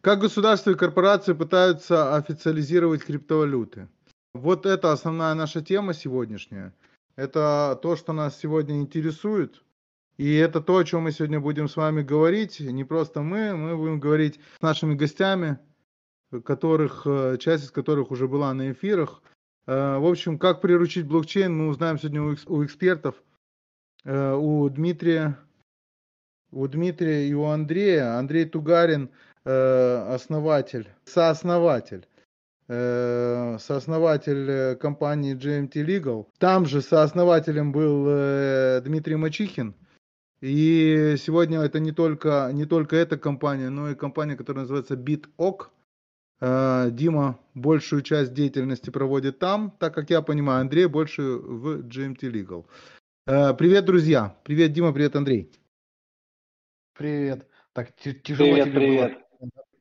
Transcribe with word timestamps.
Как 0.00 0.18
государства 0.18 0.70
и 0.70 0.76
корпорации 0.76 1.34
пытаются 1.34 2.16
официализировать 2.16 3.04
криптовалюты? 3.04 3.88
Вот 4.32 4.64
это 4.64 4.92
основная 4.92 5.34
наша 5.34 5.60
тема 5.60 5.92
сегодняшняя. 5.92 6.72
Это 7.16 7.78
то, 7.82 7.96
что 7.96 8.14
нас 8.14 8.38
сегодня 8.38 8.80
интересует. 8.80 9.62
И 10.16 10.34
это 10.34 10.62
то, 10.62 10.78
о 10.78 10.84
чем 10.84 11.02
мы 11.02 11.12
сегодня 11.12 11.38
будем 11.38 11.68
с 11.68 11.76
вами 11.76 12.00
говорить. 12.00 12.60
Не 12.60 12.82
просто 12.84 13.20
мы, 13.20 13.54
мы 13.54 13.76
будем 13.76 14.00
говорить 14.00 14.40
с 14.58 14.62
нашими 14.62 14.94
гостями, 14.94 15.58
которых, 16.44 17.02
э, 17.04 17.36
часть 17.38 17.64
из 17.64 17.70
которых 17.70 18.10
уже 18.10 18.26
была 18.26 18.54
на 18.54 18.72
эфирах. 18.72 19.22
Э, 19.66 19.98
в 19.98 20.06
общем, 20.06 20.38
как 20.38 20.62
приручить 20.62 21.06
блокчейн, 21.06 21.54
мы 21.54 21.68
узнаем 21.68 21.98
сегодня 21.98 22.22
у 22.22 22.64
экспертов, 22.64 23.22
э, 24.04 24.34
у 24.34 24.66
Дмитрия, 24.70 25.38
у 26.52 26.66
Дмитрия 26.66 27.28
и 27.28 27.34
у 27.34 27.44
Андрея. 27.44 28.18
Андрей 28.18 28.46
Тугарин, 28.46 29.10
основатель, 29.44 30.88
сооснователь 31.04 32.06
сооснователь 32.68 34.76
компании 34.76 35.34
GMT 35.34 35.84
Legal. 35.84 36.28
Там 36.38 36.66
же 36.66 36.82
сооснователем 36.82 37.72
был 37.72 38.80
Дмитрий 38.82 39.16
Мачихин. 39.16 39.74
И 40.40 41.16
сегодня 41.18 41.60
это 41.60 41.80
не 41.80 41.92
только, 41.92 42.50
не 42.52 42.64
только 42.64 42.96
эта 42.96 43.18
компания, 43.18 43.68
но 43.68 43.90
и 43.90 43.94
компания, 43.94 44.36
которая 44.36 44.62
называется 44.62 44.94
BitOk. 44.94 45.68
Э, 46.40 46.88
Дима 46.90 47.38
большую 47.54 48.02
часть 48.02 48.32
деятельности 48.32 48.88
проводит 48.88 49.38
там, 49.38 49.76
так 49.78 49.94
как 49.94 50.08
я 50.08 50.22
понимаю, 50.22 50.62
Андрей 50.62 50.86
больше 50.86 51.22
в 51.22 51.86
GMT 51.86 52.32
Legal. 52.32 52.64
Э, 53.26 53.52
привет, 53.52 53.84
друзья. 53.84 54.34
Привет, 54.42 54.72
Дима, 54.72 54.92
привет, 54.92 55.16
Андрей. 55.16 55.52
Привет. 56.96 57.46
Так, 57.74 57.94
тяжело 57.94 58.52
привет, 58.52 58.64
тебе 58.64 58.74
привет. 58.74 59.12
было 59.12 59.29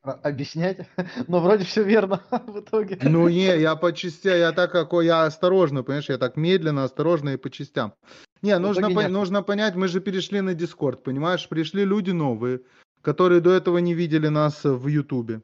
объяснять, 0.02 0.88
но 1.27 1.39
вроде 1.39 1.66
все 1.66 1.84
верно 1.84 2.21
в 2.48 2.59
итоге. 2.59 2.98
Ну 3.02 3.27
не, 3.27 3.59
я 3.59 3.75
по 3.75 3.92
частям, 3.94 4.38
я 4.38 4.52
так 4.52 4.72
как 4.72 4.94
я 5.03 5.23
осторожно, 5.23 5.83
понимаешь, 5.83 6.09
я 6.09 6.17
так 6.17 6.38
медленно, 6.38 6.83
осторожно 6.83 7.30
и 7.30 7.38
по 7.38 7.50
частям. 7.50 7.94
Не, 8.42 8.58
нужно, 8.58 8.89
по, 8.92 9.08
нужно 9.08 9.44
понять, 9.44 9.75
мы 9.75 9.88
же 9.88 10.00
перешли 10.00 10.42
на 10.42 10.52
Discord, 10.52 10.97
понимаешь, 10.97 11.47
пришли 11.50 11.83
люди 11.83 12.11
новые, 12.11 12.61
которые 13.02 13.42
до 13.42 13.52
этого 13.52 13.77
не 13.80 13.94
видели 13.94 14.30
нас 14.30 14.64
в 14.64 14.88
Ютубе. 14.88 15.42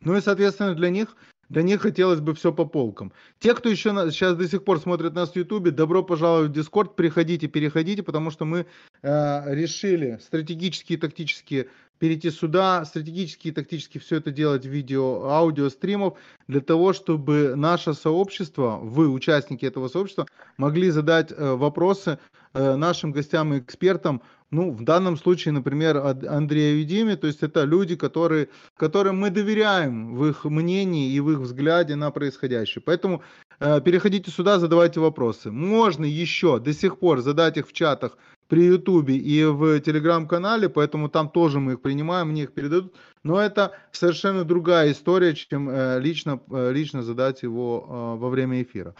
Ну 0.00 0.16
и, 0.16 0.20
соответственно, 0.20 0.74
для 0.74 0.90
них, 0.90 1.16
для 1.48 1.62
них 1.62 1.80
хотелось 1.80 2.20
бы 2.20 2.34
все 2.34 2.52
по 2.52 2.64
полкам. 2.64 3.12
Те, 3.40 3.54
кто 3.54 3.68
еще 3.68 3.90
на, 3.90 4.12
сейчас 4.12 4.36
до 4.36 4.46
сих 4.46 4.62
пор 4.62 4.78
смотрит 4.78 5.14
нас 5.14 5.32
в 5.32 5.36
Ютубе, 5.36 5.72
добро 5.72 6.04
пожаловать 6.04 6.50
в 6.50 6.54
Дискорд, 6.54 6.94
приходите, 6.94 7.48
переходите, 7.48 8.04
потому 8.04 8.30
что 8.30 8.44
мы 8.44 8.66
э, 9.02 9.54
решили 9.54 10.18
стратегические 10.22 10.98
и 10.98 11.00
тактические 11.00 11.68
перейти 11.98 12.30
сюда, 12.30 12.84
стратегически 12.84 13.48
и 13.48 13.52
тактически 13.52 13.98
все 13.98 14.16
это 14.16 14.30
делать 14.30 14.64
в 14.64 14.68
видео, 14.68 15.28
аудио, 15.28 15.68
стримов, 15.70 16.18
для 16.48 16.60
того, 16.60 16.92
чтобы 16.92 17.54
наше 17.56 17.94
сообщество, 17.94 18.78
вы, 18.82 19.08
участники 19.08 19.64
этого 19.64 19.88
сообщества, 19.88 20.26
могли 20.56 20.90
задать 20.90 21.32
э, 21.32 21.54
вопросы 21.54 22.18
э, 22.54 22.76
нашим 22.76 23.12
гостям 23.12 23.54
и 23.54 23.58
экспертам, 23.60 24.22
ну, 24.52 24.70
в 24.70 24.84
данном 24.84 25.16
случае, 25.16 25.52
например, 25.52 25.96
Андрею 25.98 26.80
и 26.80 26.84
Диме, 26.84 27.16
то 27.16 27.26
есть 27.26 27.42
это 27.42 27.64
люди, 27.64 27.96
которые, 27.96 28.48
которым 28.76 29.18
мы 29.18 29.30
доверяем 29.30 30.14
в 30.14 30.24
их 30.26 30.44
мнении 30.44 31.12
и 31.12 31.18
в 31.18 31.32
их 31.32 31.38
взгляде 31.38 31.96
на 31.96 32.12
происходящее. 32.12 32.80
Поэтому 32.80 33.22
э, 33.58 33.80
переходите 33.80 34.30
сюда, 34.30 34.60
задавайте 34.60 35.00
вопросы. 35.00 35.50
Можно 35.50 36.04
еще 36.04 36.60
до 36.60 36.72
сих 36.72 36.98
пор 36.98 37.22
задать 37.22 37.56
их 37.56 37.66
в 37.66 37.72
чатах 37.72 38.16
при 38.48 38.64
Ютубе 38.64 39.16
и 39.16 39.44
в 39.44 39.80
Телеграм-канале, 39.80 40.68
поэтому 40.68 41.08
там 41.08 41.28
тоже 41.28 41.60
мы 41.60 41.72
их 41.72 41.80
принимаем, 41.80 42.28
мне 42.28 42.44
их 42.44 42.52
передадут. 42.52 42.94
Но 43.24 43.40
это 43.40 43.72
совершенно 43.92 44.44
другая 44.44 44.92
история, 44.92 45.34
чем 45.34 45.68
э, 45.68 45.98
лично, 46.00 46.40
э, 46.50 46.72
лично 46.72 47.02
задать 47.02 47.42
его 47.42 47.86
э, 47.88 48.20
во 48.20 48.28
время 48.28 48.62
эфира. 48.62 48.94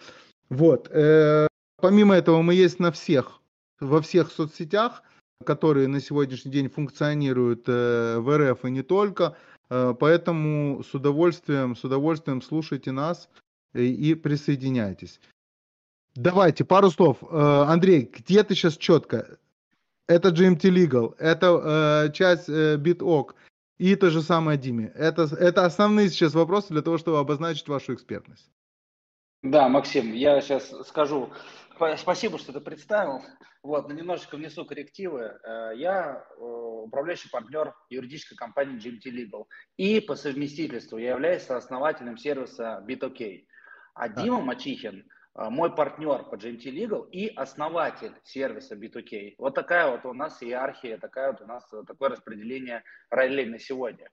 Вот. 0.49 0.89
Э, 0.91 1.47
помимо 1.81 2.15
этого 2.15 2.43
мы 2.43 2.55
есть 2.55 2.81
на 2.81 2.91
всех, 2.91 3.41
во 3.81 4.01
всех 4.01 4.33
соцсетях 4.33 5.03
которые 5.45 5.89
на 5.89 6.01
сегодняшний 6.01 6.51
день 6.51 6.69
функционируют 6.69 7.65
э, 7.67 8.19
в 8.19 8.37
РФ 8.37 8.65
и 8.65 8.71
не 8.71 8.83
только. 8.83 9.37
Э, 9.69 9.95
поэтому 9.99 10.83
с 10.83 10.95
удовольствием, 10.95 11.77
с 11.77 11.85
удовольствием 11.85 12.41
слушайте 12.43 12.93
нас 12.93 13.29
и, 13.75 13.93
и 13.93 14.15
присоединяйтесь. 14.15 15.21
Давайте, 16.17 16.65
пару 16.65 16.91
слов. 16.91 17.19
Э, 17.23 17.65
Андрей, 17.69 18.11
где 18.13 18.43
ты 18.43 18.55
сейчас 18.55 18.77
четко? 18.77 19.39
Это 20.09 20.29
GMT 20.29 20.63
Legal, 20.71 21.17
это 21.19 22.13
часть 22.15 22.49
BitOk 22.49 23.35
и 23.79 23.97
то 23.97 24.11
же 24.11 24.23
самое 24.23 24.57
Диме. 24.57 24.93
Это, 24.95 25.23
это 25.23 25.65
основные 25.65 26.09
сейчас 26.09 26.35
вопросы 26.35 26.69
для 26.69 26.83
того, 26.83 26.97
чтобы 26.97 27.19
обозначить 27.19 27.67
вашу 27.67 27.95
экспертность. 27.95 28.49
Да, 29.43 29.69
Максим, 29.69 30.13
я 30.13 30.41
сейчас 30.41 30.73
скажу. 30.87 31.31
Спасибо, 31.97 32.39
что 32.39 32.53
ты 32.53 32.61
представил. 32.61 33.23
Вот, 33.63 33.89
но 33.89 33.95
немножечко 33.95 34.37
внесу 34.37 34.65
коррективы. 34.65 35.39
Э, 35.45 35.73
я 35.75 36.25
э, 36.37 36.41
управляющий 36.41 37.29
партнер 37.29 37.75
юридической 37.91 38.37
компании 38.37 38.79
GMT 38.79 39.13
Legal. 39.13 39.47
И 39.77 40.01
по 40.01 40.15
совместительству 40.15 40.99
я 40.99 41.11
являюсь 41.11 41.43
сооснователем 41.43 42.17
сервиса 42.17 42.85
BitOK. 42.89 43.45
А 43.95 44.09
да. 44.09 44.23
Дима 44.23 44.41
Мачихин 44.41 45.01
э, 45.01 45.05
мой 45.37 45.75
партнер 45.75 46.25
по 46.25 46.37
GMT 46.37 46.65
Legal 46.65 47.11
и 47.11 47.29
основатель 47.29 48.13
сервиса 48.25 48.75
B2K. 48.75 49.35
Вот 49.39 49.55
такая 49.55 49.91
вот 49.91 50.07
у 50.07 50.15
нас 50.15 50.43
иерархия, 50.43 50.97
такая 50.97 51.33
вот 51.33 51.43
у 51.43 51.47
нас 51.47 51.69
такое 51.87 52.11
распределение 52.11 52.83
ролей 53.11 53.47
на 53.47 53.59
сегодня. 53.59 54.11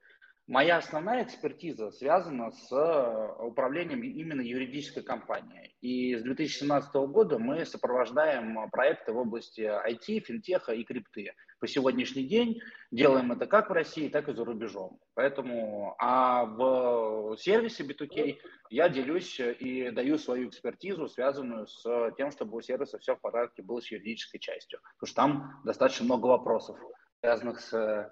Моя 0.48 0.76
основная 0.76 1.24
экспертиза 1.24 1.90
связана 1.92 2.52
с 2.52 2.70
э, 2.70 3.44
управлением 3.46 4.04
именно 4.04 4.42
юридической 4.42 5.02
компанией. 5.02 5.74
И 5.80 6.18
с 6.18 6.22
2017 6.22 6.94
года 6.96 7.40
мы 7.40 7.66
сопровождаем 7.66 8.70
проекты 8.70 9.14
в 9.14 9.18
области 9.20 9.62
IT, 9.62 10.20
финтеха 10.20 10.74
и 10.74 10.84
крипты. 10.84 11.34
По 11.62 11.68
сегодняшний 11.68 12.26
день 12.28 12.60
делаем 12.92 13.32
это 13.32 13.46
как 13.46 13.70
в 13.70 13.74
России, 13.74 14.10
так 14.10 14.28
и 14.28 14.34
за 14.34 14.44
рубежом. 14.44 15.00
Поэтому, 15.14 15.96
а 15.98 16.44
в 16.44 17.38
сервисе 17.38 17.84
B2K 17.84 18.36
я 18.70 18.90
делюсь 18.90 19.40
и 19.40 19.92
даю 19.92 20.18
свою 20.18 20.50
экспертизу, 20.50 21.08
связанную 21.08 21.68
с 21.68 22.12
тем, 22.18 22.32
чтобы 22.32 22.58
у 22.58 22.62
сервиса 22.62 23.00
все 23.00 23.16
в 23.16 23.22
порядке 23.22 23.64
было 23.64 23.80
с 23.80 23.90
юридической 23.90 24.40
частью. 24.40 24.82
Потому 25.00 25.08
что 25.08 25.16
там 25.16 25.62
достаточно 25.64 26.04
много 26.04 26.26
вопросов, 26.26 26.78
связанных 27.22 27.62
с 27.62 28.12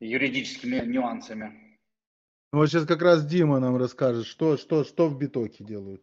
юридическими 0.00 0.80
нюансами. 0.80 1.65
Ну, 2.52 2.60
вот 2.60 2.68
сейчас 2.68 2.86
как 2.86 3.02
раз 3.02 3.24
Дима 3.26 3.58
нам 3.58 3.76
расскажет, 3.76 4.26
что, 4.26 4.56
что, 4.56 4.84
что 4.84 5.08
в 5.08 5.18
битоке 5.18 5.64
делают. 5.64 6.02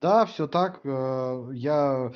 Да, 0.00 0.26
все 0.26 0.46
так. 0.46 0.80
Э, 0.84 1.48
я 1.52 2.12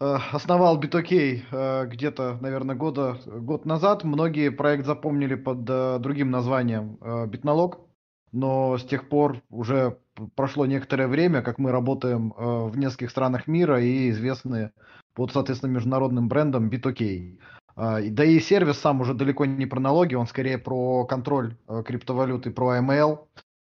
э, 0.00 0.16
основал 0.32 0.76
BitOK 0.78 1.44
э, 1.50 1.86
где-то, 1.86 2.38
наверное, 2.40 2.74
года, 2.74 3.18
год 3.26 3.64
назад. 3.64 4.04
Многие 4.04 4.50
проект 4.50 4.86
запомнили 4.86 5.34
под 5.34 5.64
другим 5.64 6.30
названием 6.30 6.98
Битналог, 7.28 7.80
но 8.32 8.76
с 8.76 8.84
тех 8.84 9.08
пор 9.08 9.42
уже 9.50 9.98
прошло 10.34 10.66
некоторое 10.66 11.08
время, 11.08 11.42
как 11.42 11.58
мы 11.58 11.70
работаем 11.70 12.32
в 12.36 12.76
нескольких 12.76 13.10
странах 13.10 13.46
мира 13.46 13.80
и 13.80 14.10
известны 14.10 14.72
под, 15.14 15.32
соответственно, 15.32 15.72
международным 15.72 16.28
брендом 16.28 16.68
BitOK. 16.68 17.38
А, 17.76 18.00
да 18.00 18.24
и 18.24 18.40
сервис 18.40 18.78
сам 18.78 19.02
уже 19.02 19.12
далеко 19.14 19.44
не 19.44 19.66
про 19.66 19.80
налоги, 19.80 20.14
он 20.14 20.26
скорее 20.26 20.56
про 20.58 21.04
контроль 21.04 21.56
э, 21.68 21.82
криптовалюты, 21.84 22.50
про 22.50 22.78
AML. 22.78 23.18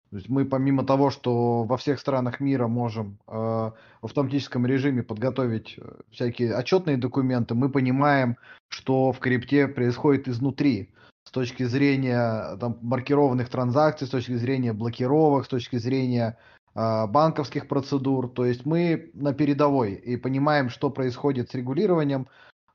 То 0.10 0.16
есть 0.16 0.28
мы 0.28 0.46
помимо 0.46 0.84
того, 0.84 1.12
что 1.12 1.64
во 1.64 1.78
всех 1.78 2.00
странах 2.00 2.40
мира 2.40 2.68
можем 2.68 3.20
э, 3.28 3.32
в 3.32 3.74
автоматическом 4.02 4.66
режиме 4.66 5.04
подготовить 5.04 5.76
э, 5.78 5.84
всякие 6.10 6.56
отчетные 6.56 6.98
документы, 6.98 7.54
мы 7.54 7.70
понимаем, 7.70 8.36
что 8.70 9.12
в 9.12 9.20
крипте 9.20 9.68
происходит 9.68 10.28
изнутри 10.28 10.90
с 11.26 11.32
точки 11.32 11.62
зрения 11.62 12.58
там, 12.58 12.80
маркированных 12.82 13.50
транзакций, 13.50 14.08
с 14.08 14.10
точки 14.10 14.36
зрения 14.36 14.74
блокировок, 14.74 15.46
с 15.46 15.48
точки 15.48 15.76
зрения 15.76 16.40
э, 16.74 17.06
банковских 17.06 17.68
процедур. 17.68 18.28
То 18.28 18.46
есть 18.46 18.66
мы 18.66 19.12
на 19.14 19.36
передовой 19.36 19.94
и 19.94 20.18
понимаем, 20.18 20.70
что 20.70 20.90
происходит 20.90 21.52
с 21.52 21.54
регулированием, 21.54 22.26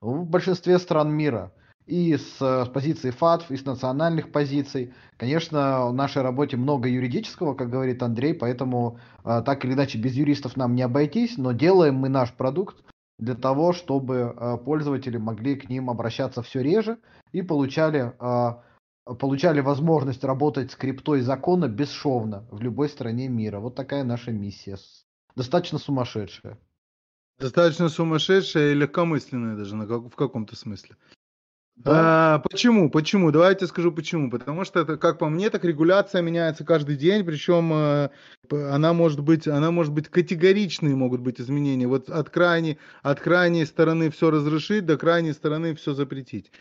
в 0.04 0.26
большинстве 0.26 0.78
стран 0.78 1.10
мира. 1.12 1.52
И 1.86 2.16
с, 2.16 2.38
с 2.38 2.68
позиции 2.68 3.10
ФАТФ, 3.10 3.50
и 3.50 3.56
с 3.56 3.64
национальных 3.66 4.32
позиций. 4.32 4.94
Конечно, 5.18 5.86
в 5.88 5.92
нашей 5.92 6.22
работе 6.22 6.56
много 6.56 6.88
юридического, 6.88 7.54
как 7.54 7.68
говорит 7.68 8.02
Андрей, 8.02 8.32
поэтому 8.32 8.98
э, 9.22 9.42
так 9.44 9.64
или 9.64 9.74
иначе 9.74 9.98
без 9.98 10.14
юристов 10.14 10.56
нам 10.56 10.74
не 10.74 10.82
обойтись, 10.82 11.36
но 11.36 11.52
делаем 11.52 11.96
мы 11.96 12.08
наш 12.08 12.32
продукт 12.32 12.76
для 13.18 13.34
того, 13.34 13.74
чтобы 13.74 14.34
э, 14.34 14.56
пользователи 14.64 15.18
могли 15.18 15.56
к 15.56 15.68
ним 15.68 15.90
обращаться 15.90 16.42
все 16.42 16.62
реже 16.62 16.98
и 17.32 17.42
получали, 17.42 18.14
э, 18.18 19.14
получали 19.18 19.60
возможность 19.60 20.24
работать 20.24 20.72
с 20.72 20.76
криптой 20.76 21.20
закона 21.20 21.68
бесшовно 21.68 22.46
в 22.50 22.62
любой 22.62 22.88
стране 22.88 23.28
мира. 23.28 23.60
Вот 23.60 23.74
такая 23.74 24.04
наша 24.04 24.32
миссия. 24.32 24.78
Достаточно 25.36 25.78
сумасшедшая. 25.78 26.58
Достаточно 27.38 27.88
сумасшедшая 27.88 28.72
и 28.72 28.74
легкомысленная 28.74 29.56
даже 29.56 29.74
на 29.74 29.86
как, 29.86 30.04
в 30.04 30.16
каком-то 30.16 30.56
смысле. 30.56 30.96
Да. 31.76 32.34
А, 32.34 32.38
почему? 32.38 32.88
Почему? 32.88 33.32
Давайте 33.32 33.66
скажу 33.66 33.90
почему. 33.90 34.30
Потому 34.30 34.64
что 34.64 34.80
это, 34.80 34.96
как 34.96 35.18
по 35.18 35.28
мне, 35.28 35.50
так 35.50 35.64
регуляция 35.64 36.22
меняется 36.22 36.64
каждый 36.64 36.96
день, 36.96 37.24
причем 37.24 37.72
э, 37.72 38.10
она 38.50 38.92
может 38.92 39.20
быть, 39.20 39.48
она 39.48 39.72
может 39.72 39.92
быть 39.92 40.08
категоричные 40.08 40.94
могут 40.94 41.20
быть 41.20 41.40
изменения. 41.40 41.88
Вот 41.88 42.08
от 42.08 42.30
крайней, 42.30 42.78
от 43.02 43.18
крайней 43.18 43.64
стороны 43.64 44.10
все 44.10 44.30
разрешить, 44.30 44.86
до 44.86 44.96
крайней 44.96 45.32
стороны 45.32 45.74
все 45.74 45.94
запретить 45.94 46.52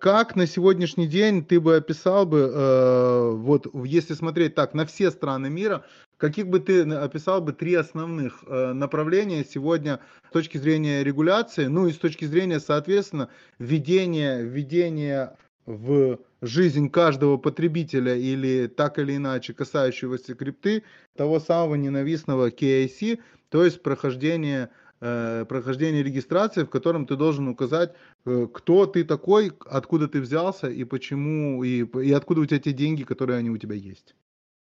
как 0.00 0.34
на 0.34 0.46
сегодняшний 0.46 1.06
день 1.06 1.44
ты 1.44 1.60
бы 1.60 1.76
описал 1.76 2.26
бы, 2.26 2.50
э, 2.52 3.30
вот 3.32 3.66
если 3.84 4.14
смотреть 4.14 4.54
так 4.54 4.74
на 4.74 4.86
все 4.86 5.10
страны 5.10 5.50
мира, 5.50 5.84
каких 6.20 6.46
бы 6.48 6.60
ты 6.60 6.82
описал 6.82 7.40
бы 7.40 7.52
три 7.52 7.74
основных 7.74 8.44
э, 8.46 8.72
направления 8.72 9.44
сегодня 9.44 10.00
с 10.28 10.32
точки 10.32 10.58
зрения 10.58 11.02
регуляции, 11.02 11.66
ну 11.66 11.88
и 11.88 11.92
с 11.92 11.96
точки 11.96 12.26
зрения, 12.26 12.60
соответственно, 12.60 13.28
введения, 13.58 14.40
введения 14.42 15.36
в 15.66 16.18
жизнь 16.42 16.90
каждого 16.90 17.36
потребителя 17.36 18.14
или 18.14 18.66
так 18.66 18.98
или 18.98 19.16
иначе 19.16 19.54
касающегося 19.54 20.34
крипты 20.34 20.84
того 21.16 21.40
самого 21.40 21.74
ненавистного 21.74 22.50
KIC, 22.50 23.20
то 23.48 23.64
есть 23.64 23.82
прохождение 23.82 24.70
Э, 25.02 25.46
прохождение 25.48 26.02
регистрации, 26.02 26.64
в 26.64 26.68
котором 26.68 27.06
ты 27.06 27.16
должен 27.16 27.48
указать, 27.48 27.94
э, 28.26 28.46
кто 28.52 28.84
ты 28.84 29.02
такой, 29.04 29.50
откуда 29.64 30.08
ты 30.08 30.20
взялся 30.20 30.68
и 30.68 30.84
почему, 30.84 31.64
и, 31.64 31.86
и 32.04 32.12
откуда 32.12 32.42
у 32.42 32.44
тебя 32.44 32.58
те 32.58 32.72
деньги, 32.72 33.04
которые 33.04 33.38
они 33.38 33.48
у 33.48 33.56
тебя 33.56 33.74
есть. 33.74 34.14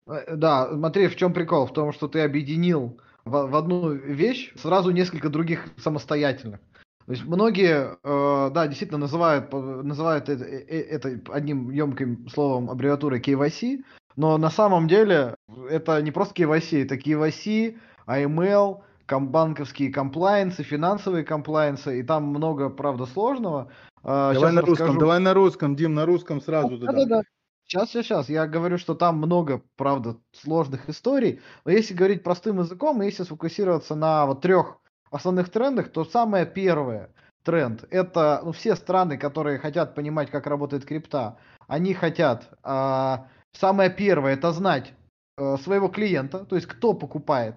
Э, 0.07 0.35
да, 0.35 0.67
смотри, 0.71 1.07
в 1.07 1.15
чем 1.15 1.33
прикол? 1.33 1.65
В 1.65 1.73
том, 1.73 1.91
что 1.93 2.07
ты 2.07 2.21
объединил 2.21 2.99
в, 3.25 3.47
в 3.47 3.55
одну 3.55 3.91
вещь 3.91 4.53
сразу 4.55 4.91
несколько 4.91 5.29
других 5.29 5.67
самостоятельных. 5.77 6.59
То 7.05 7.11
есть 7.13 7.25
многие, 7.25 7.97
э, 8.03 8.51
да, 8.51 8.67
действительно 8.67 8.99
называют, 8.99 9.51
называют 9.53 10.27
это, 10.27 10.43
это 10.43 11.19
одним 11.31 11.69
емким 11.69 12.27
словом 12.27 12.69
аббревиатурой 12.69 13.21
KYC, 13.21 13.83
но 14.17 14.37
на 14.37 14.49
самом 14.49 14.87
деле 14.87 15.35
это 15.69 16.01
не 16.01 16.11
просто 16.11 16.33
KYC, 16.35 16.83
это 16.83 16.95
KYC, 16.95 17.77
AML, 18.07 18.81
банковские 19.09 19.91
комплайенсы, 19.91 20.63
финансовые 20.63 21.23
комплайенсы, 21.23 21.99
и 21.99 22.03
там 22.03 22.25
много, 22.25 22.69
правда, 22.69 23.05
сложного. 23.05 23.69
Давай 24.03 24.35
сейчас 24.35 24.53
на 24.53 24.61
расскажу. 24.61 24.83
русском, 24.83 24.97
давай 24.99 25.19
на 25.19 25.33
русском, 25.33 25.75
Дим, 25.77 25.93
на 25.93 26.05
русском 26.05 26.41
сразу. 26.41 26.77
Да, 26.77 26.91
да, 26.91 27.05
да. 27.05 27.21
Сейчас, 27.67 27.89
сейчас, 27.89 28.05
сейчас. 28.05 28.29
Я 28.29 28.47
говорю, 28.47 28.77
что 28.77 28.95
там 28.95 29.17
много, 29.17 29.61
правда, 29.75 30.15
сложных 30.31 30.89
историй. 30.89 31.41
Но 31.65 31.71
если 31.71 31.93
говорить 31.93 32.23
простым 32.23 32.59
языком, 32.59 33.01
если 33.01 33.23
сфокусироваться 33.23 33.93
на 33.93 34.25
вот 34.25 34.41
трех 34.41 34.79
основных 35.11 35.49
трендах, 35.49 35.91
то 35.91 36.05
самое 36.05 36.45
первое 36.45 37.11
тренд 37.43 37.85
это 37.91 38.41
ну, 38.43 38.51
все 38.51 38.75
страны, 38.75 39.17
которые 39.17 39.59
хотят 39.59 39.95
понимать, 39.95 40.29
как 40.29 40.47
работает 40.47 40.85
крипта, 40.85 41.37
они 41.67 41.93
хотят 41.93 42.49
а, 42.63 43.27
самое 43.53 43.89
первое 43.89 44.33
это 44.33 44.51
знать 44.51 44.93
а, 45.37 45.57
своего 45.57 45.87
клиента, 45.87 46.45
то 46.45 46.55
есть 46.55 46.67
кто 46.67 46.93
покупает, 46.93 47.55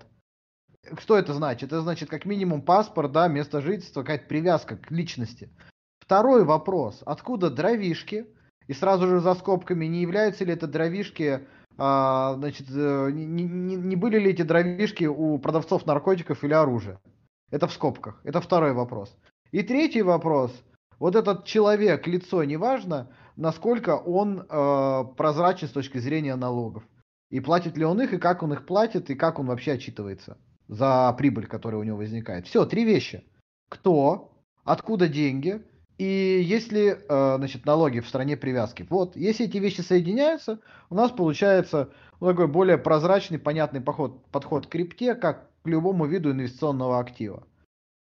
что 0.99 1.19
это 1.19 1.35
значит? 1.35 1.73
Это 1.73 1.83
значит 1.83 2.09
как 2.09 2.25
минимум 2.25 2.63
паспорт, 2.63 3.13
да, 3.13 3.27
место 3.27 3.61
жительства, 3.61 4.03
какая-то 4.03 4.27
привязка 4.27 4.77
к 4.77 4.91
личности. 4.93 5.51
Второй 5.99 6.45
вопрос. 6.45 7.03
Откуда 7.05 7.51
дровишки? 7.51 8.27
И 8.71 8.73
сразу 8.73 9.09
же 9.09 9.19
за 9.19 9.35
скобками, 9.35 9.87
не 9.87 10.03
являются 10.03 10.45
ли 10.45 10.53
это 10.53 10.69
дровишки, 10.69 11.41
а, 11.77 12.35
значит, 12.35 12.69
э, 12.71 13.11
не, 13.13 13.43
не, 13.43 13.75
не 13.75 13.97
были 13.97 14.17
ли 14.21 14.31
эти 14.31 14.43
дровишки 14.43 15.07
у 15.07 15.39
продавцов 15.39 15.87
наркотиков 15.87 16.45
или 16.45 16.53
оружия? 16.53 17.01
Это 17.51 17.67
в 17.67 17.73
скобках. 17.73 18.21
Это 18.23 18.41
второй 18.41 18.73
вопрос. 18.73 19.13
И 19.51 19.65
третий 19.65 20.03
вопрос. 20.03 20.53
Вот 21.01 21.17
этот 21.17 21.47
человек, 21.47 22.07
лицо, 22.07 22.45
неважно, 22.45 23.11
насколько 23.35 23.97
он 23.97 24.47
э, 24.49 25.05
прозрачен 25.17 25.67
с 25.67 25.73
точки 25.73 25.99
зрения 25.99 26.37
налогов. 26.37 26.85
И 27.29 27.41
платит 27.41 27.77
ли 27.77 27.85
он 27.85 28.01
их, 28.01 28.13
и 28.13 28.19
как 28.19 28.45
он 28.45 28.53
их 28.53 28.67
платит, 28.67 29.11
и 29.11 29.17
как 29.17 29.41
он 29.41 29.47
вообще 29.47 29.73
отчитывается 29.73 30.39
за 30.69 31.13
прибыль, 31.19 31.49
которая 31.49 31.81
у 31.81 31.85
него 31.85 31.97
возникает. 31.97 32.47
Все, 32.47 32.65
три 32.67 32.85
вещи. 32.85 33.25
Кто, 33.69 34.31
откуда 34.63 35.09
деньги 35.09 35.61
и 36.01 36.41
есть 36.41 36.73
ли 36.73 36.97
э, 36.97 37.35
значит, 37.37 37.67
налоги 37.67 38.01
в 38.01 38.09
стране 38.09 38.35
привязки. 38.35 38.87
Вот, 38.89 39.17
если 39.17 39.45
эти 39.45 39.59
вещи 39.59 39.83
соединяются, 39.83 40.59
у 40.89 40.95
нас 40.95 41.11
получается 41.11 41.91
такой 42.21 42.49
более 42.49 42.79
прозрачный, 42.79 43.39
понятный 43.39 43.83
подход, 43.83 44.25
подход 44.29 44.67
к 44.67 44.71
крипте, 44.71 45.15
как 45.15 45.51
к 45.63 45.67
любому 45.67 46.07
виду 46.07 46.31
инвестиционного 46.31 46.99
актива. 46.99 47.47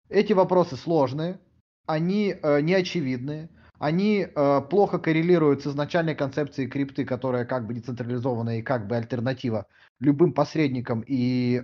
Эти 0.08 0.32
вопросы 0.32 0.78
сложные, 0.78 1.42
они 1.88 2.34
э, 2.42 2.62
неочевидные, 2.62 3.50
они 3.80 4.26
э, 4.34 4.62
плохо 4.70 4.98
коррелируют 4.98 5.64
с 5.64 5.68
изначальной 5.68 6.16
концепцией 6.16 6.70
крипты, 6.70 7.04
которая 7.04 7.44
как 7.44 7.68
бы 7.68 7.74
децентрализованная 7.74 8.60
и 8.60 8.62
как 8.62 8.88
бы 8.88 8.96
альтернатива 8.96 9.66
любым 10.00 10.32
посредникам 10.32 11.04
и 11.06 11.62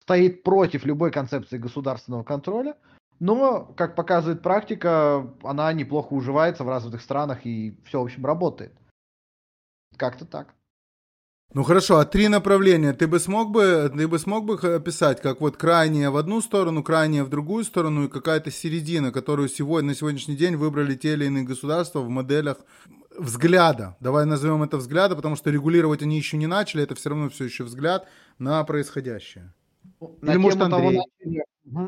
стоит 0.00 0.44
против 0.44 0.86
любой 0.86 1.10
концепции 1.10 1.58
государственного 1.58 2.22
контроля, 2.22 2.74
но, 3.22 3.72
как 3.76 3.94
показывает 3.94 4.42
практика, 4.42 5.32
она 5.44 5.72
неплохо 5.72 6.12
уживается 6.12 6.64
в 6.64 6.68
развитых 6.68 7.00
странах 7.00 7.46
и 7.46 7.78
все, 7.84 8.00
в 8.00 8.04
общем, 8.04 8.26
работает. 8.26 8.72
Как-то 9.96 10.24
так. 10.24 10.56
Ну 11.54 11.62
хорошо, 11.62 11.98
а 11.98 12.04
три 12.04 12.26
направления 12.26 12.92
ты 12.94 13.06
бы 13.06 13.20
смог 13.20 13.52
бы, 13.52 13.92
ты 13.96 14.08
бы 14.08 14.18
смог 14.18 14.44
бы 14.44 14.54
описать, 14.54 15.20
как 15.20 15.40
вот 15.40 15.56
крайнее 15.56 16.10
в 16.10 16.16
одну 16.16 16.40
сторону, 16.40 16.82
крайнее 16.82 17.22
в 17.22 17.28
другую 17.28 17.62
сторону 17.62 18.06
и 18.06 18.08
какая-то 18.08 18.50
середина, 18.50 19.12
которую 19.12 19.48
сегодня, 19.48 19.90
на 19.90 19.94
сегодняшний 19.94 20.34
день 20.34 20.56
выбрали 20.56 20.96
те 20.96 21.12
или 21.12 21.26
иные 21.26 21.44
государства 21.44 22.00
в 22.00 22.08
моделях 22.08 22.56
взгляда. 23.16 23.96
Давай 24.00 24.26
назовем 24.26 24.64
это 24.64 24.78
взгляда, 24.78 25.14
потому 25.14 25.36
что 25.36 25.50
регулировать 25.50 26.02
они 26.02 26.16
еще 26.16 26.36
не 26.38 26.48
начали, 26.48 26.82
это 26.82 26.96
все 26.96 27.10
равно 27.10 27.28
все 27.28 27.44
еще 27.44 27.62
взгляд 27.62 28.08
на 28.40 28.64
происходящее. 28.64 29.54
На 30.00 30.32
Или 30.32 30.38
может 30.38 30.60
Андрей? 30.60 30.96
Того, 30.96 31.44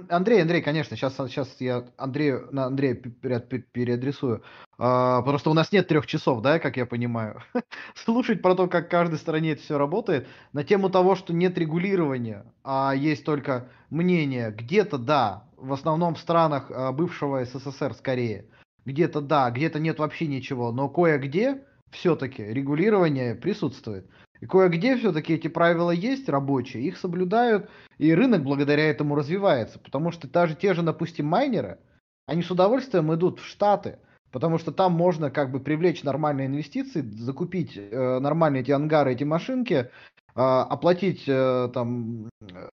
Андрей, 0.09 0.41
Андрей, 0.41 0.63
конечно, 0.63 0.97
сейчас, 0.97 1.17
сейчас 1.17 1.57
я 1.59 1.85
Андрею, 1.97 2.49
на 2.53 2.67
Андрея 2.67 2.95
переадресую. 2.95 4.45
А, 4.79 5.21
просто 5.23 5.51
у 5.51 5.55
нас 5.55 5.73
нет 5.73 5.89
трех 5.89 6.07
часов, 6.07 6.43
да, 6.43 6.61
как 6.61 6.77
я 6.77 6.87
понимаю. 6.87 7.43
Слушать 7.95 8.41
про 8.41 8.55
то, 8.55 8.69
как 8.69 8.87
в 8.87 8.91
каждой 8.91 9.19
стране 9.19 9.53
это 9.53 9.63
все 9.63 9.77
работает, 9.77 10.29
на 10.53 10.63
тему 10.63 10.91
того, 10.91 11.17
что 11.17 11.33
нет 11.33 11.59
регулирования, 11.59 12.45
а 12.63 12.93
есть 12.95 13.25
только 13.25 13.69
мнение, 13.91 14.53
где-то 14.53 14.97
да, 14.97 15.45
в 15.57 15.73
основном 15.73 16.15
в 16.15 16.21
странах 16.21 16.71
а, 16.71 16.93
бывшего 16.93 17.45
СССР 17.45 17.95
скорее, 17.95 18.47
где-то 18.85 19.21
да, 19.21 19.51
где-то 19.51 19.81
нет 19.81 19.99
вообще 19.99 20.29
ничего, 20.29 20.71
но 20.71 20.89
кое-где 20.89 21.65
все-таки 21.91 22.45
регулирование 22.45 23.35
присутствует. 23.35 24.09
И 24.45 24.47
кое-где 24.47 24.99
все-таки 24.99 25.33
эти 25.33 25.49
правила 25.49 25.91
есть 25.91 26.29
рабочие, 26.29 26.83
их 26.83 26.99
соблюдают, 26.99 27.71
и 27.97 28.13
рынок 28.13 28.43
благодаря 28.43 28.91
этому 28.91 29.15
развивается. 29.15 29.79
Потому 29.79 30.11
что 30.11 30.29
даже 30.29 30.55
те 30.55 30.75
же, 30.75 30.83
допустим, 30.83 31.25
майнеры, 31.25 31.79
они 32.27 32.43
с 32.43 32.51
удовольствием 32.51 33.15
идут 33.15 33.41
в 33.41 33.47
Штаты, 33.47 33.97
потому 34.33 34.59
что 34.59 34.71
там 34.71 34.93
можно 34.93 35.31
как 35.31 35.51
бы 35.51 35.61
привлечь 35.61 36.03
нормальные 36.03 36.49
инвестиции, 36.49 37.01
закупить 37.01 37.73
э, 37.75 38.19
нормальные 38.19 38.61
эти 38.61 38.71
ангары, 38.71 39.15
эти 39.15 39.25
машинки, 39.25 39.73
э, 39.75 39.87
оплатить 40.35 41.25
э, 41.27 41.71
там 41.73 42.29
э, 42.43 42.69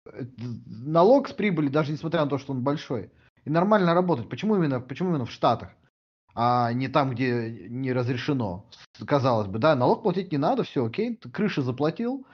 налог 0.66 1.30
с 1.30 1.32
прибыли, 1.32 1.70
даже 1.70 1.94
несмотря 1.94 2.26
на 2.26 2.30
то, 2.30 2.38
что 2.38 2.52
он 2.52 2.64
большой, 2.64 3.12
и 3.46 3.50
нормально 3.50 3.94
работать. 3.94 4.28
Почему 4.28 4.58
именно, 4.58 4.82
почему 4.82 5.12
именно 5.12 5.26
в 5.26 5.32
Штатах? 5.32 5.70
А 6.36 6.72
не 6.74 6.88
там, 6.88 7.12
где 7.12 7.68
не 7.70 7.94
разрешено. 7.94 8.66
Казалось 9.06 9.48
бы, 9.48 9.60
да, 9.60 9.76
налог 9.76 10.04
платить 10.04 10.32
не 10.32 10.38
надо, 10.38 10.64
все 10.64 10.86
окей, 10.86 11.16
ты 11.16 11.30
крыши 11.30 11.62
заплатил, 11.62 12.26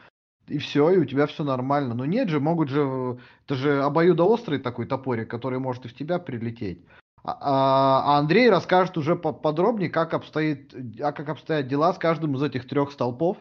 и 0.47 0.57
все, 0.59 0.91
и 0.91 0.97
у 0.97 1.05
тебя 1.05 1.27
все 1.27 1.43
нормально. 1.43 1.93
Но 1.93 2.05
нет 2.05 2.29
же, 2.29 2.39
могут 2.39 2.69
же, 2.69 3.17
это 3.45 3.55
же 3.55 3.83
обоюдоострый 3.83 4.59
такой 4.59 4.85
топорик, 4.85 5.29
который 5.29 5.59
может 5.59 5.85
и 5.85 5.89
в 5.89 5.93
тебя 5.93 6.19
прилететь. 6.19 6.85
А, 7.23 7.37
а, 7.41 8.15
а 8.15 8.19
Андрей 8.19 8.49
расскажет 8.49 8.97
уже 8.97 9.15
подробнее, 9.15 9.89
как 9.89 10.13
обстоит, 10.13 10.73
а 11.01 11.11
как 11.11 11.29
обстоят 11.29 11.67
дела 11.67 11.93
с 11.93 11.97
каждым 11.97 12.35
из 12.35 12.43
этих 12.43 12.67
трех 12.67 12.91
столпов 12.91 13.37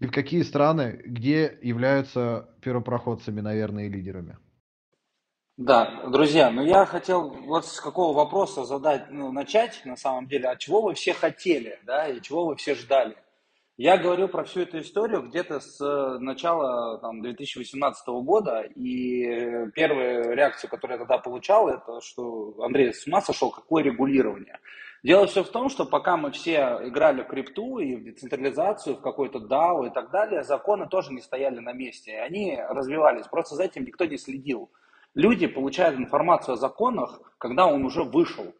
и 0.00 0.06
в 0.06 0.12
какие 0.12 0.42
страны, 0.42 1.00
где 1.04 1.58
являются 1.62 2.50
первопроходцами, 2.60 3.40
наверное, 3.40 3.86
и 3.86 3.88
лидерами. 3.88 4.36
Да, 5.56 6.02
друзья, 6.06 6.50
ну 6.50 6.64
я 6.64 6.86
хотел 6.86 7.30
вот 7.30 7.66
с 7.66 7.80
какого 7.80 8.16
вопроса 8.16 8.64
задать, 8.64 9.10
ну, 9.10 9.30
начать, 9.30 9.82
на 9.84 9.96
самом 9.96 10.26
деле, 10.26 10.48
а 10.48 10.56
чего 10.56 10.80
вы 10.80 10.94
все 10.94 11.12
хотели, 11.12 11.78
да, 11.84 12.08
и 12.08 12.22
чего 12.22 12.46
вы 12.46 12.56
все 12.56 12.74
ждали? 12.74 13.16
Я 13.76 13.98
говорю 13.98 14.28
про 14.28 14.44
всю 14.44 14.60
эту 14.60 14.80
историю 14.80 15.22
где-то 15.22 15.60
с 15.60 16.18
начала 16.18 16.98
там, 16.98 17.20
2018 17.22 18.08
года, 18.08 18.60
и 18.60 19.70
первая 19.74 20.34
реакция, 20.34 20.68
которую 20.68 20.96
я 20.96 20.98
тогда 20.98 21.18
получал, 21.18 21.68
это 21.68 22.00
что 22.00 22.54
Андрей 22.62 22.92
с 22.92 23.06
ума 23.06 23.20
сошел, 23.20 23.50
какое 23.50 23.82
регулирование. 23.82 24.58
Дело 25.02 25.26
все 25.26 25.42
в 25.42 25.48
том, 25.48 25.70
что 25.70 25.86
пока 25.86 26.16
мы 26.18 26.30
все 26.30 26.78
играли 26.84 27.22
в 27.22 27.26
крипту 27.28 27.78
и 27.78 27.96
в 27.96 28.04
децентрализацию, 28.04 28.96
в 28.96 29.00
какой-то 29.00 29.38
DAO 29.38 29.88
и 29.88 29.90
так 29.90 30.10
далее, 30.10 30.42
законы 30.42 30.86
тоже 30.86 31.12
не 31.12 31.20
стояли 31.20 31.58
на 31.58 31.72
месте, 31.72 32.18
они 32.20 32.58
развивались, 32.68 33.26
просто 33.26 33.56
за 33.56 33.64
этим 33.64 33.84
никто 33.84 34.04
не 34.04 34.18
следил. 34.18 34.70
Люди 35.14 35.46
получают 35.46 35.98
информацию 35.98 36.54
о 36.54 36.56
законах, 36.56 37.20
когда 37.38 37.66
он 37.66 37.84
уже 37.84 38.04
вышел. 38.04 38.54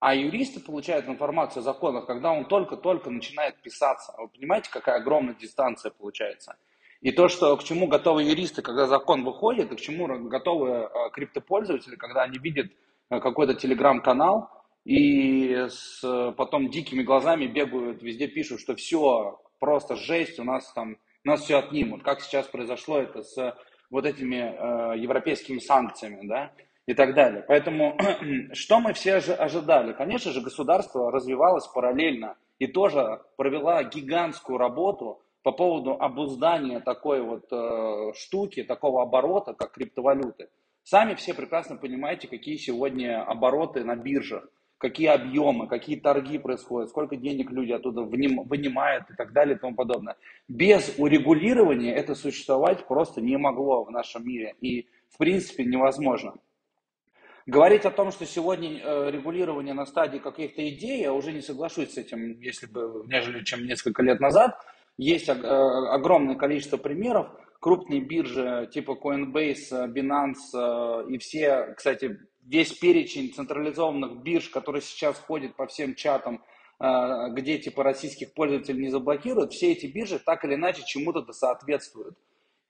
А 0.00 0.14
юристы 0.14 0.60
получают 0.60 1.08
информацию 1.08 1.60
о 1.60 1.64
законах, 1.64 2.06
когда 2.06 2.32
он 2.32 2.46
только-только 2.46 3.10
начинает 3.10 3.60
писаться. 3.62 4.14
Вы 4.18 4.28
понимаете, 4.28 4.70
какая 4.70 4.96
огромная 4.96 5.34
дистанция 5.34 5.90
получается? 5.92 6.56
И 7.00 7.12
то, 7.12 7.28
что 7.28 7.56
к 7.56 7.64
чему 7.64 7.86
готовы 7.86 8.24
юристы, 8.24 8.60
когда 8.62 8.86
закон 8.86 9.24
выходит, 9.24 9.72
и 9.72 9.76
к 9.76 9.80
чему 9.80 10.06
готовы 10.28 10.70
э, 10.70 10.88
криптопользователи, 11.12 11.96
когда 11.96 12.22
они 12.22 12.38
видят 12.38 12.66
э, 13.10 13.20
какой-то 13.20 13.54
телеграм-канал, 13.54 14.50
и 14.84 15.66
с 15.68 16.02
потом 16.36 16.70
дикими 16.70 17.02
глазами 17.02 17.46
бегают, 17.46 18.02
везде 18.02 18.26
пишут, 18.26 18.60
что 18.60 18.74
все, 18.76 19.40
просто 19.58 19.96
жесть, 19.96 20.38
у 20.38 20.44
нас 20.44 20.70
там, 20.72 20.98
нас 21.24 21.42
все 21.42 21.58
отнимут. 21.58 22.02
Как 22.02 22.20
сейчас 22.20 22.46
произошло 22.46 22.98
это 22.98 23.22
с 23.22 23.56
вот 23.94 24.06
этими 24.06 24.34
э, 24.36 24.98
европейскими 24.98 25.60
санкциями, 25.60 26.26
да, 26.26 26.50
и 26.84 26.94
так 26.94 27.14
далее. 27.14 27.44
Поэтому 27.46 27.96
что 28.52 28.80
мы 28.80 28.92
все 28.92 29.14
ожидали? 29.18 29.92
Конечно 29.92 30.32
же, 30.32 30.40
государство 30.40 31.12
развивалось 31.12 31.68
параллельно 31.68 32.36
и 32.58 32.66
тоже 32.66 33.20
провела 33.36 33.84
гигантскую 33.84 34.58
работу 34.58 35.22
по 35.44 35.52
поводу 35.52 35.92
обуздания 35.92 36.80
такой 36.80 37.22
вот 37.22 37.44
э, 37.52 38.12
штуки, 38.16 38.64
такого 38.64 39.02
оборота, 39.02 39.54
как 39.54 39.70
криптовалюты. 39.70 40.48
Сами 40.82 41.14
все 41.14 41.32
прекрасно 41.32 41.76
понимаете, 41.76 42.26
какие 42.26 42.56
сегодня 42.56 43.22
обороты 43.22 43.84
на 43.84 43.94
биржах 43.94 44.48
какие 44.78 45.08
объемы, 45.08 45.66
какие 45.66 45.98
торги 45.98 46.38
происходят, 46.38 46.90
сколько 46.90 47.16
денег 47.16 47.50
люди 47.50 47.72
оттуда 47.72 48.02
вынимают 48.02 49.10
и 49.10 49.14
так 49.14 49.32
далее 49.32 49.56
и 49.56 49.58
тому 49.58 49.74
подобное. 49.74 50.16
Без 50.48 50.94
урегулирования 50.98 51.94
это 51.94 52.14
существовать 52.14 52.86
просто 52.86 53.20
не 53.20 53.36
могло 53.36 53.84
в 53.84 53.90
нашем 53.90 54.26
мире 54.26 54.54
и 54.60 54.86
в 55.10 55.18
принципе 55.18 55.64
невозможно. 55.64 56.34
Говорить 57.46 57.84
о 57.84 57.90
том, 57.90 58.10
что 58.10 58.24
сегодня 58.24 58.80
э, 58.82 59.10
регулирование 59.10 59.74
на 59.74 59.84
стадии 59.84 60.18
каких-то 60.18 60.66
идей, 60.66 61.02
я 61.02 61.12
уже 61.12 61.30
не 61.30 61.42
соглашусь 61.42 61.92
с 61.92 61.98
этим, 61.98 62.40
если 62.40 62.66
бы, 62.66 63.04
нежели 63.06 63.44
чем 63.44 63.66
несколько 63.66 64.02
лет 64.02 64.18
назад. 64.18 64.56
Есть 64.96 65.28
э, 65.28 65.32
огромное 65.32 66.36
количество 66.36 66.78
примеров, 66.78 67.28
крупные 67.60 68.00
биржи 68.00 68.68
типа 68.72 68.92
Coinbase, 68.92 69.92
Binance 69.92 70.54
э, 70.54 71.10
и 71.10 71.18
все, 71.18 71.74
кстати, 71.76 72.18
весь 72.44 72.72
перечень 72.72 73.32
централизованных 73.32 74.22
бирж, 74.22 74.48
который 74.50 74.82
сейчас 74.82 75.18
ходит 75.18 75.56
по 75.56 75.66
всем 75.66 75.94
чатам, 75.94 76.42
э, 76.80 77.30
где 77.30 77.58
типа 77.58 77.82
российских 77.82 78.34
пользователей 78.34 78.82
не 78.82 78.90
заблокируют, 78.90 79.52
все 79.52 79.72
эти 79.72 79.86
биржи 79.86 80.18
так 80.18 80.44
или 80.44 80.54
иначе 80.54 80.82
чему-то 80.86 81.30
соответствуют. 81.32 82.16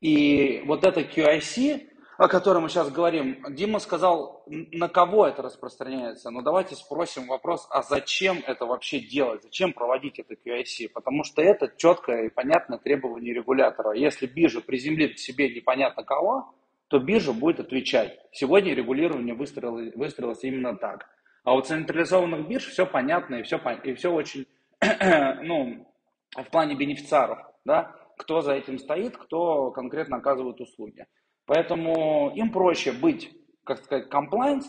И 0.00 0.62
вот 0.66 0.84
это 0.84 1.00
QIC, 1.00 1.88
о 2.18 2.28
котором 2.28 2.64
мы 2.64 2.68
сейчас 2.68 2.90
говорим, 2.90 3.42
Дима 3.50 3.80
сказал, 3.80 4.44
на 4.46 4.88
кого 4.88 5.26
это 5.26 5.42
распространяется. 5.42 6.30
Но 6.30 6.42
давайте 6.42 6.76
спросим 6.76 7.26
вопрос, 7.26 7.66
а 7.70 7.82
зачем 7.82 8.42
это 8.46 8.66
вообще 8.66 9.00
делать? 9.00 9.42
Зачем 9.42 9.72
проводить 9.72 10.18
это 10.18 10.34
QIC? 10.34 10.90
Потому 10.92 11.24
что 11.24 11.42
это 11.42 11.72
четкое 11.76 12.26
и 12.26 12.28
понятное 12.28 12.78
требование 12.78 13.34
регулятора. 13.34 13.92
Если 13.96 14.26
биржа 14.26 14.60
приземлит 14.60 15.16
к 15.16 15.18
себе 15.18 15.52
непонятно 15.52 16.04
кого, 16.04 16.54
то 16.94 17.00
биржа 17.00 17.32
будет 17.32 17.58
отвечать. 17.58 18.16
Сегодня 18.30 18.72
регулирование 18.72 19.34
выстроилось, 19.34 19.92
выстроилось 19.96 20.44
именно 20.44 20.76
так. 20.76 21.08
А 21.42 21.52
у 21.56 21.60
централизованных 21.60 22.46
бирж 22.46 22.68
все 22.68 22.86
понятно 22.86 23.34
и 23.34 23.42
все, 23.42 23.58
и 23.82 23.94
все 23.94 24.12
очень, 24.12 24.46
ну, 25.42 25.92
в 26.36 26.50
плане 26.52 26.76
бенефициаров, 26.76 27.40
да, 27.64 27.96
кто 28.16 28.42
за 28.42 28.52
этим 28.52 28.78
стоит, 28.78 29.16
кто 29.16 29.72
конкретно 29.72 30.18
оказывает 30.18 30.60
услуги. 30.60 31.04
Поэтому 31.46 32.30
им 32.36 32.52
проще 32.52 32.92
быть, 32.92 33.28
как 33.64 33.82
сказать, 33.82 34.06
compliance 34.08 34.66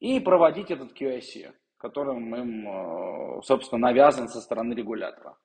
и 0.00 0.20
проводить 0.20 0.70
этот 0.70 0.92
QIC, 0.92 1.50
которым 1.78 2.36
им, 2.36 2.68
э, 2.68 3.40
собственно, 3.42 3.88
навязан 3.88 4.28
со 4.28 4.42
стороны 4.42 4.74
регулятора. 4.74 5.38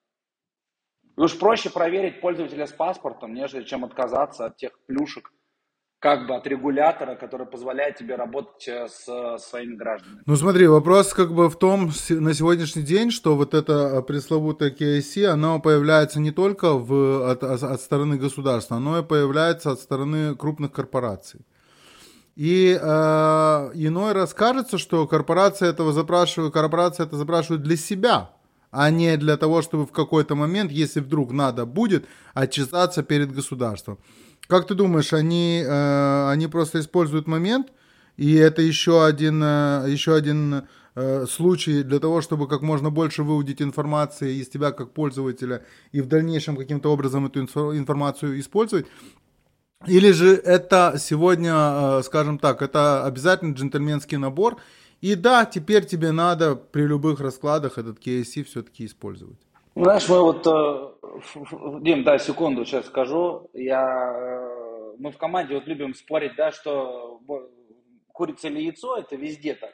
И 1.15 1.21
уж 1.21 1.39
проще 1.39 1.69
проверить 1.69 2.19
пользователя 2.19 2.65
с 2.65 2.73
паспортом, 2.73 3.33
нежели 3.33 3.63
чем 3.63 3.85
отказаться 3.85 4.47
от 4.47 4.57
тех 4.57 4.77
плюшек, 4.85 5.31
как 5.99 6.27
бы 6.27 6.35
от 6.35 6.47
регулятора, 6.47 7.15
который 7.15 7.45
позволяет 7.45 7.97
тебе 7.97 8.15
работать 8.15 8.67
э, 8.67 8.87
с, 8.87 9.05
с 9.05 9.49
своими 9.49 9.75
гражданами. 9.75 10.21
Ну 10.25 10.35
смотри, 10.37 10.67
вопрос 10.67 11.13
как 11.13 11.33
бы 11.33 11.49
в 11.49 11.57
том 11.57 11.91
на 12.09 12.33
сегодняшний 12.33 12.83
день, 12.83 13.11
что 13.11 13.35
вот 13.35 13.53
это 13.53 13.73
э, 13.73 14.01
пресловутое 14.01 14.71
KIC, 14.71 15.25
оно 15.25 15.59
появляется 15.59 16.21
не 16.21 16.31
только 16.31 16.73
в, 16.73 17.29
от, 17.29 17.43
от 17.43 17.81
стороны 17.81 18.17
государства, 18.17 18.77
оно 18.77 18.99
и 18.99 19.03
появляется 19.03 19.71
от 19.71 19.79
стороны 19.81 20.35
крупных 20.35 20.71
корпораций. 20.71 21.41
И 22.37 22.79
э, 22.81 23.71
иной 23.73 24.13
раз 24.13 24.33
кажется, 24.33 24.77
что 24.77 25.05
корпорация 25.05 25.69
этого 25.69 25.91
запрашивает, 25.91 26.53
корпорация 26.53 27.05
это 27.07 27.17
запрашивает 27.17 27.61
для 27.61 27.75
себя, 27.75 28.29
а 28.71 28.89
не 28.89 29.17
для 29.17 29.35
того, 29.35 29.61
чтобы 29.61 29.85
в 29.85 29.91
какой-то 29.91 30.35
момент, 30.35 30.71
если 30.71 31.01
вдруг 31.01 31.33
надо 31.33 31.65
будет, 31.65 32.05
отчитаться 32.33 33.03
перед 33.03 33.33
государством. 33.33 33.99
Как 34.49 34.65
ты 34.65 34.73
думаешь, 34.73 35.13
они, 35.13 35.63
э, 35.63 36.29
они 36.31 36.47
просто 36.47 36.79
используют 36.79 37.27
момент, 37.27 37.71
и 38.17 38.33
это 38.33 38.63
еще 38.63 39.05
один, 39.05 39.43
э, 39.43 39.85
еще 39.87 40.15
один 40.15 40.63
э, 40.95 41.25
случай 41.27 41.83
для 41.83 41.99
того, 41.99 42.21
чтобы 42.21 42.47
как 42.47 42.63
можно 42.63 42.89
больше 42.89 43.21
выудить 43.21 43.61
информации 43.61 44.37
из 44.41 44.49
тебя 44.49 44.71
как 44.71 44.91
пользователя 44.91 45.63
и 45.91 46.01
в 46.01 46.07
дальнейшем 46.07 46.57
каким-то 46.57 46.91
образом 46.91 47.27
эту 47.27 47.41
информацию 47.41 48.39
использовать? 48.39 48.87
Или 49.85 50.11
же 50.13 50.33
это 50.33 50.95
сегодня, 50.97 51.53
э, 51.53 52.01
скажем 52.03 52.39
так, 52.39 52.63
это 52.63 53.05
обязательно 53.05 53.53
джентльменский 53.53 54.17
набор, 54.17 54.57
и 54.99 55.13
да, 55.13 55.45
теперь 55.45 55.85
тебе 55.85 56.11
надо 56.11 56.55
при 56.55 56.87
любых 56.87 57.19
раскладах 57.19 57.77
этот 57.77 57.99
KSC 57.99 58.45
все-таки 58.45 58.87
использовать? 58.87 59.37
Знаешь, 59.75 60.09
мы 60.09 60.21
вот, 60.21 60.47
э, 60.47 61.81
Дим, 61.81 62.03
да, 62.03 62.17
секунду 62.17 62.65
сейчас 62.65 62.87
скажу. 62.87 63.49
Я, 63.53 64.13
э, 64.15 64.95
мы 64.97 65.11
в 65.11 65.17
команде 65.17 65.55
вот 65.55 65.67
любим 65.67 65.93
спорить, 65.93 66.35
да, 66.35 66.51
что 66.51 67.21
курица 68.11 68.47
или 68.47 68.61
яйцо, 68.61 68.97
это 68.97 69.15
везде 69.15 69.53
так. 69.53 69.73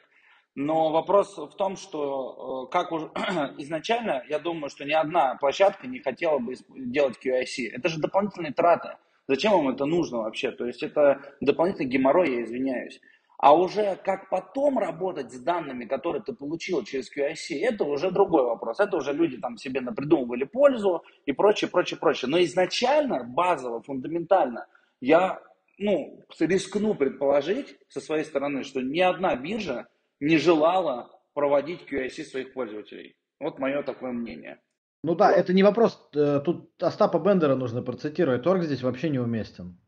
Но 0.54 0.90
вопрос 0.90 1.36
в 1.36 1.54
том, 1.56 1.76
что 1.76 2.66
э, 2.68 2.72
как 2.72 2.92
уже 2.92 3.06
изначально, 3.58 4.22
я 4.28 4.38
думаю, 4.38 4.70
что 4.70 4.84
ни 4.84 4.92
одна 4.92 5.34
площадка 5.36 5.86
не 5.86 5.98
хотела 6.00 6.38
бы 6.38 6.54
делать 6.68 7.18
QIC. 7.24 7.70
Это 7.72 7.88
же 7.88 7.98
дополнительные 7.98 8.52
траты. 8.52 8.96
Зачем 9.28 9.52
вам 9.52 9.70
это 9.70 9.86
нужно 9.86 10.18
вообще? 10.18 10.52
То 10.52 10.66
есть 10.66 10.82
это 10.82 11.20
дополнительный 11.40 11.88
геморрой, 11.88 12.36
я 12.36 12.42
извиняюсь. 12.44 13.00
А 13.38 13.54
уже 13.54 13.96
как 13.96 14.30
потом 14.30 14.78
работать 14.78 15.30
с 15.32 15.38
данными, 15.40 15.84
которые 15.84 16.22
ты 16.22 16.32
получил 16.32 16.82
через 16.84 17.10
QIC, 17.14 17.58
это 17.60 17.84
уже 17.84 18.10
другой 18.10 18.44
вопрос. 18.44 18.80
Это 18.80 18.96
уже 18.96 19.12
люди 19.12 19.36
там 19.36 19.58
себе 19.58 19.80
напридумывали 19.80 20.44
пользу 20.44 21.02
и 21.26 21.32
прочее, 21.32 21.70
прочее, 21.70 21.98
прочее. 21.98 22.30
Но 22.30 22.42
изначально, 22.42 23.24
базово, 23.24 23.82
фундаментально, 23.82 24.66
я 25.00 25.42
ну, 25.78 26.24
рискну 26.40 26.94
предположить 26.94 27.76
со 27.88 28.00
своей 28.00 28.24
стороны, 28.24 28.64
что 28.64 28.80
ни 28.80 29.00
одна 29.00 29.36
биржа 29.36 29.86
не 30.20 30.38
желала 30.38 31.10
проводить 31.34 31.82
QIC 31.90 32.24
своих 32.24 32.54
пользователей. 32.54 33.16
Вот 33.38 33.58
мое 33.58 33.82
такое 33.82 34.12
мнение. 34.12 34.58
Ну 35.02 35.14
да, 35.14 35.30
это 35.30 35.52
не 35.52 35.62
вопрос. 35.62 36.08
Э, 36.14 36.40
тут 36.42 36.82
Остапа 36.82 37.18
Бендера 37.18 37.54
нужно 37.54 37.82
процитировать. 37.82 38.42
Торг 38.42 38.62
здесь 38.62 38.82
вообще 38.82 39.10
неуместен. 39.10 39.78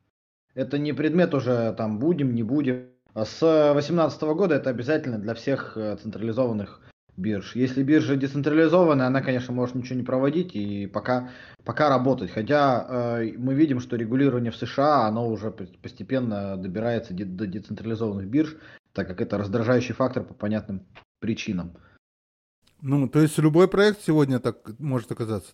Это 0.54 0.78
не 0.78 0.92
предмет 0.92 1.34
уже 1.34 1.72
там 1.72 1.98
будем, 1.98 2.34
не 2.34 2.42
будем. 2.42 2.90
А 3.14 3.24
с 3.24 3.40
2018 3.40 4.22
года 4.22 4.54
это 4.54 4.70
обязательно 4.70 5.18
для 5.18 5.34
всех 5.34 5.76
э, 5.76 5.96
централизованных 5.96 6.80
бирж. 7.18 7.56
Если 7.56 7.82
биржа 7.82 8.16
децентрализованная, 8.16 9.06
она, 9.06 9.20
конечно, 9.20 9.52
может 9.52 9.74
ничего 9.74 9.96
не 9.96 10.04
проводить 10.04 10.54
и 10.54 10.86
пока, 10.86 11.30
пока 11.64 11.88
работать. 11.88 12.30
Хотя 12.30 12.86
э, 13.20 13.32
мы 13.36 13.54
видим, 13.54 13.80
что 13.80 13.96
регулирование 13.96 14.52
в 14.52 14.56
США, 14.56 15.06
оно 15.06 15.28
уже 15.28 15.50
постепенно 15.50 16.56
добирается 16.56 17.12
до 17.12 17.46
децентрализованных 17.46 18.28
бирж, 18.28 18.56
так 18.92 19.08
как 19.08 19.20
это 19.20 19.36
раздражающий 19.38 19.94
фактор 19.94 20.22
по 20.24 20.34
понятным 20.34 20.86
причинам. 21.20 21.76
Ну, 22.80 23.08
то 23.08 23.20
есть 23.20 23.36
любой 23.38 23.68
проект 23.68 24.02
сегодня 24.02 24.38
так 24.38 24.78
может 24.78 25.10
оказаться? 25.10 25.52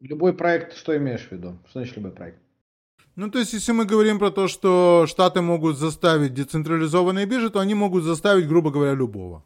Любой 0.00 0.34
проект, 0.34 0.76
что 0.76 0.94
имеешь 0.96 1.26
в 1.26 1.32
виду? 1.32 1.58
Что 1.68 1.80
значит 1.80 1.96
любой 1.96 2.12
проект? 2.12 2.38
Ну, 3.16 3.30
то 3.30 3.38
есть, 3.38 3.54
если 3.54 3.72
мы 3.72 3.86
говорим 3.86 4.18
про 4.18 4.30
то, 4.30 4.46
что 4.46 5.06
Штаты 5.06 5.40
могут 5.40 5.78
заставить 5.78 6.34
децентрализованные 6.34 7.24
биржи, 7.24 7.48
то 7.48 7.60
они 7.60 7.74
могут 7.74 8.04
заставить, 8.04 8.46
грубо 8.46 8.70
говоря, 8.70 8.92
любого. 8.92 9.42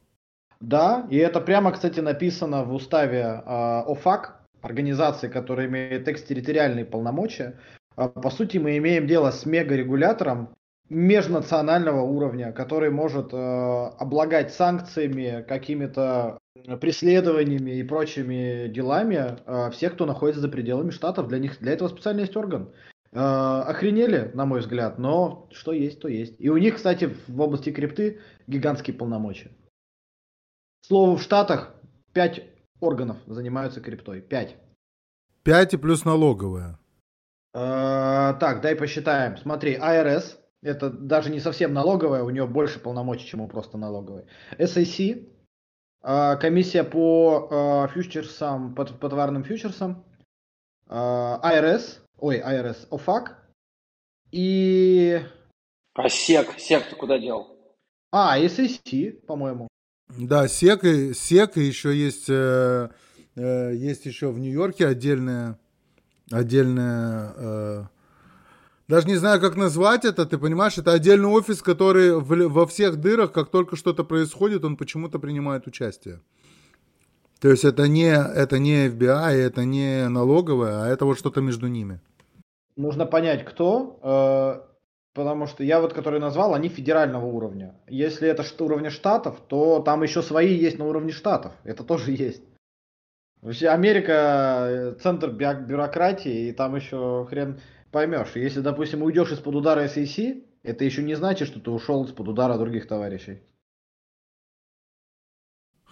Да, 0.60 1.06
и 1.08 1.16
это 1.16 1.40
прямо, 1.40 1.70
кстати, 1.70 2.00
написано 2.00 2.64
в 2.64 2.74
уставе 2.74 3.20
э, 3.20 3.82
ОФАК, 3.86 4.40
организации, 4.60 5.28
которая 5.28 5.68
имеет 5.68 6.08
экстерриториальные 6.08 6.84
полномочия. 6.84 7.58
Э, 7.96 8.08
по 8.08 8.30
сути, 8.30 8.58
мы 8.58 8.76
имеем 8.76 9.06
дело 9.06 9.30
с 9.30 9.46
мегарегулятором 9.46 10.50
межнационального 10.88 12.00
уровня, 12.00 12.52
который 12.52 12.90
может 12.90 13.32
э, 13.32 13.36
облагать 13.36 14.52
санкциями, 14.52 15.44
какими-то 15.46 16.38
преследованиями 16.80 17.70
и 17.70 17.84
прочими 17.84 18.66
делами 18.68 19.36
э, 19.46 19.70
всех, 19.70 19.94
кто 19.94 20.06
находится 20.06 20.40
за 20.40 20.48
пределами 20.48 20.90
штатов. 20.90 21.28
Для 21.28 21.38
них 21.38 21.58
для 21.60 21.72
этого 21.72 21.88
специально 21.88 22.20
есть 22.20 22.36
орган. 22.36 22.70
Э, 23.12 23.62
охренели, 23.66 24.30
на 24.34 24.46
мой 24.46 24.60
взгляд, 24.60 24.98
но 24.98 25.48
что 25.50 25.72
есть, 25.72 26.00
то 26.00 26.06
есть. 26.06 26.36
И 26.38 26.48
у 26.48 26.56
них, 26.56 26.76
кстати, 26.76 27.16
в 27.26 27.40
области 27.40 27.72
крипты 27.72 28.20
гигантские 28.46 28.96
полномочия. 28.96 29.50
слову, 30.86 31.16
в 31.16 31.22
Штатах 31.22 31.74
5 32.12 32.42
органов 32.78 33.16
занимаются 33.26 33.80
криптой. 33.80 34.20
5. 34.20 34.56
5 35.42 35.74
и 35.74 35.76
плюс 35.76 36.04
налоговая. 36.04 36.78
Э, 37.52 38.34
так, 38.38 38.60
дай 38.60 38.76
посчитаем. 38.76 39.36
Смотри, 39.38 39.76
IRS, 39.76 40.38
это 40.62 40.88
даже 40.88 41.30
не 41.30 41.40
совсем 41.40 41.72
налоговая, 41.72 42.22
у 42.22 42.30
нее 42.30 42.46
больше 42.46 42.78
полномочий, 42.78 43.26
чем 43.26 43.40
у 43.40 43.48
просто 43.48 43.76
налоговой. 43.76 44.26
SAC, 44.56 45.28
э, 46.04 46.36
комиссия 46.36 46.84
по 46.84 47.88
фьючерсам, 47.92 48.76
по, 48.76 48.84
по 48.84 49.08
товарным 49.08 49.42
фьючерсам. 49.42 50.04
IRS, 50.88 52.00
ой, 52.20 52.38
IRS, 52.38 52.88
OFAC. 52.90 53.28
И... 54.32 55.20
А 55.94 56.08
СЕК, 56.08 56.58
СЕК 56.58 56.88
ты 56.88 56.96
куда 56.96 57.18
дел? 57.18 57.56
А, 58.12 58.38
SAC, 58.38 59.12
по-моему. 59.26 59.68
Да, 60.08 60.48
СЕК, 60.48 60.84
и, 60.84 61.12
СЕК 61.14 61.56
и 61.56 61.62
еще 61.62 61.96
есть, 61.96 62.28
э, 62.28 62.88
э, 63.36 63.74
есть 63.74 64.06
еще 64.06 64.30
в 64.30 64.38
Нью-Йорке 64.38 64.86
отдельная, 64.86 65.58
отдельная, 66.30 67.32
э, 67.36 67.84
даже 68.88 69.06
не 69.06 69.16
знаю, 69.16 69.40
как 69.40 69.56
назвать 69.56 70.04
это, 70.04 70.26
ты 70.26 70.36
понимаешь, 70.36 70.78
это 70.78 70.92
отдельный 70.92 71.28
офис, 71.28 71.62
который 71.62 72.18
в, 72.18 72.48
во 72.48 72.66
всех 72.66 72.96
дырах, 72.96 73.30
как 73.32 73.50
только 73.50 73.76
что-то 73.76 74.02
происходит, 74.02 74.64
он 74.64 74.76
почему-то 74.76 75.20
принимает 75.20 75.68
участие. 75.68 76.20
То 77.40 77.48
есть 77.48 77.64
это 77.64 77.86
не, 77.88 78.10
это 78.10 78.58
не 78.58 78.88
FBI, 78.88 79.32
это 79.32 79.64
не 79.64 80.08
налоговая, 80.08 80.82
а 80.82 80.88
это 80.88 81.04
вот 81.04 81.18
что-то 81.18 81.40
между 81.40 81.68
ними. 81.68 82.00
Нужно 82.76 83.06
понять, 83.06 83.44
кто. 83.44 83.98
Э, 84.02 84.70
Потому 85.12 85.46
что 85.46 85.64
я 85.64 85.80
вот, 85.80 85.92
который 85.92 86.20
назвал, 86.20 86.54
они 86.54 86.68
федерального 86.68 87.26
уровня. 87.26 87.74
Если 87.88 88.28
это 88.28 88.44
уровня 88.62 88.90
штатов, 88.90 89.40
то 89.48 89.80
там 89.80 90.02
еще 90.04 90.22
свои 90.22 90.54
есть 90.54 90.78
на 90.78 90.86
уровне 90.86 91.10
штатов. 91.10 91.52
Это 91.64 91.82
тоже 91.82 92.12
есть. 92.12 92.42
Вообще 93.42 93.68
Америка 93.68 94.66
э, 94.68 94.94
центр 95.02 95.30
бюрократии, 95.30 96.48
и 96.48 96.52
там 96.52 96.76
еще 96.76 97.26
хрен 97.28 97.60
поймешь. 97.90 98.36
Если, 98.36 98.60
допустим, 98.60 99.02
уйдешь 99.02 99.32
из-под 99.32 99.56
удара 99.56 99.84
SEC, 99.86 100.44
это 100.62 100.84
еще 100.84 101.02
не 101.02 101.16
значит, 101.16 101.48
что 101.48 101.58
ты 101.58 101.70
ушел 101.70 102.04
из-под 102.04 102.28
удара 102.28 102.56
других 102.56 102.86
товарищей. 102.86 103.42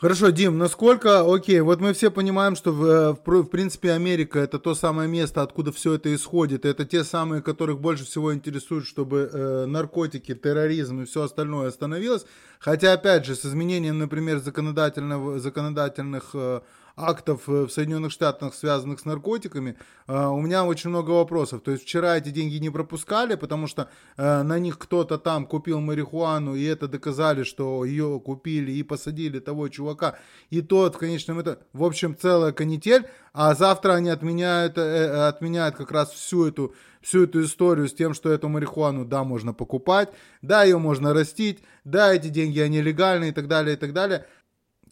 Хорошо, 0.00 0.30
Дим, 0.30 0.58
насколько, 0.58 1.34
окей, 1.34 1.58
вот 1.58 1.80
мы 1.80 1.92
все 1.92 2.12
понимаем, 2.12 2.54
что 2.54 2.70
в, 2.70 2.84
э, 2.84 3.12
в, 3.14 3.42
в 3.42 3.48
принципе 3.48 3.90
Америка 3.90 4.38
это 4.38 4.60
то 4.60 4.76
самое 4.76 5.08
место, 5.08 5.42
откуда 5.42 5.72
все 5.72 5.94
это 5.94 6.14
исходит, 6.14 6.64
это 6.64 6.84
те 6.84 7.02
самые, 7.02 7.42
которых 7.42 7.80
больше 7.80 8.04
всего 8.04 8.32
интересует, 8.32 8.86
чтобы 8.86 9.28
э, 9.32 9.66
наркотики, 9.66 10.36
терроризм 10.36 11.02
и 11.02 11.04
все 11.04 11.24
остальное 11.24 11.66
остановилось, 11.66 12.26
хотя 12.60 12.92
опять 12.92 13.26
же 13.26 13.34
с 13.34 13.44
изменением, 13.44 13.98
например, 13.98 14.38
законодательного, 14.38 15.40
законодательных 15.40 16.30
э, 16.32 16.60
актов 16.98 17.48
э, 17.48 17.66
в 17.66 17.70
Соединенных 17.70 18.12
Штатах, 18.12 18.54
связанных 18.54 19.00
с 19.00 19.04
наркотиками, 19.04 19.76
э, 20.06 20.26
у 20.26 20.40
меня 20.40 20.64
очень 20.64 20.90
много 20.90 21.12
вопросов. 21.12 21.62
То 21.62 21.70
есть 21.70 21.84
вчера 21.84 22.16
эти 22.16 22.30
деньги 22.30 22.56
не 22.56 22.70
пропускали, 22.70 23.36
потому 23.36 23.66
что 23.66 23.88
э, 24.16 24.42
на 24.42 24.58
них 24.58 24.78
кто-то 24.78 25.18
там 25.18 25.46
купил 25.46 25.80
марихуану, 25.80 26.54
и 26.54 26.64
это 26.64 26.88
доказали, 26.88 27.44
что 27.44 27.84
ее 27.84 28.20
купили 28.24 28.72
и 28.72 28.82
посадили 28.82 29.38
того 29.38 29.68
чувака. 29.68 30.18
И 30.50 30.60
тот 30.60 30.96
в 30.96 30.98
конечном 30.98 31.38
это, 31.38 31.60
в 31.72 31.84
общем, 31.84 32.16
целая 32.20 32.52
канитель. 32.52 33.06
А 33.32 33.54
завтра 33.54 33.92
они 33.92 34.10
отменяют, 34.10 34.78
отменяют 34.78 35.76
как 35.76 35.92
раз 35.92 36.10
всю 36.10 36.48
эту, 36.48 36.74
всю 37.00 37.24
эту 37.24 37.44
историю 37.44 37.86
с 37.86 37.92
тем, 37.92 38.12
что 38.12 38.32
эту 38.32 38.48
марихуану, 38.48 39.04
да, 39.04 39.22
можно 39.22 39.52
покупать, 39.52 40.08
да, 40.42 40.64
ее 40.64 40.78
можно 40.78 41.14
растить, 41.14 41.60
да, 41.84 42.12
эти 42.12 42.28
деньги, 42.28 42.58
они 42.58 42.82
легальные 42.82 43.30
и 43.30 43.32
так 43.32 43.46
далее, 43.46 43.76
и 43.76 43.78
так 43.78 43.92
далее. 43.92 44.26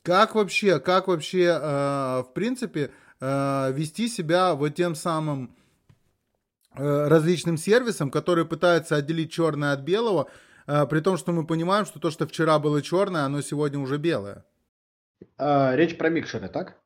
Как 0.06 0.36
вообще, 0.36 0.78
как 0.78 1.08
вообще, 1.08 1.58
э, 1.60 2.22
в 2.22 2.30
принципе, 2.32 2.92
э, 3.20 3.72
вести 3.72 4.08
себя 4.08 4.54
вот 4.54 4.76
тем 4.76 4.94
самым 4.94 5.56
э, 6.76 7.08
различным 7.08 7.56
сервисом, 7.56 8.12
который 8.12 8.44
пытается 8.44 8.94
отделить 8.94 9.32
черное 9.32 9.72
от 9.72 9.80
белого, 9.80 10.28
э, 10.68 10.86
при 10.86 11.00
том, 11.00 11.16
что 11.16 11.32
мы 11.32 11.44
понимаем, 11.44 11.86
что 11.86 11.98
то, 11.98 12.12
что 12.12 12.24
вчера 12.28 12.60
было 12.60 12.82
черное, 12.82 13.24
оно 13.24 13.40
сегодня 13.40 13.80
уже 13.80 13.98
белое. 13.98 14.44
А, 15.38 15.74
речь 15.74 15.98
про 15.98 16.08
микшеры, 16.08 16.48
так? 16.48 16.76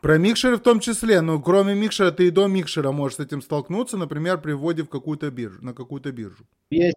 Про 0.00 0.16
микшеры 0.16 0.56
в 0.56 0.62
том 0.62 0.80
числе, 0.80 1.20
но 1.20 1.42
кроме 1.42 1.74
микшера 1.74 2.10
ты 2.10 2.28
и 2.28 2.30
до 2.30 2.46
микшера 2.46 2.90
можешь 2.90 3.18
с 3.18 3.20
этим 3.20 3.42
столкнуться, 3.42 3.98
например, 3.98 4.40
при 4.40 4.52
вводе 4.52 4.82
в 4.82 4.88
какую-то 4.88 5.30
биржу, 5.30 5.62
на 5.62 5.74
какую-то 5.74 6.10
биржу. 6.10 6.46
Есть, 6.70 6.96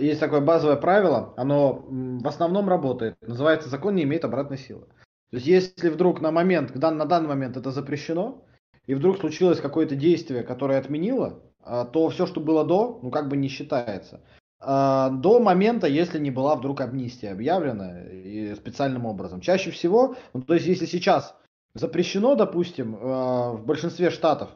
есть 0.00 0.20
такое 0.20 0.40
базовое 0.40 0.76
правило, 0.76 1.34
оно 1.36 1.84
в 1.88 2.26
основном 2.26 2.68
работает, 2.68 3.16
называется 3.20 3.68
закон 3.68 3.94
не 3.94 4.04
имеет 4.04 4.24
обратной 4.24 4.58
силы. 4.58 4.86
То 5.30 5.36
есть 5.36 5.46
если 5.46 5.88
вдруг 5.88 6.20
на 6.20 6.30
момент, 6.30 6.74
на 6.74 7.04
данный 7.06 7.28
момент 7.28 7.56
это 7.56 7.70
запрещено, 7.70 8.44
и 8.86 8.94
вдруг 8.94 9.18
случилось 9.18 9.60
какое-то 9.60 9.96
действие, 9.96 10.42
которое 10.42 10.78
отменило, 10.78 11.42
а, 11.62 11.84
то 11.84 12.08
все, 12.08 12.26
что 12.26 12.40
было 12.40 12.64
до, 12.64 13.00
ну 13.02 13.10
как 13.10 13.28
бы 13.28 13.36
не 13.36 13.48
считается. 13.48 14.20
А, 14.60 15.10
до 15.10 15.40
момента, 15.40 15.86
если 15.86 16.18
не 16.18 16.30
была 16.30 16.56
вдруг 16.56 16.80
амнистия 16.80 17.30
объявлена 17.30 18.02
и 18.10 18.54
специальным 18.54 19.06
образом. 19.06 19.40
Чаще 19.40 19.70
всего, 19.70 20.16
ну, 20.34 20.42
то 20.42 20.54
есть 20.54 20.66
если 20.66 20.86
сейчас 20.86 21.36
запрещено, 21.74 22.34
допустим, 22.34 22.96
в 22.96 23.62
большинстве 23.64 24.10
штатов, 24.10 24.50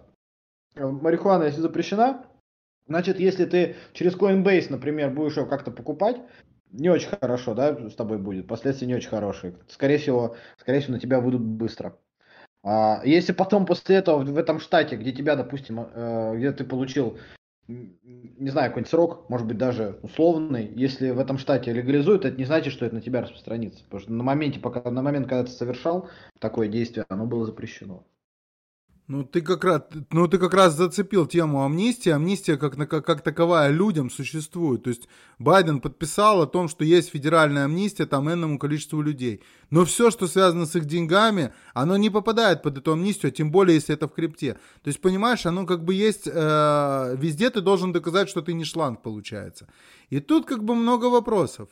э, 0.74 0.86
марихуана 0.86 1.44
если 1.44 1.60
запрещена, 1.60 2.26
значит, 2.86 3.20
если 3.20 3.44
ты 3.44 3.76
через 3.92 4.16
Coinbase, 4.16 4.66
например, 4.70 5.10
будешь 5.10 5.36
ее 5.36 5.46
как-то 5.46 5.70
покупать, 5.70 6.16
не 6.72 6.88
очень 6.88 7.08
хорошо, 7.08 7.54
да, 7.54 7.88
с 7.88 7.94
тобой 7.94 8.18
будет. 8.18 8.46
Последствия 8.48 8.86
не 8.86 8.94
очень 8.94 9.08
хорошие. 9.08 9.54
Скорее 9.68 9.98
всего, 9.98 10.36
скорее 10.58 10.80
всего, 10.80 10.94
на 10.94 11.00
тебя 11.00 11.20
выйдут 11.20 11.42
быстро. 11.42 11.96
А 12.62 13.00
если 13.04 13.32
потом 13.32 13.64
после 13.64 13.96
этого 13.96 14.24
в 14.24 14.38
этом 14.38 14.58
штате, 14.58 14.96
где 14.96 15.12
тебя, 15.12 15.36
допустим, 15.36 15.80
э, 15.80 16.34
где 16.36 16.50
ты 16.52 16.64
получил, 16.64 17.18
не 17.68 18.50
знаю, 18.50 18.70
какой-нибудь 18.70 18.90
срок, 18.90 19.30
может 19.30 19.46
быть, 19.46 19.58
даже 19.58 19.98
условный, 20.02 20.72
если 20.74 21.10
в 21.10 21.18
этом 21.18 21.38
штате 21.38 21.72
легализуют, 21.72 22.24
это 22.24 22.36
не 22.36 22.44
значит, 22.44 22.72
что 22.72 22.84
это 22.84 22.96
на 22.96 23.00
тебя 23.00 23.22
распространится. 23.22 23.84
Потому 23.84 24.00
что 24.00 24.12
на 24.12 24.22
моменте, 24.24 24.60
пока, 24.60 24.88
на 24.90 25.02
момент, 25.02 25.28
когда 25.28 25.44
ты 25.44 25.50
совершал 25.50 26.08
такое 26.40 26.68
действие, 26.68 27.06
оно 27.08 27.26
было 27.26 27.46
запрещено. 27.46 28.04
Ну 29.08 29.22
ты 29.22 29.40
как 29.40 29.62
раз, 29.62 29.82
ну 30.10 30.26
ты 30.26 30.36
как 30.38 30.52
раз 30.52 30.74
зацепил 30.74 31.26
тему 31.26 31.64
амнистии. 31.64 32.10
Амнистия 32.10 32.56
как, 32.56 32.76
как, 32.76 33.06
как 33.06 33.20
таковая 33.22 33.70
людям 33.70 34.10
существует. 34.10 34.82
То 34.82 34.90
есть 34.90 35.08
Байден 35.38 35.80
подписал 35.80 36.42
о 36.42 36.46
том, 36.48 36.66
что 36.66 36.84
есть 36.84 37.10
федеральная 37.10 37.66
амнистия 37.66 38.06
там 38.06 38.28
энному 38.28 38.58
количеству 38.58 39.00
людей. 39.00 39.42
Но 39.70 39.84
все, 39.84 40.10
что 40.10 40.26
связано 40.26 40.66
с 40.66 40.74
их 40.74 40.86
деньгами, 40.86 41.52
оно 41.72 41.96
не 41.96 42.10
попадает 42.10 42.62
под 42.62 42.78
эту 42.78 42.92
амнистию, 42.92 43.30
тем 43.30 43.52
более, 43.52 43.76
если 43.76 43.94
это 43.94 44.08
в 44.08 44.12
крипте. 44.12 44.54
То 44.82 44.88
есть, 44.88 45.00
понимаешь, 45.00 45.46
оно 45.46 45.66
как 45.66 45.84
бы 45.84 45.94
есть, 45.94 46.26
э, 46.26 47.16
везде 47.16 47.50
ты 47.50 47.60
должен 47.60 47.92
доказать, 47.92 48.28
что 48.28 48.42
ты 48.42 48.54
не 48.54 48.64
шланг, 48.64 49.02
получается. 49.02 49.68
И 50.10 50.18
тут 50.18 50.46
как 50.46 50.64
бы 50.64 50.74
много 50.74 51.06
вопросов. 51.06 51.68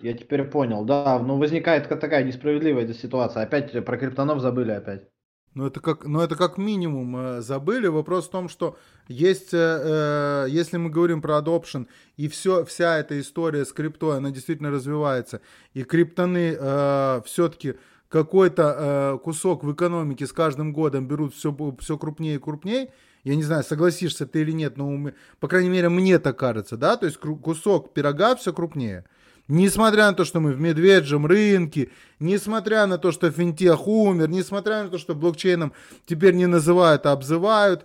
Я 0.00 0.14
теперь 0.14 0.44
понял, 0.44 0.86
да, 0.86 1.18
но 1.18 1.36
возникает 1.36 1.88
такая 1.88 2.24
несправедливая 2.24 2.90
ситуация. 2.94 3.42
Опять 3.42 3.84
про 3.84 3.98
криптонов 3.98 4.40
забыли 4.40 4.70
опять. 4.70 5.10
Ну 5.54 5.66
это 5.66 5.80
как, 5.80 6.04
ну 6.04 6.20
это 6.20 6.36
как 6.36 6.58
минимум 6.58 7.16
э, 7.16 7.40
забыли. 7.40 7.88
Вопрос 7.88 8.28
в 8.28 8.30
том, 8.30 8.48
что 8.48 8.78
есть, 9.08 9.52
э, 9.52 9.56
э, 9.58 10.46
если 10.48 10.76
мы 10.76 10.90
говорим 10.90 11.20
про 11.20 11.38
adoption 11.38 11.88
и 12.16 12.28
все, 12.28 12.64
вся 12.64 12.98
эта 12.98 13.18
история 13.20 13.64
с 13.64 13.72
криптой, 13.72 14.18
она 14.18 14.30
действительно 14.30 14.70
развивается, 14.70 15.40
и 15.74 15.82
криптоны 15.82 16.56
э, 16.58 17.22
все-таки 17.24 17.74
какой-то 18.08 18.76
э, 19.16 19.18
кусок 19.24 19.64
в 19.64 19.72
экономике 19.72 20.26
с 20.26 20.32
каждым 20.32 20.72
годом 20.72 21.08
берут 21.08 21.34
все, 21.34 21.56
все 21.80 21.98
крупнее 21.98 22.36
и 22.36 22.38
крупнее, 22.38 22.92
я 23.24 23.34
не 23.34 23.42
знаю, 23.42 23.64
согласишься 23.64 24.26
ты 24.26 24.42
или 24.42 24.52
нет, 24.52 24.76
но 24.76 25.10
по 25.40 25.48
крайней 25.48 25.68
мере 25.68 25.88
мне 25.88 26.20
так 26.20 26.38
кажется, 26.38 26.76
да, 26.76 26.96
то 26.96 27.06
есть 27.06 27.18
кусок 27.18 27.92
пирога 27.92 28.36
все 28.36 28.52
крупнее. 28.52 29.04
Несмотря 29.50 30.06
на 30.06 30.12
то, 30.14 30.24
что 30.24 30.38
мы 30.38 30.52
в 30.52 30.60
медвежьем 30.60 31.26
рынке, 31.26 31.90
несмотря 32.20 32.86
на 32.86 32.98
то, 32.98 33.10
что 33.10 33.32
финтех 33.32 33.88
умер, 33.88 34.28
несмотря 34.28 34.84
на 34.84 34.88
то, 34.88 34.96
что 34.96 35.16
блокчейном 35.16 35.72
теперь 36.06 36.34
не 36.34 36.46
называют, 36.46 37.04
а 37.04 37.10
обзывают, 37.10 37.84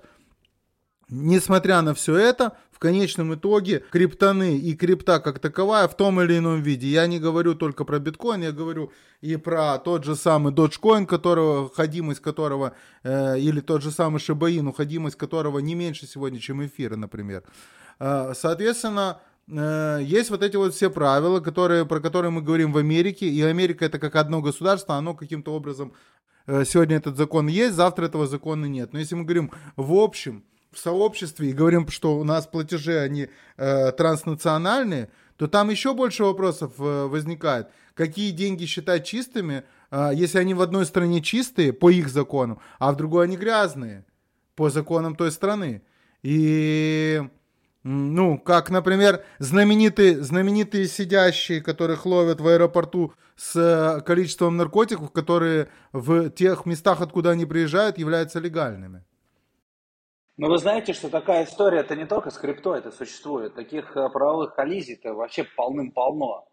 несмотря 1.09 1.81
на 1.81 1.95
все 1.95 2.17
это, 2.17 2.55
в 2.71 2.77
конечном 2.77 3.33
итоге 3.33 3.79
криптоны 3.89 4.57
и 4.57 4.75
крипта 4.75 5.19
как 5.19 5.39
таковая 5.39 5.87
в 5.87 5.97
том 5.97 6.21
или 6.21 6.37
ином 6.37 6.61
виде. 6.61 6.87
Я 6.87 7.07
не 7.07 7.19
говорю 7.19 7.55
только 7.55 7.83
про 7.83 7.97
биткоин, 7.97 8.43
я 8.43 8.51
говорю 8.51 8.91
и 9.21 9.35
про 9.35 9.79
тот 9.79 10.03
же 10.03 10.15
самый 10.15 10.53
Dogecoin, 10.53 11.07
которого, 11.07 11.71
ходимость 11.73 12.19
которого, 12.19 12.73
э, 13.01 13.39
или 13.39 13.59
тот 13.59 13.81
же 13.81 13.89
самый 13.89 14.19
Шибаин, 14.19 14.67
уходимость 14.67 15.15
которого 15.15 15.57
не 15.59 15.73
меньше 15.73 16.05
сегодня, 16.05 16.39
чем 16.39 16.63
эфиры, 16.63 16.95
например. 16.95 17.41
Э, 17.97 18.33
соответственно, 18.35 19.19
Э, 19.47 19.99
есть 20.01 20.29
вот 20.29 20.43
эти 20.43 20.55
вот 20.55 20.73
все 20.73 20.89
правила, 20.89 21.39
которые, 21.39 21.85
про 21.85 21.99
которые 21.99 22.31
мы 22.31 22.41
говорим 22.41 22.71
в 22.71 22.77
Америке, 22.77 23.27
и 23.27 23.41
Америка 23.41 23.85
это 23.85 23.99
как 23.99 24.15
одно 24.15 24.41
государство, 24.41 24.95
оно 24.95 25.13
каким-то 25.13 25.53
образом, 25.53 25.93
э, 26.47 26.65
сегодня 26.65 26.97
этот 26.97 27.17
закон 27.17 27.47
есть, 27.47 27.75
завтра 27.75 28.05
этого 28.05 28.27
закона 28.27 28.65
нет. 28.65 28.93
Но 28.93 28.99
если 28.99 29.15
мы 29.15 29.23
говорим 29.23 29.51
в 29.75 29.93
общем, 29.93 30.43
в 30.75 30.79
сообществе 30.79 31.49
и 31.49 31.53
говорим, 31.53 31.87
что 31.87 32.17
у 32.17 32.23
нас 32.23 32.45
платежи, 32.47 32.99
они 32.99 33.29
э, 33.57 33.91
транснациональные, 33.93 35.09
то 35.37 35.47
там 35.47 35.69
еще 35.69 35.93
больше 35.93 36.23
вопросов 36.23 36.73
э, 36.79 37.05
возникает. 37.05 37.69
Какие 37.93 38.31
деньги 38.31 38.65
считать 38.65 39.05
чистыми, 39.05 39.63
э, 39.91 40.11
если 40.13 40.37
они 40.37 40.53
в 40.53 40.61
одной 40.61 40.85
стране 40.85 41.21
чистые 41.21 41.73
по 41.73 41.89
их 41.89 42.09
законам, 42.09 42.59
а 42.77 42.91
в 42.91 42.97
другой 42.97 43.25
они 43.25 43.37
грязные 43.37 44.05
по 44.55 44.69
законам 44.69 45.15
той 45.15 45.31
страны. 45.31 45.81
И 46.23 47.21
ну, 47.87 48.39
как, 48.39 48.71
например, 48.71 49.23
знаменитые, 49.37 50.19
знаменитые 50.23 50.87
сидящие, 50.87 51.61
которых 51.61 52.07
ловят 52.07 52.41
в 52.41 52.47
аэропорту 52.47 53.13
с 53.35 53.55
э, 53.55 54.01
количеством 54.01 54.57
наркотиков, 54.57 55.11
которые 55.11 55.69
в 55.93 56.31
тех 56.31 56.65
местах, 56.65 57.01
откуда 57.01 57.29
они 57.29 57.45
приезжают, 57.45 57.99
являются 57.99 58.39
легальными. 58.39 59.03
Ну, 60.37 60.49
вы 60.49 60.57
знаете, 60.57 60.93
что 60.93 61.09
такая 61.09 61.45
история, 61.45 61.81
это 61.81 61.95
не 61.95 62.07
только 62.07 62.31
с 62.31 62.39
крипто, 62.39 62.75
это 62.75 62.89
существует. 62.89 63.53
Таких 63.53 63.95
э, 63.95 64.09
правовых 64.09 64.55
коллизий-то 64.55 65.13
вообще 65.13 65.43
полным-полно. 65.43 66.47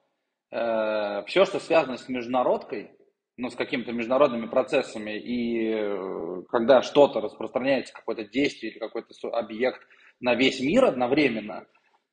Э, 0.50 1.22
Все, 1.28 1.46
что 1.46 1.60
связано 1.60 1.96
с 1.96 2.10
международкой, 2.10 2.90
ну, 3.38 3.48
с 3.48 3.54
какими-то 3.54 3.92
международными 3.92 4.48
процессами, 4.48 5.18
и 5.18 6.44
когда 6.50 6.82
что-то 6.82 7.22
распространяется, 7.22 7.94
какое-то 7.94 8.24
действие 8.24 8.72
или 8.72 8.78
какой-то 8.78 9.14
объект– 9.30 9.80
на 10.22 10.34
весь 10.34 10.60
мир 10.60 10.86
одновременно, 10.86 11.66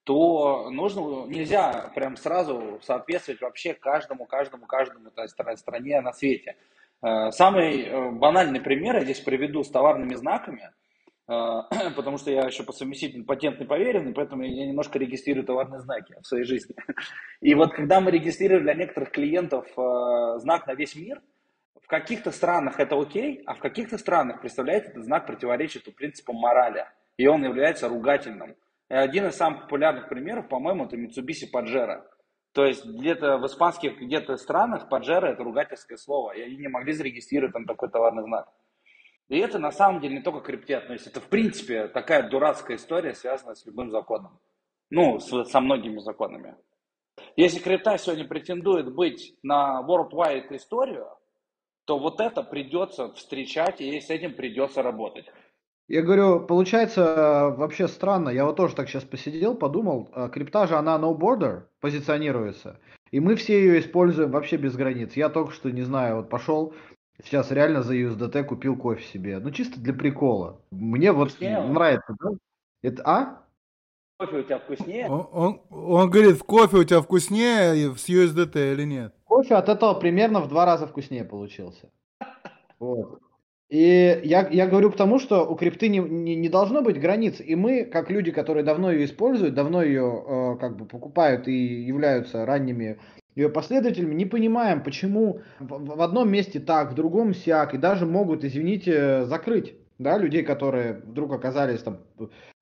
то 0.03 0.69
нужно, 0.71 1.27
нельзя 1.27 1.91
прям 1.95 2.17
сразу 2.17 2.79
соответствовать 2.81 3.41
вообще 3.41 3.75
каждому, 3.75 4.25
каждому, 4.25 4.65
каждому 4.65 5.11
стране 5.55 6.01
на 6.01 6.11
свете. 6.11 6.57
Э, 7.01 7.31
самый 7.31 7.83
э, 7.83 8.11
банальный 8.11 8.59
пример 8.59 8.95
я 8.95 9.03
здесь 9.03 9.19
приведу 9.19 9.63
с 9.63 9.69
товарными 9.69 10.15
знаками, 10.15 10.71
э, 11.27 11.61
потому 11.95 12.17
что 12.17 12.31
я 12.31 12.47
еще 12.47 12.63
по 12.63 12.73
совместительно 12.73 13.23
патентный 13.23 13.67
поверенный, 13.67 14.13
поэтому 14.13 14.43
я 14.43 14.65
немножко 14.65 14.97
регистрирую 14.97 15.45
товарные 15.45 15.81
знаки 15.81 16.15
в 16.19 16.25
своей 16.25 16.43
жизни. 16.43 16.75
И 17.41 17.53
вот 17.53 17.73
когда 17.73 18.01
мы 18.01 18.09
регистрируем 18.09 18.63
для 18.63 18.73
некоторых 18.73 19.11
клиентов 19.11 19.67
знак 20.41 20.65
на 20.65 20.73
весь 20.73 20.95
мир, 20.95 21.21
в 21.79 21.87
каких-то 21.87 22.31
странах 22.31 22.79
это 22.79 22.99
окей, 22.99 23.43
а 23.45 23.53
в 23.53 23.59
каких-то 23.59 23.99
странах, 23.99 24.41
представляете, 24.41 24.87
этот 24.89 25.05
знак 25.05 25.27
противоречит 25.27 25.87
принципам 25.95 26.35
морали 26.35 26.85
и 27.19 27.27
он 27.27 27.43
является 27.43 27.89
ругательным. 27.89 28.55
И 28.89 28.93
один 28.93 29.27
из 29.27 29.35
самых 29.35 29.63
популярных 29.63 30.07
примеров, 30.07 30.47
по-моему, 30.47 30.85
это 30.85 30.95
Mitsubishi 30.95 31.51
Pajero. 31.53 32.01
То 32.53 32.65
есть 32.65 32.85
где-то 32.85 33.37
в 33.37 33.45
испанских 33.45 33.99
где-то 33.99 34.37
странах 34.37 34.87
Pajero 34.89 35.25
это 35.25 35.43
ругательское 35.43 35.97
слово, 35.97 36.31
и 36.31 36.41
они 36.41 36.55
не 36.55 36.69
могли 36.69 36.93
зарегистрировать 36.93 37.51
там 37.51 37.65
такой 37.65 37.89
товарный 37.89 38.23
знак. 38.23 38.47
И 39.27 39.37
это 39.37 39.59
на 39.59 39.71
самом 39.71 39.99
деле 39.99 40.15
не 40.15 40.21
только 40.21 40.39
крипте 40.39 40.77
относится, 40.77 41.09
это 41.09 41.19
в 41.19 41.27
принципе 41.27 41.89
такая 41.89 42.29
дурацкая 42.29 42.77
история, 42.77 43.13
связанная 43.13 43.55
с 43.55 43.65
любым 43.65 43.91
законом. 43.91 44.39
Ну, 44.89 45.19
с, 45.19 45.43
со 45.43 45.59
многими 45.59 45.99
законами. 45.99 46.55
Если 47.35 47.59
крипта 47.59 47.97
сегодня 47.97 48.25
претендует 48.25 48.95
быть 48.95 49.35
на 49.43 49.83
worldwide 49.85 50.55
историю, 50.55 51.09
то 51.83 51.99
вот 51.99 52.21
это 52.21 52.43
придется 52.43 53.11
встречать, 53.13 53.81
и 53.81 53.99
с 53.99 54.09
этим 54.09 54.35
придется 54.35 54.81
работать. 54.81 55.25
Я 55.89 56.03
говорю, 56.03 56.41
получается 56.41 57.55
вообще 57.57 57.87
странно. 57.87 58.29
Я 58.29 58.45
вот 58.45 58.55
тоже 58.57 58.75
так 58.75 58.87
сейчас 58.87 59.03
посидел, 59.03 59.55
подумал. 59.55 60.07
А, 60.13 60.29
крипта 60.29 60.67
же, 60.67 60.75
она 60.75 60.99
no 60.99 61.17
border 61.17 61.63
позиционируется. 61.81 62.79
И 63.09 63.19
мы 63.19 63.35
все 63.35 63.59
ее 63.59 63.79
используем 63.79 64.29
вообще 64.29 64.57
без 64.57 64.75
границ. 64.75 65.13
Я 65.15 65.29
только 65.29 65.51
что, 65.51 65.71
не 65.71 65.81
знаю, 65.81 66.17
вот 66.17 66.29
пошел, 66.29 66.75
сейчас 67.23 67.49
реально 67.49 67.81
за 67.81 67.95
USDT 67.95 68.43
купил 68.43 68.77
кофе 68.77 69.03
себе. 69.03 69.39
Ну, 69.39 69.49
чисто 69.49 69.79
для 69.79 69.93
прикола. 69.93 70.61
Мне 70.69 71.11
вот 71.11 71.31
вкуснее 71.31 71.63
нравится, 71.63 72.15
да? 72.19 72.29
Это, 72.83 73.03
а? 73.05 73.43
Кофе 74.19 74.37
у 74.37 74.43
тебя 74.43 74.59
вкуснее? 74.59 75.09
Он, 75.09 75.27
он, 75.31 75.61
он 75.71 76.09
говорит, 76.11 76.37
кофе 76.43 76.77
у 76.77 76.83
тебя 76.83 77.01
вкуснее 77.01 77.95
с 77.95 78.07
USDT 78.07 78.73
или 78.73 78.83
нет? 78.83 79.15
Кофе 79.23 79.55
от 79.55 79.69
этого 79.69 79.95
примерно 79.95 80.39
в 80.39 80.49
два 80.49 80.67
раза 80.67 80.85
вкуснее 80.85 81.25
получился. 81.25 81.89
Вот. 82.77 83.19
И 83.69 84.21
я, 84.23 84.47
я 84.49 84.67
говорю 84.67 84.91
к 84.91 84.95
тому, 84.95 85.19
что 85.19 85.45
у 85.45 85.55
крипты 85.55 85.89
не, 85.89 85.99
не, 85.99 86.35
не 86.35 86.49
должно 86.49 86.81
быть 86.81 86.99
границ. 86.99 87.39
И 87.39 87.55
мы, 87.55 87.85
как 87.85 88.09
люди, 88.09 88.31
которые 88.31 88.63
давно 88.63 88.91
ее 88.91 89.05
используют, 89.05 89.53
давно 89.53 89.83
ее 89.83 90.23
э, 90.27 90.57
как 90.59 90.75
бы 90.75 90.85
покупают 90.85 91.47
и 91.47 91.83
являются 91.83 92.45
ранними 92.45 92.97
ее 93.35 93.49
последователями, 93.49 94.15
не 94.15 94.25
понимаем, 94.25 94.83
почему 94.83 95.41
в, 95.59 95.95
в 95.95 96.01
одном 96.01 96.31
месте 96.31 96.59
так, 96.59 96.91
в 96.91 96.95
другом 96.95 97.35
сяк, 97.35 97.73
и 97.73 97.77
даже 97.77 98.07
могут, 98.07 98.43
извините, 98.43 99.25
закрыть 99.25 99.75
да, 99.99 100.17
людей, 100.17 100.41
которые 100.43 101.01
вдруг 101.05 101.31
оказались 101.31 101.81
там 101.81 101.99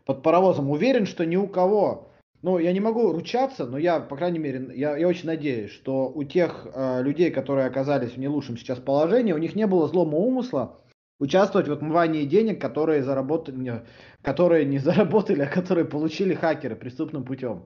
под 0.06 0.22
паровозом. 0.22 0.70
Уверен, 0.70 1.06
что 1.06 1.26
ни 1.26 1.38
у 1.38 1.48
кого 1.48 2.10
ну, 2.41 2.60
я 2.60 2.72
не 2.74 2.80
могу 2.80 3.13
ручаться, 3.13 3.65
но 3.65 3.78
я, 3.78 4.00
по 4.00 4.15
крайней 4.15 4.39
мере, 4.39 4.70
я, 4.76 4.96
я 4.98 5.08
очень 5.08 5.26
надеюсь, 5.26 5.72
что 5.72 6.12
у 6.13 6.24
тех 6.24 6.67
э, 6.72 7.02
людей, 7.02 7.32
которые 7.32 7.65
оказались 7.65 8.12
в 8.12 8.17
не 8.17 8.28
лучшем 8.28 8.58
сейчас 8.58 8.78
положении, 8.78 9.34
у 9.34 9.38
них 9.38 9.56
не 9.56 9.65
было 9.65 9.88
злого 9.88 10.15
умысла, 10.15 10.78
участвовать 11.19 11.67
в 11.67 11.71
отмывании 11.71 12.25
денег, 12.25 12.62
которые, 12.62 13.03
заработали, 13.03 13.84
которые 14.21 14.65
не 14.65 14.77
заработали, 14.80 15.41
а 15.41 15.47
которые 15.47 15.86
получили 15.86 16.34
хакеры 16.34 16.75
преступным 16.75 17.23
путем. 17.23 17.65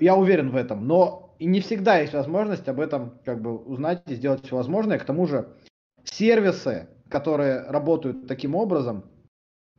Я 0.00 0.16
уверен 0.16 0.50
в 0.50 0.56
этом, 0.56 0.86
но 0.86 1.36
и 1.38 1.46
не 1.46 1.60
всегда 1.60 1.98
есть 1.98 2.14
возможность 2.14 2.68
об 2.68 2.80
этом 2.80 3.18
как 3.24 3.40
бы 3.40 3.56
узнать 3.56 4.02
и 4.06 4.14
сделать 4.14 4.44
все 4.44 4.56
возможное. 4.56 4.98
К 4.98 5.04
тому 5.04 5.26
же 5.26 5.48
сервисы, 6.04 6.88
которые 7.08 7.62
работают 7.62 8.26
таким 8.26 8.54
образом, 8.54 9.04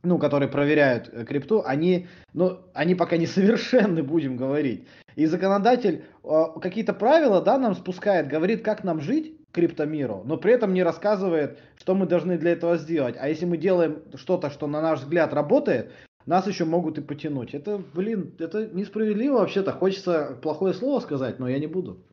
ну, 0.03 0.19
которые 0.19 0.49
проверяют 0.49 1.10
э, 1.12 1.25
крипту, 1.25 1.63
они, 1.65 2.08
ну, 2.34 2.60
они 2.73 2.95
пока 2.95 3.17
не 3.17 3.25
совершенны, 3.27 4.03
будем 4.03 4.38
говорить. 4.38 4.88
И 5.15 5.25
законодатель 5.25 6.05
э, 6.23 6.43
какие-то 6.62 6.93
правила, 6.93 7.41
да, 7.41 7.58
нам 7.58 7.75
спускает, 7.75 8.27
говорит, 8.27 8.63
как 8.63 8.84
нам 8.84 9.01
жить, 9.01 9.36
криптомиру, 9.56 10.24
но 10.26 10.38
при 10.38 10.54
этом 10.54 10.74
не 10.74 10.84
рассказывает, 10.84 11.58
что 11.78 11.96
мы 11.96 12.06
должны 12.06 12.38
для 12.38 12.52
этого 12.52 12.78
сделать. 12.78 13.15
А 13.18 13.30
если 13.30 13.46
мы 13.46 13.58
делаем 13.58 14.04
что-то, 14.15 14.50
что 14.50 14.68
на 14.68 14.82
наш 14.82 15.00
взгляд 15.00 15.34
работает, 15.34 15.91
нас 16.26 16.48
еще 16.48 16.65
могут 16.65 16.98
и 16.98 17.02
потянуть. 17.02 17.54
Это, 17.54 17.82
блин, 17.94 18.36
это 18.39 18.68
несправедливо 18.68 19.36
вообще-то. 19.36 19.72
Хочется 19.72 20.38
плохое 20.41 20.74
слово 20.74 21.00
сказать, 21.00 21.39
но 21.39 21.48
я 21.48 21.60
не 21.60 21.68
буду. 21.68 22.04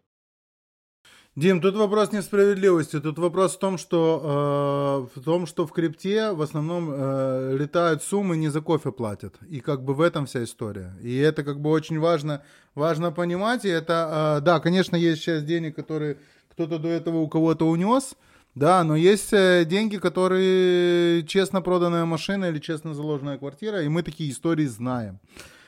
Дим, 1.34 1.62
тут 1.62 1.76
вопрос 1.76 2.12
несправедливости. 2.12 3.00
Тут 3.00 3.18
вопрос 3.18 3.56
в 3.56 3.58
том, 3.58 3.78
что 3.78 5.08
э, 5.16 5.18
в 5.18 5.24
том, 5.24 5.46
что 5.46 5.66
в 5.66 5.72
крипте 5.72 6.32
в 6.32 6.42
основном 6.42 6.90
э, 6.92 7.56
летают 7.56 8.02
суммы 8.02 8.36
не 8.36 8.50
за 8.50 8.60
кофе 8.60 8.92
платят, 8.92 9.36
и 9.48 9.60
как 9.60 9.82
бы 9.82 9.94
в 9.94 10.02
этом 10.02 10.26
вся 10.26 10.44
история. 10.44 10.94
И 11.02 11.16
это 11.16 11.42
как 11.42 11.58
бы 11.58 11.70
очень 11.70 11.98
важно, 11.98 12.42
важно 12.74 13.12
понимать. 13.12 13.64
И 13.64 13.70
это, 13.70 14.38
э, 14.38 14.44
да, 14.44 14.60
конечно, 14.60 14.94
есть 14.94 15.22
сейчас 15.22 15.42
денег, 15.42 15.74
которые 15.74 16.18
кто-то 16.52 16.78
до 16.78 16.88
этого 16.88 17.18
у 17.18 17.28
кого-то 17.28 17.66
унес, 17.66 18.14
да, 18.54 18.84
но 18.84 18.94
есть 18.94 19.32
э, 19.32 19.64
деньги, 19.64 19.96
которые 19.96 21.22
честно 21.24 21.62
проданная 21.62 22.04
машина 22.04 22.46
или 22.46 22.58
честно 22.58 22.94
заложенная 22.94 23.38
квартира, 23.38 23.82
и 23.82 23.88
мы 23.88 24.02
такие 24.02 24.30
истории 24.30 24.66
знаем. 24.66 25.18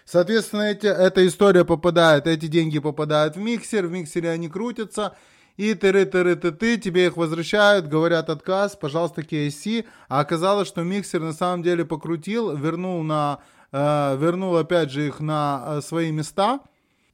Соответственно, 0.05 0.63
эти, 0.63 0.87
эта 0.87 1.27
история 1.27 1.65
попадает, 1.65 2.27
эти 2.27 2.47
деньги 2.47 2.79
попадают 2.79 3.37
в 3.37 3.41
миксер, 3.41 3.87
в 3.87 3.91
миксере 3.91 4.29
они 4.29 4.51
крутятся, 4.51 5.17
и 5.57 5.73
тыры 5.73 6.05
тыры 6.05 6.37
ты 6.37 6.53
ты 6.53 6.77
тебе 6.77 7.07
их 7.07 7.17
возвращают, 7.17 7.87
говорят 7.87 8.29
отказ, 8.29 8.77
пожалуйста, 8.77 9.23
KSC, 9.23 9.87
а 10.09 10.21
оказалось, 10.21 10.69
что 10.69 10.83
миксер 10.83 11.21
на 11.21 11.33
самом 11.33 11.63
деле 11.63 11.87
покрутил, 11.87 12.55
вернул 12.55 13.03
на, 13.03 13.39
э, 13.73 14.17
вернул 14.19 14.55
опять 14.59 14.91
же 14.91 15.07
их 15.07 15.21
на 15.21 15.65
э, 15.67 15.81
свои 15.81 16.13
места, 16.13 16.61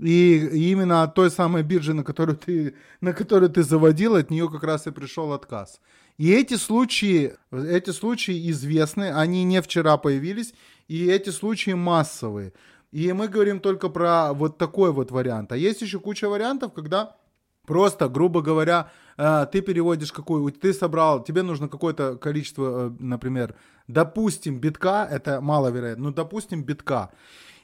и 0.01 0.71
именно 0.71 1.03
от 1.03 1.15
той 1.15 1.31
самой 1.31 1.63
биржи, 1.63 1.93
на 1.95 2.05
которую 2.05 2.37
ты, 2.37 2.75
на 3.01 3.13
которую 3.13 3.51
ты 3.51 3.63
заводил, 3.63 4.17
от 4.17 4.31
нее 4.31 4.49
как 4.49 4.65
раз 4.65 4.87
и 4.87 4.91
пришел 4.91 5.33
отказ. 5.33 5.81
И 6.17 6.33
эти 6.33 6.55
случаи, 6.55 7.35
эти 7.53 7.91
случаи 7.91 8.51
известны, 8.51 9.13
они 9.13 9.45
не 9.45 9.61
вчера 9.63 9.97
появились, 9.97 10.55
и 10.89 11.07
эти 11.07 11.31
случаи 11.31 11.73
массовые. 11.73 12.53
И 12.93 13.13
мы 13.13 13.29
говорим 13.29 13.61
только 13.61 13.89
про 13.89 14.33
вот 14.33 14.59
такой 14.59 14.93
вот 14.93 15.11
вариант. 15.11 15.53
А 15.53 15.57
есть 15.57 15.83
еще 15.83 16.01
куча 16.01 16.29
вариантов, 16.29 16.73
когда 16.73 17.17
просто, 17.67 18.09
грубо 18.09 18.43
говоря, 18.43 18.91
э, 19.17 19.47
ты 19.53 19.61
переводишь 19.61 20.13
какую, 20.13 20.51
ты 20.53 20.73
собрал, 20.73 21.23
тебе 21.23 21.43
нужно 21.43 21.69
какое-то 21.69 22.17
количество, 22.17 22.89
э, 22.89 22.93
например, 22.99 23.55
допустим, 23.87 24.59
битка, 24.59 25.07
это 25.11 25.41
маловероятно, 25.41 26.05
ну, 26.05 26.13
допустим, 26.13 26.65
битка 26.65 27.11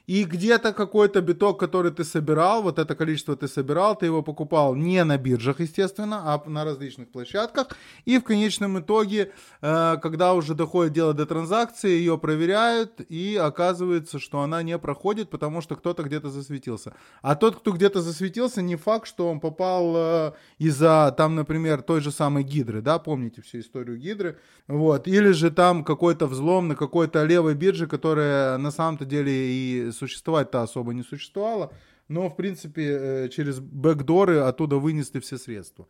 и 0.06 0.24
где-то 0.24 0.72
какой-то 0.72 1.20
биток, 1.20 1.58
который 1.58 1.90
ты 1.90 2.04
собирал, 2.04 2.62
вот 2.62 2.78
это 2.78 2.94
количество 2.94 3.36
ты 3.36 3.48
собирал, 3.48 3.96
ты 3.96 4.06
его 4.06 4.22
покупал 4.22 4.74
не 4.74 5.02
на 5.04 5.18
биржах, 5.18 5.60
естественно, 5.60 6.22
а 6.24 6.42
на 6.48 6.64
различных 6.64 7.08
площадках. 7.08 7.68
И 8.04 8.18
в 8.18 8.22
конечном 8.22 8.78
итоге, 8.78 9.32
э, 9.62 9.96
когда 10.00 10.34
уже 10.34 10.54
доходит 10.54 10.92
дело 10.92 11.12
до 11.12 11.26
транзакции, 11.26 11.90
ее 11.90 12.18
проверяют, 12.18 13.00
и 13.08 13.36
оказывается, 13.36 14.18
что 14.18 14.40
она 14.40 14.62
не 14.62 14.78
проходит, 14.78 15.28
потому 15.30 15.60
что 15.60 15.74
кто-то 15.74 16.04
где-то 16.04 16.30
засветился. 16.30 16.92
А 17.22 17.34
тот, 17.34 17.56
кто 17.56 17.72
где-то 17.72 18.00
засветился, 18.00 18.62
не 18.62 18.76
факт, 18.76 19.08
что 19.08 19.28
он 19.28 19.40
попал 19.40 19.94
э, 19.96 20.32
из-за, 20.58 21.14
там, 21.16 21.34
например, 21.34 21.82
той 21.82 22.00
же 22.00 22.12
самой 22.12 22.44
гидры, 22.44 22.80
да, 22.80 22.98
помните 22.98 23.42
всю 23.42 23.58
историю 23.58 23.98
гидры, 23.98 24.38
вот, 24.68 25.08
или 25.08 25.32
же 25.32 25.50
там 25.50 25.82
какой-то 25.82 26.26
взлом 26.26 26.68
на 26.68 26.76
какой-то 26.76 27.24
левой 27.24 27.54
бирже, 27.54 27.88
которая 27.88 28.56
на 28.58 28.70
самом-то 28.70 29.04
деле 29.04 29.32
и 29.32 29.90
существовать-то 29.96 30.62
особо 30.62 30.94
не 30.94 31.02
существовало. 31.02 31.72
но, 32.08 32.28
в 32.28 32.36
принципе, 32.36 32.84
э, 32.84 33.28
через 33.30 33.58
бэкдоры 33.58 34.38
оттуда 34.38 34.76
вынесли 34.76 35.18
все 35.18 35.38
средства. 35.38 35.88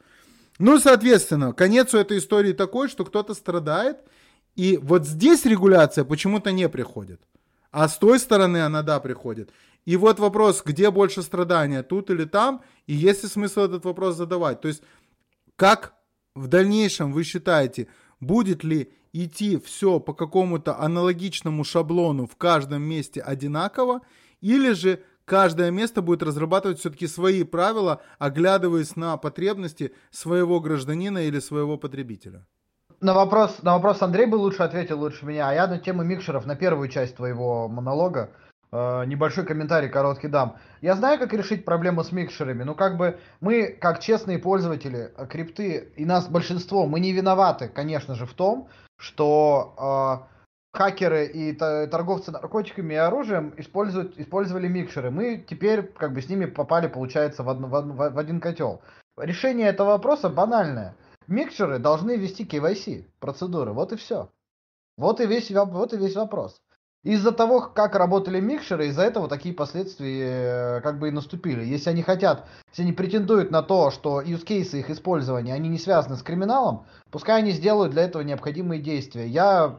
Ну, 0.58 0.78
соответственно, 0.78 1.52
конец 1.52 1.92
у 1.92 1.98
этой 1.98 2.16
истории 2.18 2.52
такой, 2.54 2.88
что 2.88 3.04
кто-то 3.04 3.34
страдает, 3.34 3.98
и 4.54 4.78
вот 4.82 5.06
здесь 5.06 5.44
регуляция 5.44 6.04
почему-то 6.04 6.52
не 6.52 6.68
приходит. 6.68 7.20
А 7.70 7.88
с 7.88 7.98
той 7.98 8.18
стороны 8.18 8.64
она, 8.64 8.82
да, 8.82 9.00
приходит. 9.00 9.50
И 9.84 9.96
вот 9.96 10.18
вопрос, 10.18 10.62
где 10.64 10.90
больше 10.90 11.22
страдания, 11.22 11.82
тут 11.82 12.10
или 12.10 12.24
там, 12.24 12.62
и 12.86 12.94
есть 12.94 13.22
ли 13.22 13.28
смысл 13.28 13.60
этот 13.60 13.84
вопрос 13.84 14.16
задавать. 14.16 14.62
То 14.62 14.68
есть, 14.68 14.82
как 15.56 15.94
в 16.34 16.48
дальнейшем 16.48 17.12
вы 17.12 17.22
считаете, 17.22 17.88
будет 18.20 18.64
ли 18.64 18.92
идти 19.24 19.58
все 19.58 20.00
по 20.00 20.12
какому-то 20.12 20.78
аналогичному 20.78 21.64
шаблону 21.64 22.26
в 22.26 22.36
каждом 22.36 22.82
месте 22.82 23.20
одинаково, 23.20 24.02
или 24.40 24.72
же 24.72 25.00
каждое 25.24 25.70
место 25.70 26.02
будет 26.02 26.22
разрабатывать 26.22 26.78
все-таки 26.78 27.06
свои 27.06 27.44
правила, 27.44 28.02
оглядываясь 28.18 28.96
на 28.96 29.16
потребности 29.16 29.92
своего 30.10 30.60
гражданина 30.60 31.18
или 31.18 31.40
своего 31.40 31.76
потребителя? 31.78 32.46
На 33.00 33.12
вопрос, 33.12 33.62
на 33.62 33.74
вопрос 33.74 34.00
Андрей 34.00 34.26
бы 34.26 34.36
лучше 34.36 34.62
ответил 34.62 34.98
лучше 35.00 35.26
меня, 35.26 35.50
а 35.50 35.52
я 35.52 35.66
на 35.66 35.78
тему 35.78 36.02
микшеров, 36.02 36.46
на 36.46 36.56
первую 36.56 36.88
часть 36.88 37.16
твоего 37.16 37.68
монолога, 37.68 38.30
э, 38.72 39.04
небольшой 39.04 39.44
комментарий 39.44 39.90
короткий 39.90 40.28
дам. 40.28 40.56
Я 40.80 40.94
знаю, 40.94 41.18
как 41.18 41.34
решить 41.34 41.66
проблему 41.66 42.04
с 42.04 42.12
микшерами, 42.12 42.62
но 42.62 42.74
как 42.74 42.96
бы 42.96 43.18
мы, 43.40 43.66
как 43.66 44.00
честные 44.00 44.38
пользователи 44.38 45.12
э, 45.14 45.26
крипты, 45.26 45.92
и 45.96 46.06
нас 46.06 46.26
большинство, 46.26 46.86
мы 46.86 47.00
не 47.00 47.12
виноваты, 47.12 47.68
конечно 47.68 48.14
же, 48.14 48.24
в 48.24 48.32
том, 48.32 48.68
что 48.98 50.26
э, 50.26 50.36
хакеры 50.76 51.26
и 51.26 51.52
торговцы 51.52 52.30
наркотиками 52.30 52.94
и 52.94 52.98
оружием 52.98 53.54
используют, 53.56 54.18
использовали 54.18 54.68
микшеры. 54.68 55.10
Мы 55.10 55.38
теперь 55.38 55.82
как 55.82 56.12
бы 56.12 56.20
с 56.20 56.28
ними 56.28 56.46
попали, 56.46 56.86
получается, 56.86 57.42
в, 57.42 57.48
одно, 57.48 57.68
в, 57.68 58.10
в 58.10 58.18
один 58.18 58.40
котел. 58.40 58.82
Решение 59.16 59.68
этого 59.68 59.88
вопроса 59.88 60.28
банальное. 60.28 60.94
Микшеры 61.26 61.78
должны 61.78 62.16
вести 62.16 62.44
KYC 62.44 63.06
процедуры. 63.18 63.72
Вот 63.72 63.92
и 63.92 63.96
все. 63.96 64.30
Вот 64.96 65.20
и 65.20 65.26
весь, 65.26 65.50
вот 65.50 65.92
и 65.92 65.96
весь 65.96 66.14
вопрос. 66.14 66.60
Из-за 67.02 67.30
того, 67.30 67.60
как 67.60 67.94
работали 67.94 68.40
микшеры, 68.40 68.88
из-за 68.88 69.02
этого 69.02 69.28
такие 69.28 69.54
последствия 69.54 70.78
э, 70.78 70.80
как 70.80 70.98
бы 70.98 71.08
и 71.08 71.12
наступили. 71.12 71.64
Если 71.64 71.90
они 71.90 72.02
хотят, 72.02 72.48
если 72.70 72.82
они 72.82 72.92
претендуют 72.92 73.52
на 73.52 73.62
то, 73.62 73.92
что 73.92 74.22
cases 74.22 74.76
их 74.76 74.90
использования, 74.90 75.54
они 75.54 75.68
не 75.68 75.78
связаны 75.78 76.16
с 76.16 76.22
криминалом, 76.22 76.86
пускай 77.10 77.38
они 77.38 77.52
сделают 77.52 77.92
для 77.92 78.02
этого 78.02 78.22
необходимые 78.22 78.82
действия. 78.82 79.28
Я 79.28 79.78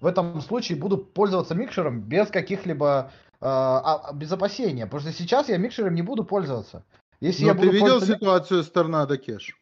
в 0.00 0.06
этом 0.06 0.40
случае 0.40 0.76
буду 0.76 0.98
пользоваться 0.98 1.54
микшером 1.54 2.00
без 2.00 2.28
каких-либо 2.28 3.12
э, 3.34 3.46
а, 3.46 4.12
без 4.12 4.32
опасения, 4.32 4.86
потому 4.86 5.00
что 5.00 5.12
сейчас 5.12 5.48
я 5.48 5.58
микшером 5.58 5.94
не 5.94 6.02
буду 6.02 6.24
пользоваться. 6.24 6.84
Если 7.20 7.42
Но 7.42 7.48
я 7.48 7.54
ты 7.54 7.60
буду 7.60 7.70
видел 7.70 7.86
пользоваться... 7.86 8.14
ситуацию 8.14 8.62
с 8.64 8.70
Торнадо 8.70 9.16
Кеш? 9.16 9.56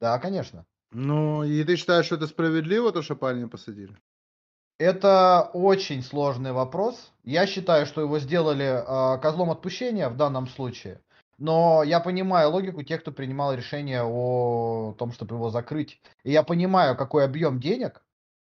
Да, 0.00 0.18
конечно. 0.18 0.64
Ну, 0.90 1.44
и 1.44 1.62
ты 1.64 1.76
считаешь, 1.76 2.06
что 2.06 2.16
это 2.16 2.26
справедливо, 2.26 2.90
то, 2.92 3.02
что 3.02 3.16
парня 3.16 3.48
посадили? 3.48 3.96
Это 4.82 5.48
очень 5.52 6.02
сложный 6.02 6.50
вопрос. 6.50 7.12
Я 7.22 7.46
считаю, 7.46 7.86
что 7.86 8.00
его 8.00 8.18
сделали 8.18 8.64
э, 8.64 9.20
козлом 9.20 9.52
отпущения 9.52 10.08
в 10.08 10.16
данном 10.16 10.48
случае. 10.48 11.00
Но 11.38 11.84
я 11.84 12.00
понимаю 12.00 12.50
логику 12.50 12.82
тех, 12.82 13.00
кто 13.00 13.12
принимал 13.12 13.54
решение 13.54 14.02
о 14.02 14.92
том, 14.98 15.12
чтобы 15.12 15.36
его 15.36 15.50
закрыть. 15.50 16.00
И 16.24 16.32
я 16.32 16.42
понимаю, 16.42 16.96
какой 16.96 17.24
объем 17.24 17.60
денег 17.60 18.02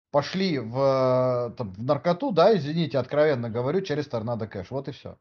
пошли 0.10 0.58
в, 0.58 1.54
там, 1.56 1.72
в 1.74 1.84
наркоту, 1.84 2.32
да, 2.32 2.58
извините, 2.58 2.98
откровенно 2.98 3.52
говорю, 3.52 3.82
через 3.82 4.08
Торнадо 4.08 4.48
Кэш. 4.48 4.72
Вот 4.72 4.88
и 4.88 4.92
все. 4.92 5.20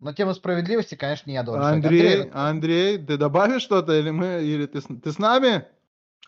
На 0.00 0.14
тему 0.14 0.32
справедливости, 0.32 0.94
конечно, 0.94 1.28
не 1.28 1.34
я 1.34 1.42
должен. 1.42 1.62
Андрей, 1.62 2.22
Андрей, 2.22 2.30
Андрей, 2.32 2.98
ты 2.98 3.18
добавишь 3.18 3.62
что-то 3.62 3.92
или 3.92 4.10
мы, 4.10 4.42
или 4.42 4.64
ты, 4.64 4.80
ты 4.80 5.12
с 5.12 5.18
нами? 5.18 5.66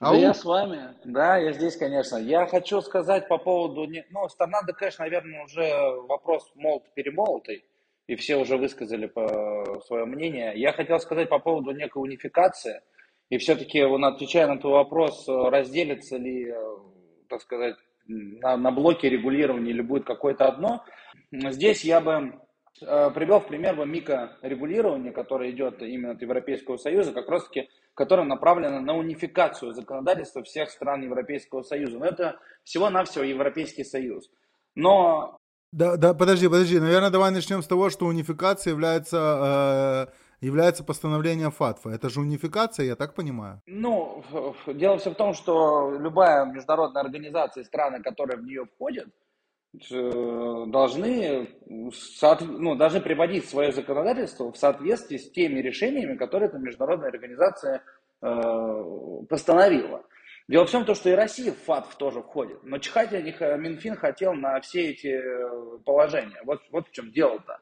Да 0.00 0.14
я 0.16 0.32
с 0.32 0.44
вами, 0.44 0.94
да, 1.04 1.36
я 1.36 1.52
здесь, 1.52 1.76
конечно. 1.76 2.16
Я 2.16 2.46
хочу 2.46 2.80
сказать 2.80 3.28
по 3.28 3.36
поводу, 3.36 3.86
ну, 4.10 4.28
с 4.28 4.34
Торнадо 4.34 4.72
Кэш, 4.72 4.98
наверное, 4.98 5.44
уже 5.44 5.62
вопрос 6.08 6.50
молот-перемолотый, 6.54 7.64
и 8.06 8.16
все 8.16 8.36
уже 8.36 8.56
высказали 8.56 9.06
по 9.06 9.80
свое 9.86 10.06
мнение. 10.06 10.52
Я 10.56 10.72
хотел 10.72 11.00
сказать 11.00 11.28
по 11.28 11.38
поводу 11.38 11.72
некой 11.72 12.02
унификации, 12.02 12.80
и 13.28 13.36
все-таки, 13.36 13.82
он, 13.82 14.04
отвечая 14.06 14.46
на 14.46 14.58
твой 14.58 14.72
вопрос, 14.72 15.28
разделится 15.28 16.16
ли, 16.16 16.50
так 17.28 17.42
сказать, 17.42 17.76
на, 18.06 18.56
на 18.56 18.70
блоки 18.70 19.04
регулирования 19.04 19.70
или 19.70 19.82
будет 19.82 20.04
какое-то 20.04 20.48
одно, 20.48 20.82
здесь 21.30 21.84
я 21.84 22.00
бы 22.00 22.32
Э, 22.32 22.49
привел 22.78 23.40
в 23.40 23.46
пример 23.46 23.76
бы 23.76 23.86
микрорегулирование, 23.86 25.12
которое 25.12 25.50
идет 25.50 25.82
именно 25.82 26.12
от 26.12 26.22
Европейского 26.22 26.76
Союза, 26.76 27.12
как 27.12 27.28
раз 27.28 27.44
таки, 27.44 27.68
которое 27.94 28.24
направлено 28.24 28.80
на 28.80 28.96
унификацию 28.96 29.72
законодательства 29.72 30.42
всех 30.42 30.70
стран 30.70 31.02
Европейского 31.02 31.62
Союза. 31.62 31.98
Но 31.98 32.06
это 32.06 32.38
всего-навсего 32.64 33.24
Европейский 33.24 33.84
Союз. 33.84 34.30
Но... 34.74 35.38
Да, 35.72 35.96
да, 35.96 36.14
подожди, 36.14 36.48
подожди. 36.48 36.80
Наверное, 36.80 37.10
давай 37.10 37.30
начнем 37.30 37.62
с 37.62 37.66
того, 37.66 37.90
что 37.90 38.06
унификация 38.06 38.72
является, 38.72 40.08
э, 40.40 40.46
является 40.46 40.82
постановлением 40.82 41.50
ФАТФа. 41.50 41.90
Это 41.90 42.08
же 42.08 42.20
унификация, 42.20 42.86
я 42.86 42.96
так 42.96 43.14
понимаю? 43.14 43.60
Ну, 43.66 44.24
дело 44.66 44.98
все 44.98 45.10
в 45.10 45.14
том, 45.14 45.34
что 45.34 45.90
любая 45.98 46.46
международная 46.46 47.02
организация, 47.02 47.64
страны, 47.64 48.02
которые 48.02 48.38
в 48.38 48.44
нее 48.44 48.64
входят, 48.64 49.08
Э, 49.08 49.29
должны, 49.72 51.48
ну, 51.66 52.74
должны 52.74 53.00
приводить 53.00 53.48
свое 53.48 53.72
законодательство 53.72 54.50
в 54.50 54.56
соответствии 54.56 55.16
с 55.16 55.30
теми 55.30 55.60
решениями, 55.60 56.16
которые 56.16 56.48
эта 56.48 56.58
международная 56.58 57.10
организация 57.10 57.82
э, 58.20 58.84
постановила. 59.28 60.04
Дело 60.48 60.66
в 60.66 60.70
том, 60.70 60.84
что 60.94 61.10
и 61.10 61.12
Россия 61.12 61.52
в 61.52 61.58
ФАТФ 61.58 61.94
тоже 61.94 62.20
входит, 62.20 62.64
но 62.64 62.78
чихать 62.78 63.12
них 63.12 63.40
э, 63.40 63.56
Минфин 63.58 63.94
хотел 63.94 64.34
на 64.34 64.60
все 64.60 64.90
эти 64.90 65.06
э, 65.06 65.78
положения. 65.84 66.40
Вот, 66.44 66.62
вот 66.72 66.88
в 66.88 66.90
чем 66.90 67.12
дело-то. 67.12 67.60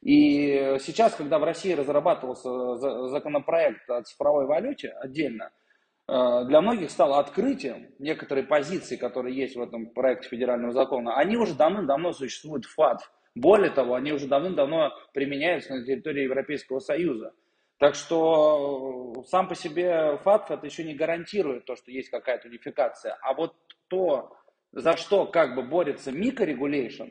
И 0.00 0.76
сейчас, 0.80 1.16
когда 1.16 1.40
в 1.40 1.44
России 1.44 1.72
разрабатывался 1.72 3.08
законопроект 3.08 3.90
о 3.90 4.02
цифровой 4.04 4.46
валюте 4.46 4.90
отдельно, 4.90 5.50
Э, 5.50 5.67
для 6.08 6.62
многих 6.62 6.90
стало 6.90 7.18
открытием 7.18 7.88
некоторые 7.98 8.46
позиции, 8.46 8.96
которые 8.96 9.36
есть 9.36 9.56
в 9.56 9.60
этом 9.60 9.90
проекте 9.90 10.30
федерального 10.30 10.72
закона, 10.72 11.14
они 11.16 11.36
уже 11.36 11.54
давным-давно 11.54 12.12
существуют 12.12 12.64
в 12.64 12.74
ФАТФ. 12.74 13.12
Более 13.34 13.70
того, 13.70 13.94
они 13.94 14.12
уже 14.12 14.26
давным-давно 14.26 14.92
применяются 15.12 15.74
на 15.74 15.84
территории 15.84 16.22
Европейского 16.22 16.78
Союза. 16.78 17.34
Так 17.78 17.94
что 17.94 19.12
э, 19.16 19.22
сам 19.28 19.48
по 19.48 19.54
себе 19.54 20.16
ФАТФ 20.24 20.50
это 20.50 20.66
еще 20.66 20.82
не 20.82 20.94
гарантирует 20.94 21.66
то, 21.66 21.76
что 21.76 21.90
есть 21.90 22.08
какая-то 22.10 22.48
унификация. 22.48 23.16
А 23.22 23.34
вот 23.34 23.54
то, 23.88 24.36
за 24.72 24.96
что 24.96 25.26
как 25.26 25.54
бы 25.54 25.62
борется 25.62 26.10
микрорегулейшн, 26.10 27.10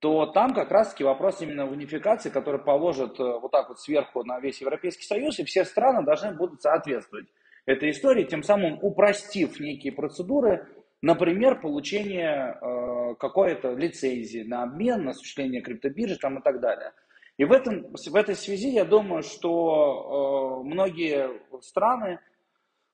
то 0.00 0.26
там 0.26 0.54
как 0.54 0.70
раз-таки 0.70 1.04
вопрос 1.04 1.42
именно 1.42 1.70
унификации, 1.70 2.30
который 2.30 2.60
положит 2.60 3.20
э, 3.20 3.22
вот 3.22 3.52
так 3.52 3.68
вот 3.68 3.78
сверху 3.78 4.24
на 4.24 4.40
весь 4.40 4.60
Европейский 4.60 5.04
Союз, 5.04 5.38
и 5.38 5.44
все 5.44 5.64
страны 5.64 6.04
должны 6.04 6.34
будут 6.34 6.62
соответствовать 6.62 7.26
этой 7.66 7.90
истории, 7.90 8.24
тем 8.24 8.42
самым 8.42 8.78
упростив 8.82 9.60
некие 9.60 9.92
процедуры, 9.92 10.68
например, 11.02 11.60
получение 11.60 12.58
э, 12.60 13.14
какой-то 13.16 13.74
лицензии 13.74 14.42
на 14.42 14.62
обмен, 14.62 15.04
на 15.04 15.10
осуществление 15.10 15.62
криптобиржи 15.62 16.18
там, 16.18 16.38
и 16.38 16.42
так 16.42 16.60
далее. 16.60 16.92
И 17.36 17.44
в, 17.44 17.52
этом, 17.52 17.86
в 17.92 18.16
этой 18.16 18.34
связи 18.34 18.68
я 18.68 18.84
думаю, 18.84 19.22
что 19.22 20.60
э, 20.62 20.68
многие 20.68 21.30
страны 21.62 22.18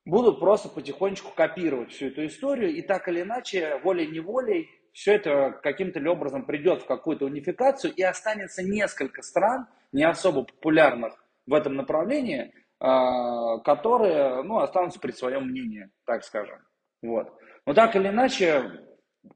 будут 0.05 0.39
просто 0.39 0.69
потихонечку 0.69 1.33
копировать 1.35 1.93
всю 1.93 2.07
эту 2.07 2.27
историю, 2.27 2.71
и 2.75 2.81
так 2.81 3.09
или 3.09 3.23
иначе, 3.23 3.81
волей-неволей, 3.83 4.69
все 4.93 5.15
это 5.15 5.59
каким-то 5.63 6.01
образом 6.09 6.47
придет 6.47 6.83
в 6.83 6.87
какую-то 6.87 7.27
унификацию, 7.27 7.93
и 7.93 8.03
останется 8.03 8.63
несколько 8.63 9.23
стран, 9.23 9.67
не 9.93 10.05
особо 10.05 10.45
популярных 10.45 11.23
в 11.47 11.53
этом 11.53 11.75
направлении, 11.75 12.55
которые 12.79 14.43
ну, 14.43 14.59
останутся 14.59 15.01
при 15.01 15.13
своем 15.13 15.45
мнении, 15.49 15.89
так 16.05 16.25
скажем. 16.25 16.59
Вот. 17.03 17.33
Но 17.65 17.75
так 17.75 17.97
или 17.97 18.09
иначе, 18.09 18.71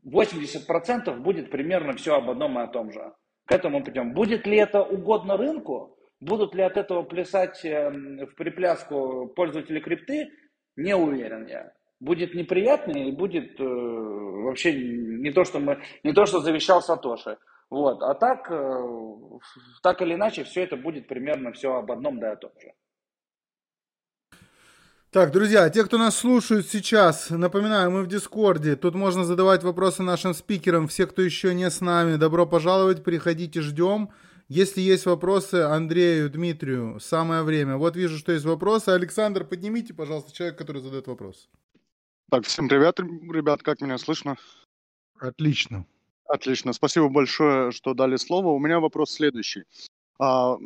80% 0.07 1.17
будет 1.21 1.51
примерно 1.51 1.95
все 1.95 2.15
об 2.17 2.31
одном 2.31 2.59
и 2.59 2.63
о 2.63 2.69
том 2.69 2.93
же. 2.93 3.13
К 3.47 3.53
этому 3.53 3.83
путем. 3.83 4.13
Будет 4.13 4.47
ли 4.47 4.59
это 4.59 4.83
угодно 4.83 5.37
рынку? 5.37 5.97
Будут 6.21 6.55
ли 6.55 6.63
от 6.63 6.77
этого 6.77 7.03
плясать 7.03 7.65
эм, 7.65 8.27
в 8.27 8.35
припляску 8.37 9.33
пользователи 9.35 9.81
крипты? 9.81 10.29
Не 10.77 10.95
уверен 10.95 11.47
я. 11.47 11.73
Будет 11.99 12.35
неприятно 12.35 12.93
и 12.93 13.11
будет 13.11 13.59
э, 13.59 13.65
вообще 13.65 14.73
не 14.73 15.33
то, 15.33 15.45
что 15.45 15.59
мы, 15.59 15.83
не 16.05 16.13
то, 16.13 16.27
что 16.27 16.41
завещал 16.41 16.81
Сатоши. 16.83 17.39
Вот. 17.71 18.03
А 18.03 18.15
так, 18.15 18.51
э, 18.51 18.83
так 19.83 20.01
или 20.03 20.15
иначе, 20.15 20.45
все 20.45 20.63
это 20.63 20.77
будет 20.77 21.09
примерно 21.09 21.53
все 21.53 21.75
об 21.75 21.91
одном 21.91 22.21
да 22.21 22.33
о 22.33 22.37
том 22.37 22.53
же. 22.61 22.73
Так, 25.13 25.33
друзья, 25.33 25.69
те, 25.71 25.83
кто 25.83 25.99
нас 25.99 26.17
слушают 26.17 26.69
сейчас, 26.69 27.31
напоминаю, 27.31 27.91
мы 27.91 28.05
в 28.05 28.07
Дискорде. 28.07 28.77
Тут 28.77 28.95
можно 28.95 29.25
задавать 29.25 29.65
вопросы 29.65 30.05
нашим 30.05 30.35
спикерам. 30.35 30.87
Все, 30.87 31.05
кто 31.09 31.21
еще 31.21 31.53
не 31.53 31.69
с 31.69 31.81
нами, 31.81 32.15
добро 32.15 32.47
пожаловать, 32.47 33.03
приходите, 33.03 33.61
ждем. 33.61 34.11
Если 34.47 34.81
есть 34.81 35.07
вопросы 35.07 35.63
Андрею, 35.63 36.31
Дмитрию, 36.31 37.01
самое 37.01 37.43
время. 37.43 37.77
Вот 37.77 37.97
вижу, 37.97 38.19
что 38.19 38.31
есть 38.31 38.45
вопросы. 38.45 38.91
Александр, 38.91 39.45
поднимите, 39.45 39.95
пожалуйста, 39.95 40.33
человек, 40.33 40.57
который 40.57 40.81
задает 40.81 41.09
вопрос. 41.09 41.49
Так, 42.31 42.47
всем 42.47 42.69
привет, 42.69 43.01
ребят, 43.01 43.65
как 43.65 43.81
меня 43.81 43.99
слышно? 43.99 44.37
Отлично. 45.19 45.87
Отлично, 46.27 46.73
спасибо 46.73 47.09
большое, 47.09 47.73
что 47.73 47.95
дали 47.95 48.15
слово. 48.15 48.51
У 48.51 48.61
меня 48.61 48.79
вопрос 48.79 49.11
следующий. 49.11 49.65
А, 50.21 50.59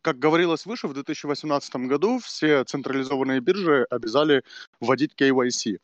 как 0.00 0.18
говорилось 0.18 0.64
выше, 0.64 0.88
в 0.88 0.94
2018 0.94 1.76
году 1.86 2.18
все 2.18 2.64
централизованные 2.64 3.40
биржи 3.40 3.86
обязали 3.90 4.42
вводить 4.80 5.12
KYC. 5.14 5.78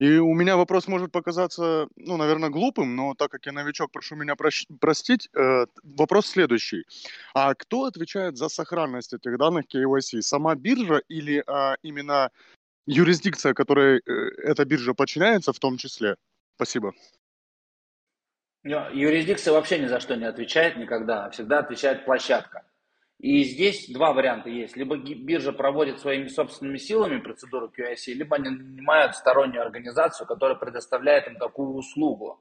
И 0.00 0.16
у 0.16 0.34
меня 0.34 0.56
вопрос 0.56 0.88
может 0.88 1.12
показаться, 1.12 1.88
ну, 1.96 2.16
наверное, 2.16 2.48
глупым, 2.48 2.96
но 2.96 3.14
так 3.14 3.30
как 3.30 3.46
я 3.46 3.52
новичок, 3.52 3.92
прошу 3.92 4.16
меня 4.16 4.34
простить. 4.80 5.28
Э, 5.36 5.66
вопрос 5.82 6.26
следующий. 6.26 6.84
А 7.34 7.54
кто 7.54 7.84
отвечает 7.84 8.36
за 8.38 8.48
сохранность 8.48 9.12
этих 9.12 9.36
данных 9.36 9.66
KYC? 9.72 10.22
Сама 10.22 10.54
биржа 10.54 11.02
или 11.08 11.44
а, 11.46 11.76
именно 11.82 12.30
юрисдикция, 12.86 13.52
которой 13.52 13.98
э, 13.98 14.12
эта 14.42 14.64
биржа 14.64 14.94
подчиняется 14.94 15.52
в 15.52 15.58
том 15.58 15.76
числе? 15.76 16.16
Спасибо. 16.56 16.92
Юрисдикция 18.64 19.52
вообще 19.52 19.78
ни 19.78 19.86
за 19.86 20.00
что 20.00 20.16
не 20.16 20.24
отвечает 20.24 20.76
никогда, 20.76 21.28
всегда 21.30 21.58
отвечает 21.58 22.06
площадка. 22.06 22.64
И 23.18 23.44
здесь 23.44 23.88
два 23.90 24.12
варианта 24.12 24.48
есть. 24.48 24.76
Либо 24.76 24.96
биржа 24.96 25.52
проводит 25.52 26.00
своими 26.00 26.28
собственными 26.28 26.78
силами 26.78 27.20
процедуру 27.20 27.70
QIC, 27.70 28.12
либо 28.14 28.36
они 28.36 28.50
нанимают 28.50 29.14
стороннюю 29.16 29.62
организацию, 29.62 30.26
которая 30.26 30.56
предоставляет 30.56 31.26
им 31.26 31.36
такую 31.36 31.74
услугу. 31.74 32.40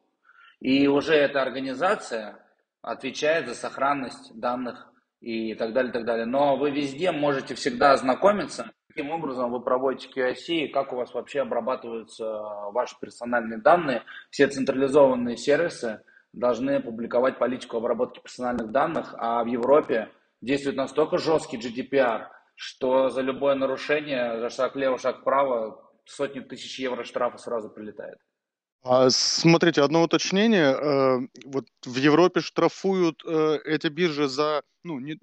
И 0.59 0.88
уже 0.88 1.13
эта 1.13 1.41
организация 1.41 2.39
отвечает 2.81 3.47
за 3.47 3.55
сохранность 3.55 4.38
данных 4.38 4.91
и 5.21 5.55
так 5.55 5.73
далее, 5.73 5.91
так 5.91 6.05
далее. 6.05 6.25
Но 6.25 6.57
вы 6.57 6.71
везде 6.71 7.12
можете 7.12 7.55
всегда 7.55 7.91
ознакомиться, 7.91 8.71
каким 8.88 9.12
образом 9.12 9.51
вы 9.51 9.62
проводите 9.62 10.09
QIC 10.09 10.65
и 10.65 10.67
как 10.67 10.93
у 10.93 10.95
вас 10.95 11.13
вообще 11.13 11.41
обрабатываются 11.41 12.25
ваши 12.71 12.95
персональные 12.99 13.59
данные. 13.59 14.03
Все 14.31 14.47
централизованные 14.47 15.38
сервисы 15.38 16.01
должны 16.33 16.81
публиковать 16.81 17.39
политику 17.39 17.77
обработки 17.77 18.19
персональных 18.19 18.71
данных, 18.71 19.15
а 19.17 19.43
в 19.43 19.47
Европе 19.47 20.11
действует 20.41 20.75
настолько 20.75 21.17
жесткий 21.17 21.57
GDPR, 21.57 22.27
что 22.55 23.09
за 23.09 23.21
любое 23.21 23.55
нарушение, 23.55 24.39
за 24.39 24.49
шаг 24.49 24.75
влево, 24.75 24.97
шаг 24.97 25.21
вправо, 25.21 25.91
сотни 26.05 26.41
тысяч 26.41 26.79
евро 26.79 27.03
штрафа 27.03 27.37
сразу 27.37 27.69
прилетает. 27.69 28.17
А, 28.85 29.09
смотрите, 29.09 29.81
одно 29.81 30.03
уточнение. 30.03 30.75
Э, 30.75 31.19
вот 31.45 31.65
в 31.85 31.95
Европе 31.95 32.41
штрафуют 32.41 33.23
э, 33.25 33.59
эти 33.63 33.87
биржи 33.87 34.27
за, 34.27 34.61
ну, 34.83 34.99
не, 34.99 35.17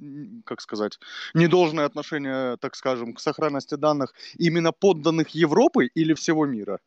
как 0.47 0.63
сказать, 0.63 0.99
недолжное 1.35 1.85
отношение, 1.85 2.57
так 2.57 2.75
скажем, 2.75 3.13
к 3.13 3.21
сохранности 3.21 3.75
данных 3.75 4.15
именно 4.39 4.73
подданных 4.73 5.29
Европы 5.31 5.87
или 5.95 6.15
всего 6.15 6.47
мира? 6.47 6.79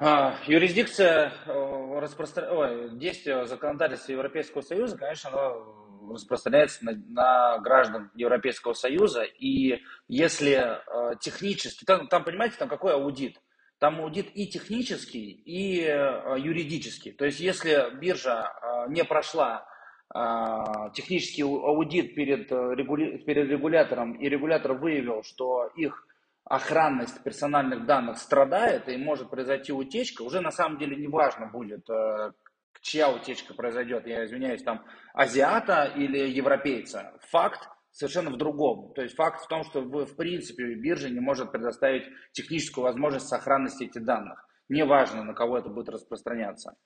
А, 0.00 0.36
юрисдикция 0.46 1.32
э, 1.46 1.98
распростр... 1.98 2.46
Ой, 2.52 2.90
действие 2.98 3.44
законодательства 3.46 4.12
Европейского 4.12 4.60
Союза, 4.60 4.96
конечно, 4.96 5.30
оно 5.30 6.12
распространяется 6.14 6.84
на, 6.84 6.92
на 6.92 7.58
граждан 7.58 8.08
Европейского 8.14 8.74
Союза. 8.74 9.24
И 9.24 9.82
если 10.06 10.52
э, 10.52 11.16
технически, 11.18 11.84
там, 11.84 12.06
там, 12.06 12.22
понимаете, 12.22 12.54
там 12.60 12.68
какой 12.68 12.94
аудит? 12.94 13.40
Там 13.80 14.00
аудит 14.00 14.28
и 14.34 14.46
технический, 14.46 15.32
и 15.44 15.82
э, 15.82 16.36
юридический. 16.38 17.10
То 17.10 17.24
есть, 17.24 17.40
если 17.40 17.92
биржа 17.98 18.52
э, 18.62 18.90
не 18.90 19.02
прошла 19.02 19.66
э, 20.14 20.90
технический 20.94 21.42
аудит 21.42 22.14
перед, 22.14 22.52
э, 22.52 22.74
регули... 22.76 23.18
перед 23.18 23.48
регулятором, 23.48 24.12
и 24.12 24.28
регулятор 24.28 24.74
выявил, 24.74 25.24
что 25.24 25.72
их 25.74 26.06
охранность 26.48 27.22
персональных 27.22 27.86
данных 27.86 28.18
страдает 28.18 28.88
и 28.88 28.96
может 28.96 29.30
произойти 29.30 29.72
утечка, 29.72 30.22
уже 30.22 30.40
на 30.40 30.50
самом 30.50 30.78
деле 30.78 30.96
не 30.96 31.08
важно 31.08 31.46
будет, 31.46 31.88
э, 31.90 32.32
чья 32.80 33.10
утечка 33.10 33.54
произойдет, 33.54 34.06
я 34.06 34.24
извиняюсь, 34.24 34.62
там 34.62 34.84
азиата 35.12 35.92
или 35.96 36.18
европейца. 36.18 37.12
Факт 37.30 37.68
совершенно 37.90 38.30
в 38.30 38.36
другом. 38.36 38.92
То 38.94 39.02
есть 39.02 39.14
факт 39.14 39.42
в 39.42 39.48
том, 39.48 39.64
что 39.64 39.80
вы, 39.80 40.06
в 40.06 40.16
принципе 40.16 40.74
биржа 40.74 41.10
не 41.10 41.20
может 41.20 41.52
предоставить 41.52 42.04
техническую 42.32 42.84
возможность 42.84 43.28
сохранности 43.28 43.84
этих 43.84 44.04
данных. 44.04 44.44
Неважно, 44.68 45.24
на 45.24 45.34
кого 45.34 45.58
это 45.58 45.68
будет 45.68 45.88
распространяться. 45.88 46.76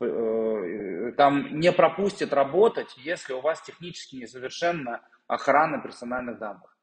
Э, 0.00 1.12
там 1.16 1.58
не 1.58 1.72
пропустит 1.72 2.32
работать, 2.32 2.96
если 2.98 3.32
у 3.32 3.40
вас 3.40 3.60
технически 3.62 4.16
несовершенна 4.16 5.00
охрана 5.26 5.82
персональных 5.82 6.38
данных. 6.38 6.76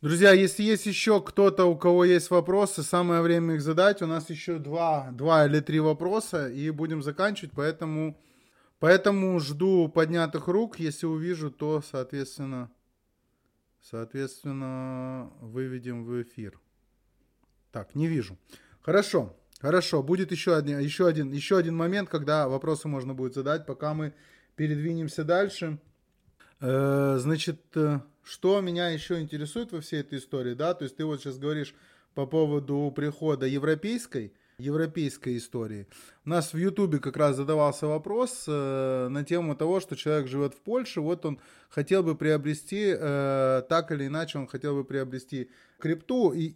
Друзья, 0.00 0.30
если 0.30 0.62
есть 0.62 0.86
еще 0.86 1.20
кто-то, 1.20 1.64
у 1.64 1.76
кого 1.76 2.04
есть 2.04 2.30
вопросы, 2.30 2.84
самое 2.84 3.20
время 3.20 3.56
их 3.56 3.62
задать. 3.62 4.00
У 4.00 4.06
нас 4.06 4.30
еще 4.30 4.58
два, 4.58 5.10
два 5.10 5.44
или 5.44 5.58
три 5.58 5.80
вопроса, 5.80 6.48
и 6.48 6.70
будем 6.70 7.02
заканчивать, 7.02 7.50
поэтому, 7.52 8.16
поэтому 8.78 9.40
жду 9.40 9.88
поднятых 9.88 10.46
рук. 10.46 10.78
Если 10.78 11.04
увижу, 11.04 11.50
то, 11.50 11.82
соответственно, 11.82 12.70
соответственно, 13.80 15.32
выведем 15.40 16.04
в 16.04 16.22
эфир. 16.22 16.60
Так, 17.72 17.96
не 17.96 18.06
вижу. 18.06 18.38
Хорошо, 18.80 19.36
хорошо. 19.60 20.00
Будет 20.04 20.30
еще 20.30 20.54
один, 20.54 20.78
еще 20.78 21.08
один, 21.08 21.32
еще 21.32 21.58
один 21.58 21.74
момент, 21.74 22.08
когда 22.08 22.46
вопросы 22.48 22.86
можно 22.86 23.14
будет 23.14 23.34
задать, 23.34 23.66
пока 23.66 23.94
мы 23.94 24.14
передвинемся 24.54 25.24
дальше. 25.24 25.80
Э, 26.60 27.16
значит, 27.18 27.60
э, 27.74 27.98
что 28.28 28.60
меня 28.60 28.90
еще 28.90 29.20
интересует 29.20 29.72
во 29.72 29.80
всей 29.80 30.00
этой 30.00 30.18
истории, 30.18 30.52
да, 30.52 30.74
то 30.74 30.84
есть 30.84 30.96
ты 30.96 31.04
вот 31.04 31.20
сейчас 31.20 31.38
говоришь 31.38 31.74
по 32.14 32.26
поводу 32.26 32.92
прихода 32.94 33.46
европейской, 33.46 34.34
европейской 34.58 35.38
истории. 35.38 35.86
У 36.26 36.28
нас 36.28 36.52
в 36.52 36.58
Ютубе 36.58 36.98
как 36.98 37.16
раз 37.16 37.36
задавался 37.36 37.86
вопрос 37.86 38.44
э, 38.46 39.08
на 39.08 39.24
тему 39.24 39.56
того, 39.56 39.80
что 39.80 39.96
человек 39.96 40.28
живет 40.28 40.52
в 40.54 40.58
Польше, 40.58 41.00
вот 41.00 41.24
он 41.24 41.40
хотел 41.70 42.02
бы 42.02 42.14
приобрести, 42.14 42.94
э, 42.98 43.62
так 43.66 43.92
или 43.92 44.06
иначе 44.06 44.38
он 44.38 44.46
хотел 44.46 44.74
бы 44.74 44.84
приобрести 44.84 45.48
крипту, 45.78 46.32
и 46.32 46.54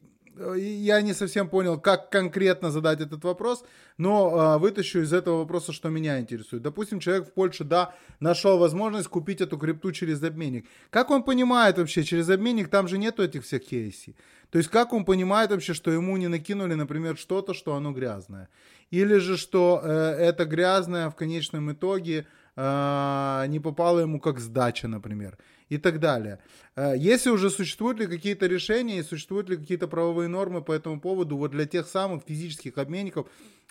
я 0.56 1.02
не 1.02 1.14
совсем 1.14 1.48
понял, 1.48 1.80
как 1.80 2.10
конкретно 2.10 2.70
задать 2.70 3.00
этот 3.00 3.24
вопрос, 3.24 3.64
но 3.98 4.56
э, 4.56 4.58
вытащу 4.58 5.00
из 5.00 5.12
этого 5.12 5.38
вопроса, 5.38 5.72
что 5.72 5.88
меня 5.88 6.20
интересует. 6.20 6.62
Допустим, 6.62 7.00
человек 7.00 7.28
в 7.28 7.32
Польше, 7.32 7.64
да, 7.64 7.94
нашел 8.20 8.58
возможность 8.58 9.08
купить 9.08 9.40
эту 9.40 9.58
крипту 9.58 9.92
через 9.92 10.22
обменник. 10.22 10.66
Как 10.90 11.10
он 11.10 11.22
понимает 11.22 11.78
вообще, 11.78 12.02
через 12.02 12.28
обменник 12.30 12.68
там 12.68 12.88
же 12.88 12.98
нету 12.98 13.22
этих 13.22 13.44
всех 13.44 13.64
кейсей? 13.64 14.16
То 14.50 14.58
есть 14.58 14.70
как 14.70 14.92
он 14.92 15.04
понимает 15.04 15.50
вообще, 15.50 15.72
что 15.74 15.90
ему 15.90 16.16
не 16.18 16.28
накинули, 16.28 16.74
например, 16.74 17.16
что-то, 17.16 17.54
что 17.54 17.74
оно 17.74 17.92
грязное? 17.92 18.48
Или 18.90 19.16
же, 19.16 19.36
что 19.36 19.80
э, 19.82 19.88
это 19.88 20.44
грязное 20.44 21.08
в 21.08 21.16
конечном 21.16 21.72
итоге 21.72 22.26
э, 22.56 23.44
не 23.48 23.60
попало 23.60 24.00
ему 24.00 24.20
как 24.20 24.40
сдача, 24.40 24.88
например? 24.88 25.38
И 25.72 25.78
так 25.78 26.00
далее. 26.00 26.38
Э, 26.76 26.92
если 26.96 27.30
уже 27.30 27.48
существуют 27.48 27.98
ли 27.98 28.06
какие-то 28.06 28.46
решения 28.46 28.98
и 28.98 29.02
существуют 29.02 29.48
ли 29.48 29.56
какие-то 29.56 29.88
правовые 29.88 30.28
нормы 30.28 30.60
по 30.60 30.72
этому 30.72 31.00
поводу 31.00 31.38
вот 31.38 31.52
для 31.52 31.64
тех 31.64 31.88
самых 31.88 32.24
физических 32.28 32.76
обменников, 32.76 33.26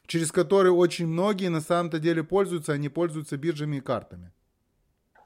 через 0.08 0.32
которые 0.32 0.74
очень 0.74 1.06
многие 1.06 1.50
на 1.50 1.62
самом-то 1.62 2.00
деле 2.00 2.24
пользуются, 2.24 2.74
они 2.74 2.90
пользуются 2.90 3.38
биржами 3.38 3.78
и 3.78 3.82
картами? 3.82 4.32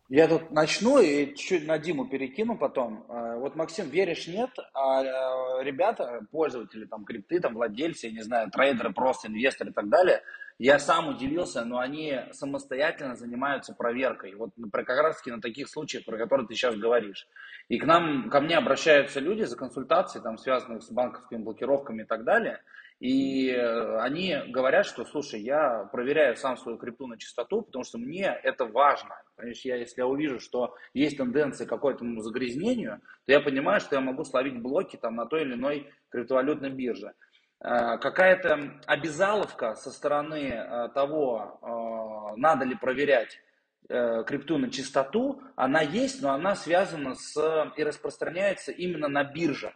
Я 0.07 0.27
тут 0.27 0.51
начну 0.51 0.99
и 0.99 1.27
чуть-чуть 1.35 1.65
на 1.65 1.79
Диму 1.79 2.07
перекину 2.07 2.57
потом. 2.57 3.05
Э, 3.09 3.37
вот, 3.39 3.55
Максим, 3.55 3.89
веришь, 3.89 4.27
нет, 4.27 4.51
а 4.73 5.03
э, 5.03 5.63
ребята, 5.63 6.21
пользователи 6.31 6.85
там 6.85 7.05
крипты, 7.05 7.39
там 7.39 7.55
владельцы, 7.55 8.07
я 8.07 8.13
не 8.13 8.21
знаю, 8.21 8.51
трейдеры, 8.51 8.93
просто 8.93 9.27
инвесторы 9.27 9.71
и 9.71 9.73
так 9.73 9.89
далее– 9.89 10.21
я 10.57 10.79
сам 10.79 11.09
удивился, 11.09 11.65
но 11.65 11.79
они 11.79 12.17
самостоятельно 12.31 13.15
занимаются 13.15 13.73
проверкой. 13.73 14.35
Вот 14.35 14.51
как 14.71 14.87
раз 14.87 15.17
таки 15.17 15.31
на 15.31 15.41
таких 15.41 15.67
случаях, 15.67 16.05
про 16.05 16.17
которые 16.17 16.47
ты 16.47 16.53
сейчас 16.53 16.77
говоришь. 16.77 17.27
И 17.67 17.77
к 17.77 17.85
нам, 17.85 18.29
ко 18.29 18.39
мне 18.39 18.55
обращаются 18.55 19.19
люди 19.19 19.43
за 19.43 19.57
консультацией, 19.57 20.23
там, 20.23 20.37
связанных 20.37 20.83
с 20.83 20.89
банковскими 20.91 21.39
блокировками 21.39 22.03
и 22.03 22.05
так 22.05 22.23
далее. 22.23 22.61
И 23.05 23.51
э, 23.51 23.99
они 23.99 24.35
говорят, 24.47 24.87
что, 24.87 25.05
слушай, 25.05 25.39
я 25.39 25.87
проверяю 25.91 26.35
сам 26.35 26.57
свою 26.57 26.79
крипту 26.79 27.05
на 27.05 27.19
чистоту, 27.19 27.61
потому 27.61 27.83
что 27.83 27.99
мне 27.99 28.25
это 28.41 28.65
важно. 28.65 29.21
Понимаешь, 29.35 29.61
я, 29.61 29.75
если 29.75 30.01
я 30.01 30.07
увижу, 30.07 30.39
что 30.39 30.73
есть 30.95 31.17
тенденция 31.17 31.67
к 31.67 31.69
какому-то 31.69 32.03
загрязнению, 32.23 33.01
то 33.27 33.31
я 33.31 33.41
понимаю, 33.41 33.79
что 33.79 33.93
я 33.93 34.01
могу 34.01 34.23
словить 34.23 34.59
блоки 34.59 34.95
там, 34.95 35.17
на 35.17 35.27
той 35.27 35.43
или 35.43 35.53
иной 35.53 35.87
криптовалютной 36.09 36.71
бирже. 36.71 37.13
Э, 37.63 37.99
какая-то 37.99 38.79
обязаловка 38.87 39.75
со 39.75 39.91
стороны 39.91 40.49
э, 40.49 40.89
того, 40.95 42.33
надо 42.37 42.65
ли 42.65 42.73
проверять 42.73 43.39
крипту 43.87 44.57
на 44.57 44.71
чистоту, 44.71 45.43
она 45.55 45.81
есть, 45.81 46.23
но 46.23 46.31
она 46.31 46.55
связана 46.55 47.13
с 47.13 47.71
и 47.77 47.83
распространяется 47.83 48.71
именно 48.71 49.07
на 49.07 49.23
бирже. 49.23 49.75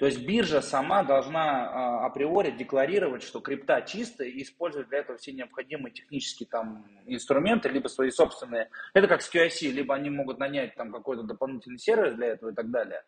То 0.00 0.06
есть 0.06 0.26
биржа 0.26 0.62
сама 0.62 1.02
должна 1.02 1.68
а, 1.68 2.06
априори 2.06 2.52
декларировать, 2.52 3.22
что 3.22 3.40
крипта 3.40 3.82
чистая 3.82 4.28
и 4.28 4.42
использовать 4.42 4.88
для 4.88 5.00
этого 5.00 5.18
все 5.18 5.30
необходимые 5.30 5.92
технические 5.92 6.48
там 6.48 6.86
инструменты, 7.04 7.68
либо 7.68 7.88
свои 7.88 8.08
собственные. 8.08 8.70
Это 8.94 9.08
как 9.08 9.20
с 9.20 9.30
QIC, 9.30 9.70
либо 9.70 9.94
они 9.94 10.08
могут 10.08 10.38
нанять 10.38 10.74
там 10.74 10.90
какой-то 10.90 11.24
дополнительный 11.24 11.78
сервис 11.78 12.14
для 12.14 12.28
этого 12.28 12.52
и 12.52 12.54
так 12.54 12.70
далее. 12.70 13.02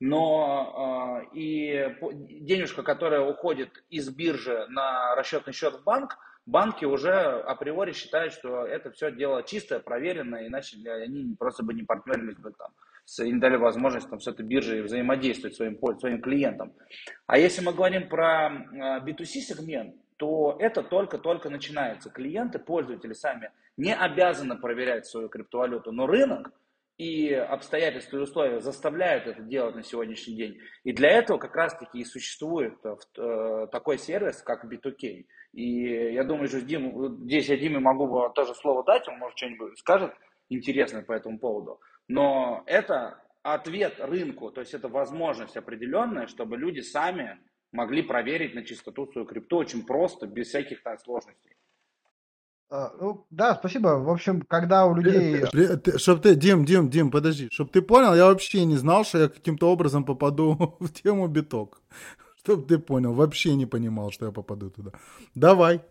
Но 0.00 1.22
э, 1.32 1.34
и 1.34 1.96
денежка, 2.42 2.82
которая 2.82 3.22
уходит 3.22 3.82
из 3.88 4.10
биржи 4.10 4.66
на 4.68 5.14
расчетный 5.14 5.54
счет 5.54 5.76
в 5.76 5.82
банк, 5.82 6.18
банки 6.44 6.84
уже 6.84 7.40
априори 7.40 7.92
считают, 7.92 8.34
что 8.34 8.66
это 8.66 8.90
все 8.90 9.10
дело 9.10 9.44
чистое, 9.44 9.78
проверенное, 9.78 10.46
иначе 10.46 10.76
они 10.90 11.34
просто 11.38 11.62
бы 11.62 11.72
не 11.72 11.84
партнерились 11.84 12.36
бы 12.36 12.52
там 12.52 12.70
им 13.18 13.40
дали 13.40 13.56
возможность 13.56 14.08
там, 14.08 14.20
с 14.20 14.26
этой 14.26 14.44
биржей 14.44 14.82
взаимодействовать 14.82 15.56
своим, 15.56 15.78
своим 15.98 16.20
клиентам. 16.20 16.72
А 17.26 17.38
если 17.38 17.62
мы 17.62 17.72
говорим 17.72 18.08
про 18.08 18.50
B2C 19.04 19.40
сегмент, 19.40 19.94
то 20.16 20.56
это 20.58 20.82
только-только 20.82 21.50
начинается. 21.50 22.10
Клиенты, 22.10 22.58
пользователи 22.58 23.12
сами 23.12 23.50
не 23.76 23.94
обязаны 23.94 24.56
проверять 24.56 25.06
свою 25.06 25.28
криптовалюту, 25.28 25.92
но 25.92 26.06
рынок 26.06 26.52
и 26.96 27.32
обстоятельства 27.32 28.18
и 28.18 28.20
условия 28.20 28.60
заставляют 28.60 29.26
это 29.26 29.42
делать 29.42 29.74
на 29.74 29.82
сегодняшний 29.82 30.36
день. 30.36 30.58
И 30.84 30.92
для 30.92 31.10
этого 31.10 31.38
как 31.38 31.56
раз-таки 31.56 31.98
и 31.98 32.04
существует 32.04 32.74
э, 32.84 32.94
э, 33.18 33.66
такой 33.72 33.98
сервис, 33.98 34.42
как 34.42 34.64
B2K. 34.64 35.26
И 35.54 36.12
я 36.14 36.22
думаю, 36.22 36.48
что 36.48 36.60
Дим, 36.60 37.24
здесь 37.24 37.48
я 37.48 37.56
Диме 37.56 37.80
могу 37.80 38.28
тоже 38.30 38.54
слово 38.54 38.84
дать, 38.84 39.08
он 39.08 39.18
может 39.18 39.36
что-нибудь 39.36 39.78
скажет 39.78 40.12
интересное 40.48 41.02
по 41.02 41.12
этому 41.12 41.38
поводу. 41.38 41.80
Но 42.08 42.62
это 42.66 43.22
ответ 43.42 43.94
рынку, 43.98 44.50
то 44.50 44.60
есть 44.60 44.74
это 44.74 44.88
возможность 44.88 45.56
определенная, 45.56 46.26
чтобы 46.26 46.56
люди 46.56 46.80
сами 46.80 47.38
могли 47.72 48.02
проверить 48.02 48.54
на 48.54 48.62
чистоту 48.62 49.06
свою 49.12 49.26
крипту 49.26 49.56
очень 49.56 49.84
просто, 49.84 50.26
без 50.26 50.48
всяких 50.48 50.82
там 50.82 50.98
сложностей. 50.98 51.56
А, 52.70 52.92
ну, 52.98 53.26
да, 53.30 53.54
спасибо. 53.54 54.00
В 54.00 54.08
общем, 54.08 54.40
когда 54.42 54.86
у 54.86 54.94
людей... 54.96 55.44
Чтоб 55.98 56.20
ты, 56.20 56.34
Дим, 56.34 56.64
Дим, 56.64 56.88
Дим, 56.88 57.10
подожди. 57.10 57.48
Чтоб 57.50 57.70
ты 57.70 57.82
понял, 57.82 58.14
я 58.14 58.26
вообще 58.26 58.64
не 58.64 58.76
знал, 58.76 59.04
что 59.04 59.18
я 59.18 59.28
каким-то 59.28 59.70
образом 59.70 60.04
попаду 60.04 60.76
в 60.80 60.88
тему 60.88 61.28
биток. 61.28 61.82
Чтоб 62.38 62.66
ты 62.66 62.78
понял, 62.78 63.12
вообще 63.12 63.54
не 63.54 63.66
понимал, 63.66 64.10
что 64.10 64.26
я 64.26 64.32
попаду 64.32 64.70
туда. 64.70 64.92
Давай. 65.34 65.82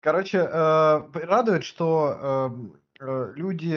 Короче, 0.00 0.38
э, 0.38 1.02
радует, 1.12 1.64
что 1.64 2.50
э, 3.00 3.04
э, 3.04 3.32
люди 3.34 3.74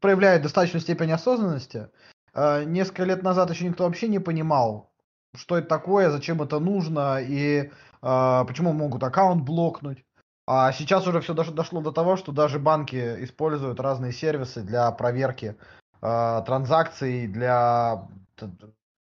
проявляет 0.00 0.42
достаточную 0.42 0.80
степень 0.80 1.12
осознанности. 1.12 1.88
А, 2.34 2.64
несколько 2.64 3.04
лет 3.04 3.22
назад 3.22 3.50
еще 3.50 3.66
никто 3.66 3.84
вообще 3.84 4.08
не 4.08 4.18
понимал, 4.18 4.92
что 5.34 5.58
это 5.58 5.68
такое, 5.68 6.10
зачем 6.10 6.42
это 6.42 6.58
нужно 6.58 7.18
и 7.20 7.70
а, 8.02 8.44
почему 8.44 8.72
могут 8.72 9.02
аккаунт 9.02 9.42
блокнуть. 9.42 10.04
А 10.50 10.72
сейчас 10.72 11.06
уже 11.06 11.20
все 11.20 11.34
дошло 11.34 11.82
до 11.82 11.92
того, 11.92 12.16
что 12.16 12.32
даже 12.32 12.58
банки 12.58 13.22
используют 13.22 13.80
разные 13.80 14.12
сервисы 14.12 14.62
для 14.62 14.90
проверки 14.92 15.58
э, 16.00 16.42
транзакций, 16.46 17.26
для, 17.26 18.08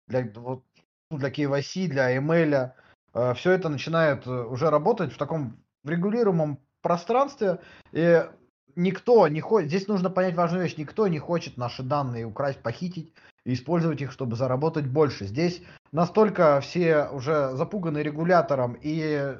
для, 0.07 0.29
вот, 0.35 0.65
ну, 1.09 1.17
для 1.17 1.29
KYC, 1.29 1.87
для 1.87 2.17
email. 2.17 2.73
Э, 3.13 3.33
все 3.33 3.51
это 3.51 3.69
начинает 3.69 4.27
уже 4.27 4.69
работать 4.69 5.13
в 5.13 5.17
таком 5.17 5.63
регулируемом 5.85 6.59
пространстве. 6.81 7.59
И 7.93 8.27
никто 8.75 9.27
не 9.27 9.41
хочет, 9.41 9.69
здесь 9.69 9.87
нужно 9.87 10.09
понять 10.09 10.35
важную 10.35 10.63
вещь, 10.63 10.77
никто 10.77 11.07
не 11.07 11.19
хочет 11.19 11.57
наши 11.57 11.83
данные 11.83 12.25
украсть, 12.25 12.59
похитить 12.59 13.13
и 13.45 13.53
использовать 13.53 14.01
их, 14.01 14.11
чтобы 14.11 14.35
заработать 14.35 14.87
больше. 14.87 15.25
Здесь 15.25 15.61
настолько 15.91 16.59
все 16.61 17.07
уже 17.07 17.51
запуганы 17.55 17.99
регулятором 17.99 18.77
и 18.81 19.35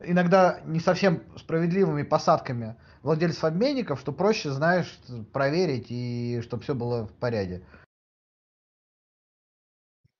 иногда 0.00 0.60
не 0.64 0.80
совсем 0.80 1.22
справедливыми 1.36 2.02
посадками 2.02 2.76
владельцев 3.02 3.44
обменников, 3.44 4.00
что 4.00 4.12
проще, 4.12 4.50
знаешь, 4.50 4.98
проверить 5.32 5.86
и 5.90 6.40
чтобы 6.42 6.62
все 6.62 6.74
было 6.74 7.06
в 7.06 7.12
порядке. 7.12 7.62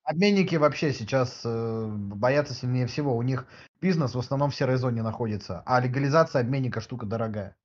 Обменники 0.04 0.56
вообще 0.56 0.92
сейчас 0.92 1.40
э, 1.46 1.86
боятся 1.86 2.52
сильнее 2.52 2.86
всего. 2.86 3.16
У 3.16 3.22
них 3.22 3.46
бизнес 3.80 4.14
в 4.14 4.18
основном 4.18 4.50
в 4.50 4.54
серой 4.54 4.76
зоне 4.76 5.02
находится, 5.02 5.62
а 5.64 5.80
легализация 5.80 6.42
обменника 6.42 6.82
штука 6.82 7.06
дорогая. 7.06 7.56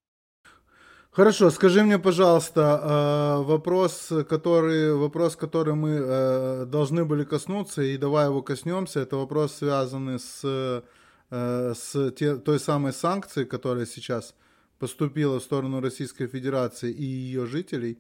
Хорошо, 1.12 1.50
скажи 1.50 1.84
мне, 1.84 1.98
пожалуйста, 1.98 2.62
э, 2.62 3.44
вопрос, 3.44 4.12
который, 4.30 4.94
вопрос, 4.94 5.36
который 5.36 5.74
мы 5.74 5.90
э, 5.90 6.66
должны 6.68 7.04
были 7.04 7.24
коснуться, 7.24 7.82
и 7.82 7.98
давай 7.98 8.28
его 8.28 8.44
коснемся, 8.44 9.00
это 9.00 9.18
вопрос, 9.18 9.56
связанный 9.56 10.20
с, 10.20 10.42
э, 10.44 11.74
с 11.74 12.12
те, 12.12 12.36
той 12.36 12.60
самой 12.60 12.94
санкцией, 12.94 13.48
которая 13.48 13.88
сейчас 13.88 14.36
поступила 14.78 15.40
в 15.40 15.44
сторону 15.44 15.82
Российской 15.82 16.28
Федерации 16.28 16.92
и 16.92 17.04
ее 17.04 17.46
жителей. 17.48 17.98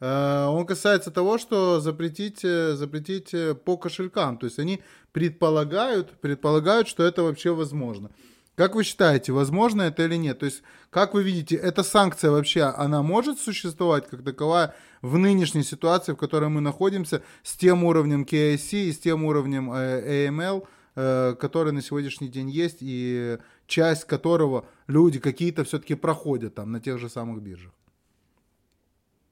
Он 0.00 0.66
касается 0.66 1.10
того, 1.10 1.38
что 1.38 1.80
запретить, 1.80 2.40
запретить 2.42 3.34
по 3.64 3.78
кошелькам. 3.78 4.36
То 4.36 4.44
есть 4.44 4.58
они 4.58 4.82
предполагают, 5.12 6.10
предполагают, 6.20 6.86
что 6.86 7.02
это 7.02 7.22
вообще 7.22 7.54
возможно. 7.54 8.10
Как 8.58 8.74
вы 8.74 8.82
считаете, 8.82 9.30
возможно 9.30 9.82
это 9.82 10.02
или 10.02 10.16
нет? 10.16 10.40
То 10.40 10.46
есть, 10.46 10.64
как 10.90 11.14
вы 11.14 11.22
видите, 11.22 11.54
эта 11.54 11.84
санкция 11.84 12.32
вообще, 12.32 12.62
она 12.62 13.04
может 13.04 13.38
существовать 13.38 14.08
как 14.08 14.24
таковая 14.24 14.74
в 15.00 15.16
нынешней 15.16 15.62
ситуации, 15.62 16.12
в 16.12 16.16
которой 16.16 16.48
мы 16.48 16.60
находимся, 16.60 17.22
с 17.44 17.56
тем 17.56 17.84
уровнем 17.84 18.24
KIC 18.24 18.86
и 18.86 18.92
с 18.92 18.98
тем 18.98 19.24
уровнем 19.24 19.72
э, 19.72 20.26
AML, 20.26 20.66
э, 20.96 21.36
который 21.38 21.72
на 21.72 21.82
сегодняшний 21.82 22.26
день 22.26 22.50
есть, 22.50 22.78
и 22.80 23.38
часть 23.68 24.06
которого 24.06 24.64
люди 24.88 25.20
какие-то 25.20 25.62
все-таки 25.62 25.94
проходят 25.94 26.56
там 26.56 26.72
на 26.72 26.80
тех 26.80 26.98
же 26.98 27.08
самых 27.08 27.40
биржах? 27.40 27.70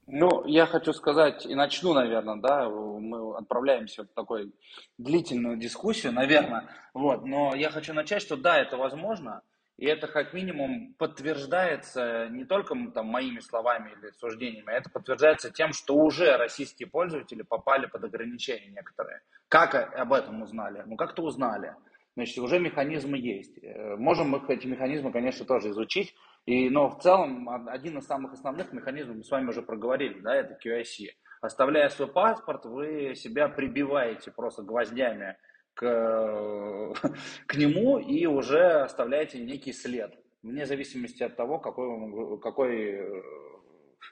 Ну, 0.06 0.46
я 0.46 0.66
хочу 0.66 0.92
сказать, 0.92 1.44
и 1.46 1.54
начну, 1.56 1.92
наверное, 1.92 2.36
да, 2.36 2.68
мы 2.68 3.36
отправляемся 3.36 4.04
в 4.04 4.08
такую 4.08 4.52
длительную 4.98 5.56
дискуссию, 5.56 6.12
наверное, 6.12 6.68
вот, 6.94 7.24
но 7.24 7.56
я 7.56 7.70
хочу 7.70 7.92
начать, 7.92 8.22
что 8.22 8.36
да, 8.36 8.56
это 8.56 8.76
возможно, 8.76 9.42
и 9.78 9.84
это 9.84 10.06
как 10.06 10.32
минимум 10.32 10.94
подтверждается 10.94 12.28
не 12.30 12.44
только 12.44 12.76
там, 12.94 13.06
моими 13.06 13.40
словами 13.40 13.90
или 13.90 14.12
суждениями, 14.12 14.70
это 14.70 14.88
подтверждается 14.90 15.50
тем, 15.50 15.72
что 15.72 15.96
уже 15.96 16.36
российские 16.36 16.88
пользователи 16.88 17.42
попали 17.42 17.86
под 17.86 18.04
ограничения 18.04 18.70
некоторые. 18.70 19.22
Как 19.48 19.74
об 19.74 20.12
этом 20.12 20.40
узнали? 20.40 20.84
Ну, 20.86 20.96
как-то 20.96 21.22
узнали. 21.22 21.74
Значит, 22.14 22.38
уже 22.38 22.58
механизмы 22.58 23.18
есть. 23.18 23.58
Э, 23.62 23.96
можем 23.96 24.30
мы 24.30 24.42
эти 24.48 24.66
механизмы, 24.66 25.12
конечно, 25.12 25.44
тоже 25.44 25.70
изучить, 25.70 26.14
и, 26.46 26.70
но 26.70 26.88
в 26.88 27.02
целом 27.02 27.48
один 27.68 27.98
из 27.98 28.06
самых 28.06 28.32
основных 28.32 28.72
механизмов, 28.72 29.16
мы 29.16 29.24
с 29.24 29.30
вами 29.30 29.48
уже 29.48 29.62
проговорили, 29.62 30.20
да, 30.20 30.34
это 30.34 30.56
QIC. 30.64 31.08
Оставляя 31.40 31.88
свой 31.88 32.08
паспорт, 32.08 32.64
вы 32.64 33.14
себя 33.16 33.48
прибиваете 33.48 34.30
просто 34.30 34.62
гвоздями 34.62 35.36
к, 35.74 36.94
к 37.46 37.56
нему 37.56 37.98
и 37.98 38.26
уже 38.26 38.82
оставляете 38.82 39.40
некий 39.40 39.72
след, 39.72 40.14
вне 40.42 40.66
зависимости 40.66 41.24
от 41.24 41.36
того, 41.36 41.58
какой, 41.58 42.40
какой 42.40 42.90
э, 42.92 43.22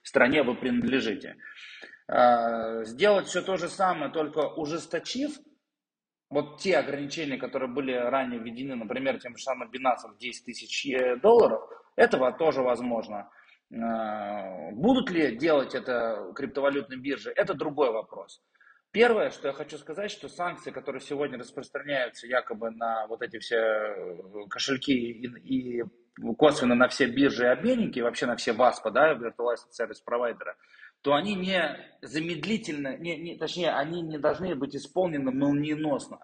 стране 0.03 0.43
вы 0.43 0.57
принадлежите. 0.57 1.37
А, 2.09 2.85
сделать 2.85 3.29
все 3.29 3.43
то 3.43 3.57
же 3.57 3.69
самое, 3.69 4.11
только 4.11 4.41
ужесточив 4.41 5.39
вот 6.31 6.59
те 6.59 6.79
ограничения, 6.79 7.37
которые 7.37 7.71
были 7.71 7.93
ранее 7.93 8.41
введены, 8.41 8.75
например, 8.75 9.21
тем 9.21 9.37
же 9.37 9.45
самым 9.45 9.71
Binance 9.71 10.19
10 10.19 10.45
тысяч 10.45 10.87
э, 10.87 11.17
долларов, 11.17 11.63
этого 11.97 12.33
тоже 12.33 12.63
возможно. 12.63 13.31
Э, 13.71 14.73
будут 14.73 15.11
ли 15.11 15.37
делать 15.37 15.75
это 15.75 16.33
криптовалютные 16.35 16.99
биржи, 16.99 17.33
это 17.35 17.55
другой 17.55 17.91
вопрос. 17.91 18.43
Первое, 18.93 19.31
что 19.31 19.49
я 19.49 19.55
хочу 19.55 19.77
сказать, 19.77 20.11
что 20.13 20.29
санкции, 20.29 20.71
которые 20.71 21.01
сегодня 21.01 21.37
распространяются 21.37 22.29
якобы 22.29 22.71
на 22.71 23.07
вот 23.09 23.23
эти 23.23 23.39
все 23.39 23.57
э, 23.57 24.17
кошельки 24.49 24.93
и, 24.93 25.27
и 25.27 25.85
косвенно 26.39 26.77
на 26.77 26.87
все 26.87 27.07
биржи 27.07 27.45
и 27.45 27.49
обменники, 27.49 27.99
вообще 27.99 28.27
на 28.27 28.37
все 28.37 28.53
ВАСПа, 28.53 28.93
да, 28.93 29.15
Virtualized 29.15 29.71
Service 29.77 29.99
Provider, 30.09 30.55
то 31.03 31.15
они 31.15 31.35
не 31.35 31.77
замедлительно, 32.03 32.97
не, 32.97 33.17
не, 33.17 33.37
точнее, 33.37 33.73
они 33.73 34.01
не 34.01 34.19
должны 34.19 34.55
быть 34.55 34.77
исполнены 34.77 35.33
молниеносно. 35.33 36.21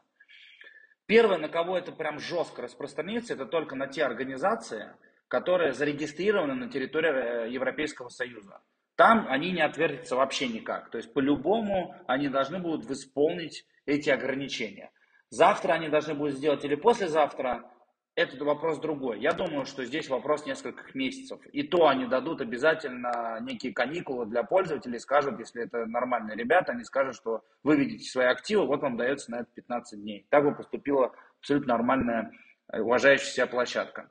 Первое, 1.07 1.39
на 1.39 1.49
кого 1.49 1.77
это 1.77 1.91
прям 1.91 2.21
жестко 2.21 2.63
распространится, 2.63 3.35
это 3.35 3.47
только 3.47 3.75
на 3.75 3.89
те 3.89 4.05
организации, 4.05 4.93
которые 5.31 5.73
зарегистрированы 5.73 6.55
на 6.55 6.69
территории 6.69 7.47
э, 7.47 7.51
Европейского 7.51 8.09
Союза. 8.09 8.61
Там 8.97 9.27
они 9.29 9.53
не 9.53 9.63
отвертятся 9.63 10.17
вообще 10.17 10.49
никак. 10.49 10.91
То 10.91 10.99
есть 10.99 11.15
по-любому 11.15 11.95
они 12.09 12.29
должны 12.29 12.59
будут 12.59 12.91
исполнить 12.91 13.65
эти 13.87 14.11
ограничения. 14.11 14.91
Завтра 15.31 15.75
они 15.75 15.89
должны 15.89 16.15
будут 16.15 16.35
сделать 16.35 16.65
или 16.65 16.75
послезавтра 16.75 17.71
это 18.17 18.45
вопрос 18.45 18.81
другой. 18.81 19.21
Я 19.21 19.33
думаю, 19.33 19.67
что 19.67 19.85
здесь 19.85 20.09
вопрос 20.09 20.47
нескольких 20.47 20.97
месяцев. 20.97 21.41
И 21.53 21.63
то 21.63 21.87
они 21.87 22.07
дадут 22.07 22.41
обязательно 22.41 23.39
некие 23.41 23.73
каникулы 23.73 24.27
для 24.27 24.43
пользователей, 24.43 24.99
скажут, 24.99 25.39
если 25.39 25.63
это 25.63 25.87
нормальные 25.87 26.37
ребята, 26.37 26.73
они 26.73 26.83
скажут, 26.83 27.15
что 27.15 27.45
вы 27.63 27.77
видите 27.77 28.05
свои 28.11 28.27
активы, 28.27 28.67
вот 28.67 28.83
вам 28.83 28.97
дается 28.97 29.31
на 29.31 29.37
это 29.37 29.49
15 29.55 30.01
дней. 30.03 30.27
Так 30.29 30.43
бы 30.43 30.57
поступила 30.57 31.15
абсолютно 31.39 31.75
нормальная, 31.75 32.33
э, 32.73 32.81
уважающая 32.81 33.31
себя 33.31 33.47
площадка. 33.47 34.11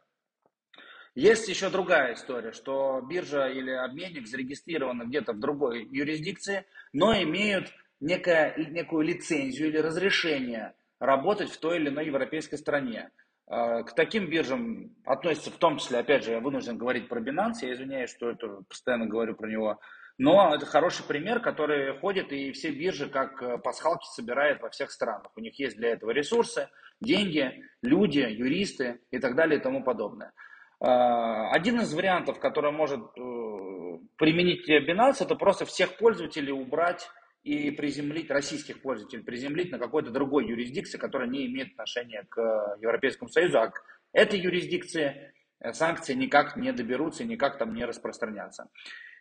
Есть 1.19 1.49
еще 1.49 1.69
другая 1.69 2.13
история, 2.13 2.53
что 2.53 3.01
биржа 3.01 3.49
или 3.49 3.71
обменник 3.71 4.25
зарегистрированы 4.25 5.03
где-то 5.03 5.33
в 5.33 5.39
другой 5.41 5.85
юрисдикции, 5.91 6.65
но 6.93 7.13
имеют 7.13 7.73
некое, 7.99 8.55
некую 8.55 9.01
лицензию 9.01 9.67
или 9.67 9.79
разрешение 9.79 10.75
работать 10.97 11.51
в 11.51 11.59
той 11.59 11.75
или 11.75 11.89
иной 11.89 12.05
европейской 12.05 12.55
стране. 12.55 13.11
А, 13.47 13.83
к 13.83 13.95
таким 13.95 14.29
биржам 14.29 14.95
относятся 15.03 15.51
в 15.51 15.57
том 15.57 15.77
числе, 15.77 15.99
опять 15.99 16.23
же, 16.23 16.31
я 16.31 16.39
вынужден 16.39 16.77
говорить 16.77 17.09
про 17.09 17.19
Binance, 17.19 17.63
я 17.63 17.73
извиняюсь, 17.73 18.11
что 18.11 18.29
это 18.29 18.61
постоянно 18.69 19.05
говорю 19.05 19.35
про 19.35 19.49
него, 19.49 19.77
но 20.17 20.55
это 20.55 20.65
хороший 20.65 21.05
пример, 21.05 21.41
который 21.41 21.99
ходит 21.99 22.31
и 22.31 22.53
все 22.53 22.71
биржи 22.71 23.09
как 23.09 23.43
э, 23.43 23.57
пасхалки 23.57 24.05
собирает 24.05 24.61
во 24.61 24.69
всех 24.69 24.89
странах. 24.89 25.33
У 25.35 25.41
них 25.41 25.59
есть 25.59 25.75
для 25.75 25.89
этого 25.89 26.11
ресурсы, 26.11 26.69
деньги, 27.01 27.65
люди, 27.81 28.19
юристы 28.19 29.01
и 29.11 29.19
так 29.19 29.35
далее 29.35 29.59
и 29.59 29.61
тому 29.61 29.83
подобное. 29.83 30.31
А, 30.79 31.51
один 31.51 31.81
из 31.81 31.93
вариантов, 31.93 32.39
который 32.39 32.71
может 32.71 32.99
э, 32.99 33.99
применить 34.17 34.69
Binance, 34.69 35.23
это 35.23 35.35
просто 35.35 35.65
всех 35.65 35.97
пользователей 35.97 36.51
убрать 36.51 37.09
и 37.43 37.71
приземлить, 37.71 38.29
российских 38.29 38.81
пользователей 38.81 39.23
приземлить 39.23 39.71
на 39.71 39.79
какой-то 39.79 40.11
другой 40.11 40.47
юрисдикции, 40.47 40.97
которая 40.97 41.29
не 41.29 41.47
имеет 41.47 41.71
отношения 41.71 42.25
к 42.29 42.77
Европейскому 42.81 43.29
Союзу, 43.29 43.59
а 43.59 43.67
к 43.67 43.81
этой 44.13 44.39
юрисдикции 44.39 45.33
э, 45.59 45.73
санкции 45.73 46.13
никак 46.13 46.55
не 46.55 46.71
доберутся 46.71 47.25
никак 47.25 47.57
там 47.57 47.73
не 47.73 47.85
распространятся. 47.85 48.69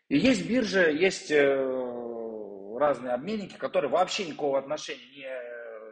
И 0.09 0.17
есть 0.17 0.49
биржи, 0.49 0.93
есть 0.93 1.31
э, 1.31 2.79
разные 2.79 3.15
обменники, 3.15 3.57
которые 3.57 3.91
вообще 3.91 4.27
никакого 4.27 4.59
отношения 4.59 5.07
не 5.11 5.25
э, 5.25 5.48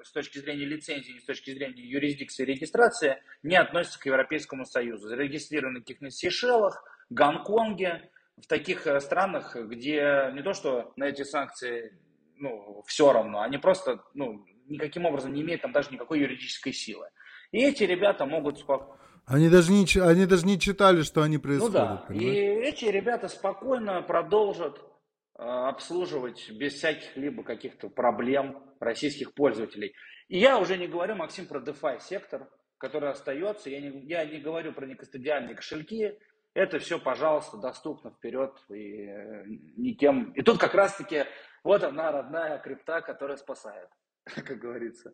с 0.06 0.12
точки 0.12 0.38
зрения 0.38 0.64
лицензии, 0.64 1.12
ни 1.12 1.18
с 1.18 1.24
точки 1.24 1.52
зрения 1.52 1.82
юрисдикции 1.82 2.44
и 2.44 2.46
регистрации 2.46 3.22
не 3.42 3.56
относятся 3.56 3.98
к 3.98 4.06
Европейскому 4.06 4.64
Союзу. 4.64 5.08
Зарегистрированы 5.08 5.80
каких-нибудь 5.80 6.14
Сейшелах, 6.14 6.82
Гонконге, 7.10 8.10
в 8.36 8.46
таких 8.46 8.86
странах, 9.00 9.56
где 9.56 10.30
не 10.34 10.42
то, 10.42 10.52
что 10.52 10.92
на 10.96 11.04
эти 11.04 11.22
санкции 11.22 11.98
ну, 12.38 12.82
все 12.86 13.12
равно. 13.12 13.40
Они 13.40 13.58
просто, 13.58 14.02
ну, 14.14 14.44
никаким 14.68 15.06
образом 15.06 15.32
не 15.32 15.42
имеют 15.42 15.62
там 15.62 15.72
даже 15.72 15.90
никакой 15.90 16.20
юридической 16.20 16.72
силы. 16.72 17.08
И 17.52 17.62
эти 17.62 17.84
ребята 17.84 18.26
могут 18.26 18.58
спокойно... 18.58 19.00
Они 19.24 19.48
даже, 19.48 19.72
не, 19.72 19.84
они 20.00 20.26
даже 20.26 20.46
не 20.46 20.58
читали, 20.58 21.02
что 21.02 21.22
они 21.22 21.38
происходят. 21.38 21.74
Ну 21.74 21.80
да, 21.80 22.04
понимаешь? 22.06 22.36
и 22.36 22.40
эти 22.68 22.84
ребята 22.84 23.28
спокойно 23.28 24.00
продолжат 24.02 24.78
э, 24.78 24.82
обслуживать 25.38 26.50
без 26.50 26.74
всяких 26.74 27.16
либо 27.16 27.42
каких-то 27.42 27.88
проблем 27.88 28.62
российских 28.80 29.34
пользователей. 29.34 29.94
И 30.28 30.38
я 30.38 30.58
уже 30.58 30.76
не 30.76 30.86
говорю, 30.86 31.14
Максим, 31.14 31.46
про 31.46 31.60
DeFi 31.60 32.00
сектор, 32.00 32.48
который 32.78 33.10
остается. 33.10 33.70
Я 33.70 33.80
не, 33.80 34.06
я 34.06 34.24
не 34.24 34.38
говорю 34.38 34.72
про 34.72 34.86
некостадиальные 34.86 35.54
кошельки. 35.54 36.18
Это 36.54 36.78
все, 36.78 36.98
пожалуйста, 36.98 37.58
доступно 37.58 38.10
вперед 38.10 38.52
и 38.70 39.06
э, 39.06 39.44
никем. 39.76 40.32
И 40.32 40.42
тут 40.42 40.58
как 40.58 40.74
раз-таки 40.74 41.24
вот 41.62 41.84
она, 41.84 42.10
родная 42.12 42.58
крипта, 42.58 43.02
которая 43.02 43.36
спасает, 43.36 43.88
как 44.24 44.58
говорится. 44.58 45.12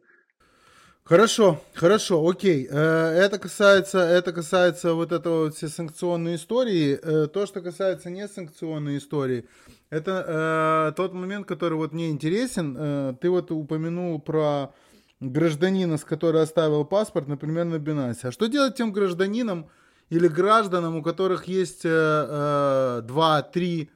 Хорошо, 1.04 1.60
хорошо, 1.74 2.24
окей. 2.28 2.68
Э, 2.70 2.76
это 2.76 3.40
касается, 3.40 3.98
это 3.98 4.32
касается 4.32 4.94
вот 4.94 5.10
этого 5.10 5.44
вот 5.44 5.56
все 5.56 5.66
санкционной 5.66 6.36
истории. 6.36 6.96
Э, 7.02 7.26
то, 7.26 7.44
что 7.46 7.60
касается 7.60 8.08
несанкционной 8.08 8.98
истории, 8.98 9.48
это 9.92 10.24
э, 10.26 10.92
тот 10.96 11.12
момент, 11.12 11.46
который 11.46 11.74
вот 11.74 11.92
мне 11.92 12.10
интересен. 12.10 12.76
Э, 12.78 13.14
ты 13.20 13.28
вот 13.28 13.50
упомянул 13.50 14.18
про 14.18 14.72
гражданина, 15.20 15.98
с 15.98 16.04
который 16.04 16.40
оставил 16.40 16.86
паспорт, 16.86 17.28
например, 17.28 17.66
на 17.66 17.74
Binance. 17.74 18.20
А 18.22 18.32
что 18.32 18.46
делать 18.46 18.74
тем 18.74 18.90
гражданинам 18.90 19.68
или 20.08 20.28
гражданам, 20.28 20.96
у 20.96 21.02
которых 21.02 21.44
есть 21.44 21.82
э, 21.84 23.02
2-3 23.06 23.88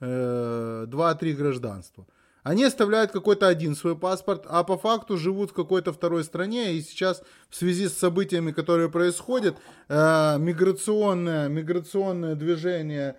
э, 0.00 0.86
2-3 0.88 1.32
гражданства. 1.34 2.04
Они 2.42 2.64
оставляют 2.64 3.12
какой-то 3.12 3.46
один 3.46 3.76
свой 3.76 3.96
паспорт, 3.96 4.46
а 4.48 4.64
по 4.64 4.76
факту 4.76 5.16
живут 5.16 5.52
в 5.52 5.54
какой-то 5.54 5.92
второй 5.92 6.24
стране. 6.24 6.74
И 6.74 6.80
сейчас 6.80 7.22
в 7.48 7.54
связи 7.54 7.86
с 7.86 7.96
событиями, 7.96 8.50
которые 8.50 8.90
происходят, 8.90 9.56
э, 9.88 10.36
миграционное, 10.38 11.48
миграционное 11.48 12.34
движение 12.34 13.14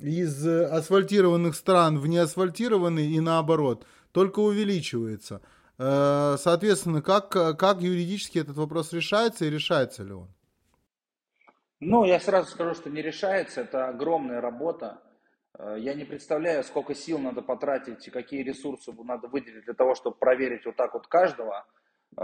из 0.00 0.46
асфальтированных 0.46 1.54
стран 1.54 1.98
в 1.98 2.06
неасфальтированные 2.06 3.10
и 3.10 3.20
наоборот 3.20 3.86
только 4.12 4.40
увеличивается. 4.40 5.40
Э, 5.78 6.36
соответственно, 6.38 7.02
как, 7.02 7.30
как 7.30 7.80
юридически 7.80 8.38
этот 8.38 8.56
вопрос 8.56 8.92
решается 8.92 9.44
и 9.44 9.50
решается 9.50 10.02
ли 10.02 10.12
он? 10.12 10.28
Ну, 11.80 12.04
я 12.04 12.20
сразу 12.20 12.50
скажу, 12.50 12.74
что 12.74 12.90
не 12.90 13.00
решается. 13.00 13.62
Это 13.62 13.88
огромная 13.88 14.40
работа 14.40 15.00
Э, 15.60 15.76
я 15.78 15.94
не 15.94 16.04
представляю, 16.04 16.64
сколько 16.64 16.94
сил 16.94 17.18
надо 17.18 17.42
потратить 17.42 18.06
и 18.06 18.10
какие 18.10 18.42
ресурсы 18.42 18.92
надо 19.04 19.28
выделить 19.28 19.64
для 19.64 19.74
того, 19.74 19.94
чтобы 19.94 20.16
проверить 20.16 20.64
вот 20.64 20.76
так 20.76 20.94
вот 20.94 21.06
каждого. 21.06 21.66
Э, 22.16 22.22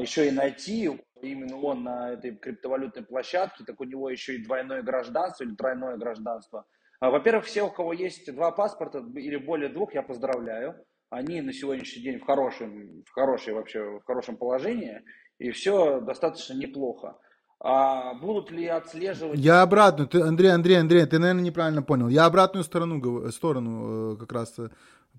еще 0.00 0.28
и 0.28 0.30
найти 0.30 0.90
именно 1.20 1.56
он 1.58 1.84
на 1.84 2.12
этой 2.12 2.36
криптовалютной 2.36 3.04
площадке, 3.04 3.64
так 3.64 3.80
у 3.80 3.84
него 3.84 4.10
еще 4.10 4.36
и 4.36 4.44
двойное 4.44 4.82
гражданство 4.82 5.44
или 5.44 5.54
тройное 5.54 5.96
гражданство. 5.96 6.64
Э, 7.00 7.10
во-первых, 7.10 7.44
все, 7.44 7.62
у 7.62 7.70
кого 7.70 7.92
есть 7.92 8.32
два 8.34 8.50
паспорта 8.50 9.04
или 9.14 9.36
более 9.36 9.68
двух, 9.68 9.94
я 9.94 10.02
поздравляю. 10.02 10.74
Они 11.10 11.40
на 11.40 11.52
сегодняшний 11.52 12.02
день 12.02 12.18
в 12.18 12.24
хорошем, 12.24 13.02
в 13.06 13.12
хорошей 13.12 13.54
вообще, 13.54 13.80
в 13.80 14.04
хорошем 14.04 14.36
положении, 14.36 15.02
и 15.38 15.50
все 15.52 16.00
достаточно 16.00 16.54
неплохо. 16.54 17.16
А 17.60 18.14
будут 18.14 18.50
ли 18.50 18.66
отслеживать... 18.66 19.38
Я 19.38 19.62
обратно, 19.62 20.06
ты, 20.06 20.20
Андрей, 20.20 20.50
Андрей, 20.50 20.78
Андрей, 20.78 21.06
ты, 21.06 21.18
наверное, 21.18 21.42
неправильно 21.44 21.82
понял. 21.82 22.08
Я 22.08 22.26
обратную 22.26 22.64
сторону, 22.64 23.30
сторону 23.30 24.14
э, 24.14 24.16
как 24.18 24.32
раз 24.32 24.58
э, 24.58 24.68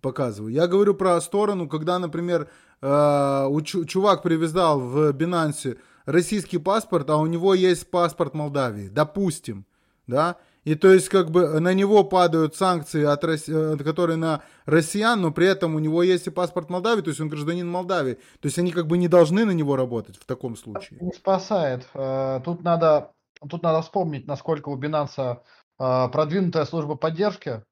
показываю. 0.01 0.53
Я 0.53 0.67
говорю 0.67 0.93
про 0.93 1.19
сторону, 1.21 1.67
когда, 1.67 1.97
например, 1.97 2.49
э, 2.81 3.47
чувак 3.63 4.21
привязал 4.21 4.79
в 4.79 5.11
Binance 5.13 5.79
российский 6.05 6.59
паспорт, 6.59 7.09
а 7.09 7.17
у 7.17 7.25
него 7.25 7.55
есть 7.55 7.89
паспорт 7.89 8.35
Молдавии, 8.35 8.87
допустим, 8.87 9.65
да, 10.05 10.37
и 10.67 10.75
то 10.75 10.91
есть 10.91 11.07
как 11.07 11.31
бы 11.31 11.61
на 11.61 11.73
него 11.73 12.03
падают 12.03 12.57
санкции, 12.57 13.05
от, 13.05 13.23
э, 13.23 13.77
которые 13.85 14.17
на 14.17 14.41
россиян, 14.65 15.21
но 15.21 15.31
при 15.31 15.47
этом 15.47 15.75
у 15.75 15.79
него 15.79 16.03
есть 16.03 16.27
и 16.27 16.29
паспорт 16.29 16.69
Молдавии, 16.69 17.01
то 17.01 17.09
есть 17.09 17.21
он 17.21 17.29
гражданин 17.29 17.69
Молдавии. 17.69 18.15
То 18.41 18.47
есть 18.47 18.59
они 18.59 18.73
как 18.73 18.85
бы 18.85 18.97
не 18.97 19.07
должны 19.07 19.45
на 19.45 19.51
него 19.51 19.77
работать 19.77 20.17
в 20.17 20.25
таком 20.25 20.57
случае. 20.57 20.99
Не 20.99 21.13
спасает. 21.13 21.87
Э, 21.93 22.41
тут 22.43 22.63
надо, 22.63 23.13
тут 23.49 23.63
надо 23.63 23.81
вспомнить, 23.81 24.27
насколько 24.27 24.67
у 24.67 24.77
Binance 24.77 25.37
э, 25.79 26.09
продвинутая 26.09 26.65
служба 26.65 26.95
поддержки 26.95 27.63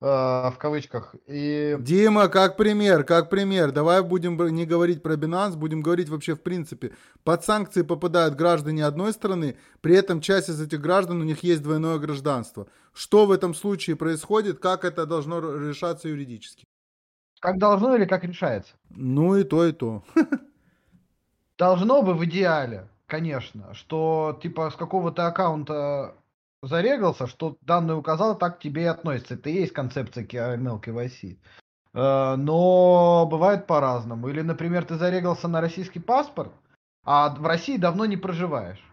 в 0.00 0.54
кавычках. 0.58 1.14
И... 1.26 1.76
Дима, 1.78 2.28
как 2.28 2.56
пример, 2.56 3.04
как 3.04 3.28
пример. 3.28 3.70
Давай 3.70 4.02
будем 4.02 4.38
не 4.54 4.64
говорить 4.64 5.02
про 5.02 5.14
Binance, 5.14 5.56
будем 5.56 5.82
говорить 5.82 6.08
вообще 6.08 6.34
в 6.34 6.42
принципе. 6.42 6.92
Под 7.22 7.44
санкции 7.44 7.82
попадают 7.82 8.34
граждане 8.34 8.86
одной 8.86 9.12
страны, 9.12 9.56
при 9.82 9.94
этом 9.94 10.22
часть 10.22 10.48
из 10.48 10.60
этих 10.60 10.80
граждан 10.80 11.20
у 11.20 11.24
них 11.24 11.42
есть 11.42 11.62
двойное 11.62 11.98
гражданство. 11.98 12.66
Что 12.94 13.26
в 13.26 13.30
этом 13.30 13.54
случае 13.54 13.96
происходит, 13.96 14.58
как 14.58 14.84
это 14.86 15.04
должно 15.04 15.38
решаться 15.40 16.08
юридически? 16.08 16.66
Как 17.38 17.58
должно 17.58 17.94
или 17.94 18.06
как 18.06 18.24
решается? 18.24 18.74
Ну 18.88 19.36
и 19.36 19.44
то, 19.44 19.66
и 19.66 19.72
то. 19.72 20.02
Должно 21.58 22.00
бы 22.00 22.14
в 22.14 22.24
идеале, 22.24 22.88
конечно, 23.06 23.74
что 23.74 24.38
типа 24.42 24.70
с 24.70 24.76
какого-то 24.76 25.26
аккаунта 25.26 26.14
зарегался, 26.62 27.26
что 27.26 27.56
данные 27.62 27.96
указал, 27.96 28.36
так 28.36 28.58
к 28.58 28.62
тебе 28.62 28.82
и 28.82 28.86
относится. 28.86 29.34
Это 29.34 29.50
и 29.50 29.54
есть 29.54 29.72
концепция 29.72 30.24
KML 30.24 30.82
KYC. 30.82 31.38
Э, 31.94 32.36
но 32.36 33.26
бывает 33.30 33.66
по-разному. 33.66 34.28
Или, 34.28 34.42
например, 34.42 34.84
ты 34.84 34.96
зарегался 34.96 35.48
на 35.48 35.60
российский 35.60 36.00
паспорт, 36.00 36.52
а 37.04 37.30
в 37.30 37.46
России 37.46 37.76
давно 37.76 38.04
не 38.06 38.16
проживаешь. 38.16 38.84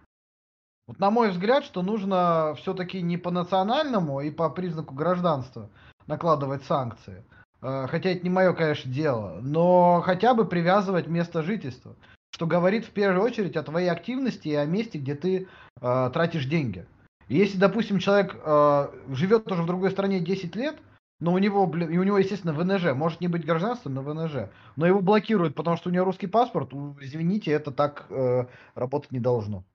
Вот 0.87 0.99
на 0.99 1.11
мой 1.11 1.31
взгляд, 1.31 1.65
что 1.65 1.81
нужно 1.81 2.55
все-таки 2.57 3.01
не 3.01 3.17
по 3.17 3.29
национальному 3.29 4.21
и 4.21 4.31
по 4.31 4.49
признаку 4.49 4.95
гражданства 4.95 5.69
накладывать 6.07 6.63
санкции. 6.63 7.25
Э, 7.61 7.87
хотя 7.87 8.11
это 8.11 8.23
не 8.23 8.29
мое, 8.29 8.53
конечно, 8.53 8.91
дело. 8.91 9.39
Но 9.41 10.01
хотя 10.01 10.33
бы 10.33 10.45
привязывать 10.45 11.07
место 11.07 11.43
жительства. 11.43 11.95
Что 12.29 12.45
говорит 12.45 12.85
в 12.85 12.91
первую 12.91 13.23
очередь 13.23 13.55
о 13.57 13.63
твоей 13.63 13.89
активности 13.89 14.49
и 14.49 14.55
о 14.55 14.65
месте, 14.65 14.99
где 14.99 15.15
ты 15.15 15.47
э, 15.81 16.09
тратишь 16.13 16.45
деньги. 16.45 16.85
Если, 17.29 17.57
допустим, 17.57 17.99
человек 17.99 18.35
э, 18.35 18.87
живет 19.09 19.45
тоже 19.45 19.63
в 19.63 19.65
другой 19.65 19.91
стране 19.91 20.19
10 20.19 20.55
лет, 20.55 20.77
но 21.19 21.33
у 21.33 21.37
него, 21.39 21.65
блин, 21.65 21.89
и 21.89 21.97
у 21.97 22.03
него, 22.03 22.17
естественно, 22.17 22.53
ВНЖ, 22.53 22.93
может 22.93 23.21
не 23.21 23.27
быть 23.27 23.45
гражданства, 23.45 23.89
но 23.89 24.01
ВНЖ, 24.01 24.49
но 24.75 24.85
его 24.85 25.01
блокируют, 25.01 25.55
потому 25.55 25.75
что 25.75 25.89
у 25.89 25.91
него 25.91 26.05
русский 26.05 26.27
паспорт, 26.27 26.71
извините, 27.01 27.51
это 27.51 27.71
так 27.71 28.05
э, 28.09 28.45
работать 28.75 29.11
не 29.11 29.19
должно. 29.19 29.65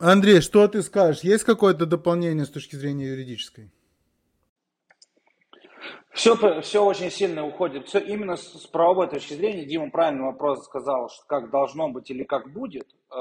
Андрей, 0.00 0.40
что 0.40 0.66
ты 0.66 0.82
скажешь? 0.82 1.22
Есть 1.22 1.44
какое-то 1.44 1.86
дополнение 1.86 2.44
с 2.44 2.50
точки 2.50 2.74
зрения 2.74 3.06
юридической? 3.06 3.70
Все, 6.12 6.60
все 6.60 6.84
очень 6.84 7.10
сильно 7.10 7.46
уходит. 7.46 7.86
Все 7.86 7.98
именно 7.98 8.36
с, 8.36 8.42
с 8.42 8.66
правовой 8.66 9.08
точки 9.08 9.32
зрения. 9.32 9.64
Дима 9.64 9.90
правильный 9.90 10.24
вопрос 10.24 10.64
сказал, 10.64 11.08
что 11.08 11.24
как 11.26 11.50
должно 11.50 11.88
быть 11.88 12.10
или 12.10 12.22
как 12.22 12.52
будет. 12.52 12.86
Э, 13.10 13.16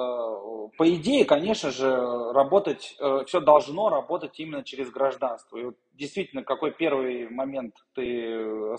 по 0.77 0.93
идее, 0.93 1.23
конечно 1.23 1.71
же, 1.71 1.89
работать, 2.33 2.97
э, 2.99 3.23
все 3.27 3.39
должно 3.39 3.89
работать 3.89 4.37
именно 4.41 4.63
через 4.63 4.91
гражданство. 4.91 5.57
И 5.57 5.63
вот 5.63 5.75
действительно, 5.93 6.43
какой 6.43 6.71
первый 6.71 7.29
момент 7.29 7.75
ты 7.95 8.03
э, 8.03 8.75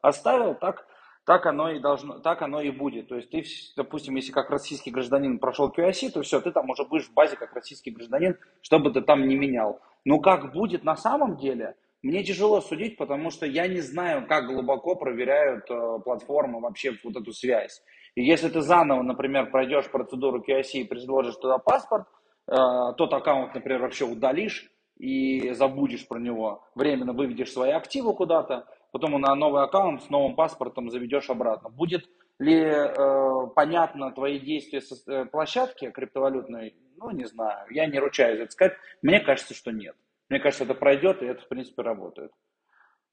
оставил, 0.00 0.56
так, 0.56 0.84
так 1.24 1.46
оно 1.46 1.70
и 1.70 1.78
должно, 1.78 2.18
так 2.18 2.42
оно 2.42 2.60
и 2.60 2.70
будет. 2.72 3.10
То 3.10 3.14
есть 3.14 3.30
ты, 3.30 3.44
допустим, 3.76 4.16
если 4.16 4.32
как 4.32 4.50
российский 4.50 4.90
гражданин 4.90 5.38
прошел 5.38 5.70
QIC, 5.70 6.10
то 6.10 6.22
все, 6.22 6.40
ты 6.40 6.50
там 6.50 6.68
уже 6.68 6.84
будешь 6.84 7.06
в 7.06 7.14
базе 7.14 7.36
как 7.36 7.52
российский 7.52 7.92
гражданин, 7.92 8.36
что 8.60 8.80
бы 8.80 8.90
ты 8.90 9.02
там 9.02 9.28
не 9.28 9.36
менял. 9.36 9.80
Но 10.04 10.18
как 10.18 10.52
будет 10.52 10.82
на 10.82 10.96
самом 10.96 11.36
деле– 11.36 11.76
мне 12.02 12.24
тяжело 12.24 12.60
судить, 12.60 12.96
потому 12.96 13.30
что 13.30 13.46
я 13.46 13.68
не 13.68 13.80
знаю, 13.80 14.26
как 14.26 14.46
глубоко 14.46 14.96
проверяют 14.96 15.70
э, 15.70 15.98
платформы 16.04 16.60
вообще 16.60 16.98
вот 17.04 17.16
эту 17.16 17.32
связь. 17.32 17.82
И 18.14 18.24
если 18.24 18.48
ты 18.48 18.60
заново, 18.60 19.02
например, 19.02 19.50
пройдешь 19.50 19.90
процедуру 19.90 20.42
KYC 20.46 20.80
и 20.80 20.84
предложишь 20.84 21.36
туда 21.36 21.58
паспорт, 21.58 22.06
э, 22.48 22.54
тот 22.96 23.12
аккаунт, 23.12 23.54
например, 23.54 23.82
вообще 23.82 24.04
удалишь 24.04 24.70
и 24.98 25.50
забудешь 25.52 26.06
про 26.06 26.18
него, 26.18 26.64
временно 26.74 27.12
выведешь 27.12 27.52
свои 27.52 27.70
активы 27.70 28.14
куда-то, 28.14 28.66
потом 28.90 29.20
на 29.20 29.34
новый 29.34 29.62
аккаунт 29.62 30.02
с 30.02 30.10
новым 30.10 30.34
паспортом 30.34 30.90
заведешь 30.90 31.30
обратно. 31.30 31.70
Будет 31.70 32.04
ли 32.38 32.60
э, 32.60 33.46
понятно 33.54 34.10
твои 34.10 34.40
действия 34.40 34.80
со 34.80 34.96
э, 35.10 35.24
площадки 35.26 35.90
криптовалютной? 35.90 36.74
Ну, 36.96 37.10
не 37.10 37.24
знаю. 37.24 37.66
Я 37.70 37.86
не 37.86 37.98
ручаюсь 37.98 38.40
это 38.40 38.50
сказать. 38.50 38.74
Мне 39.02 39.20
кажется, 39.20 39.54
что 39.54 39.70
нет. 39.70 39.96
Мне 40.32 40.40
кажется, 40.40 40.64
это 40.64 40.72
пройдет, 40.72 41.20
и 41.20 41.26
это, 41.26 41.42
в 41.42 41.48
принципе, 41.48 41.82
работает. 41.82 42.30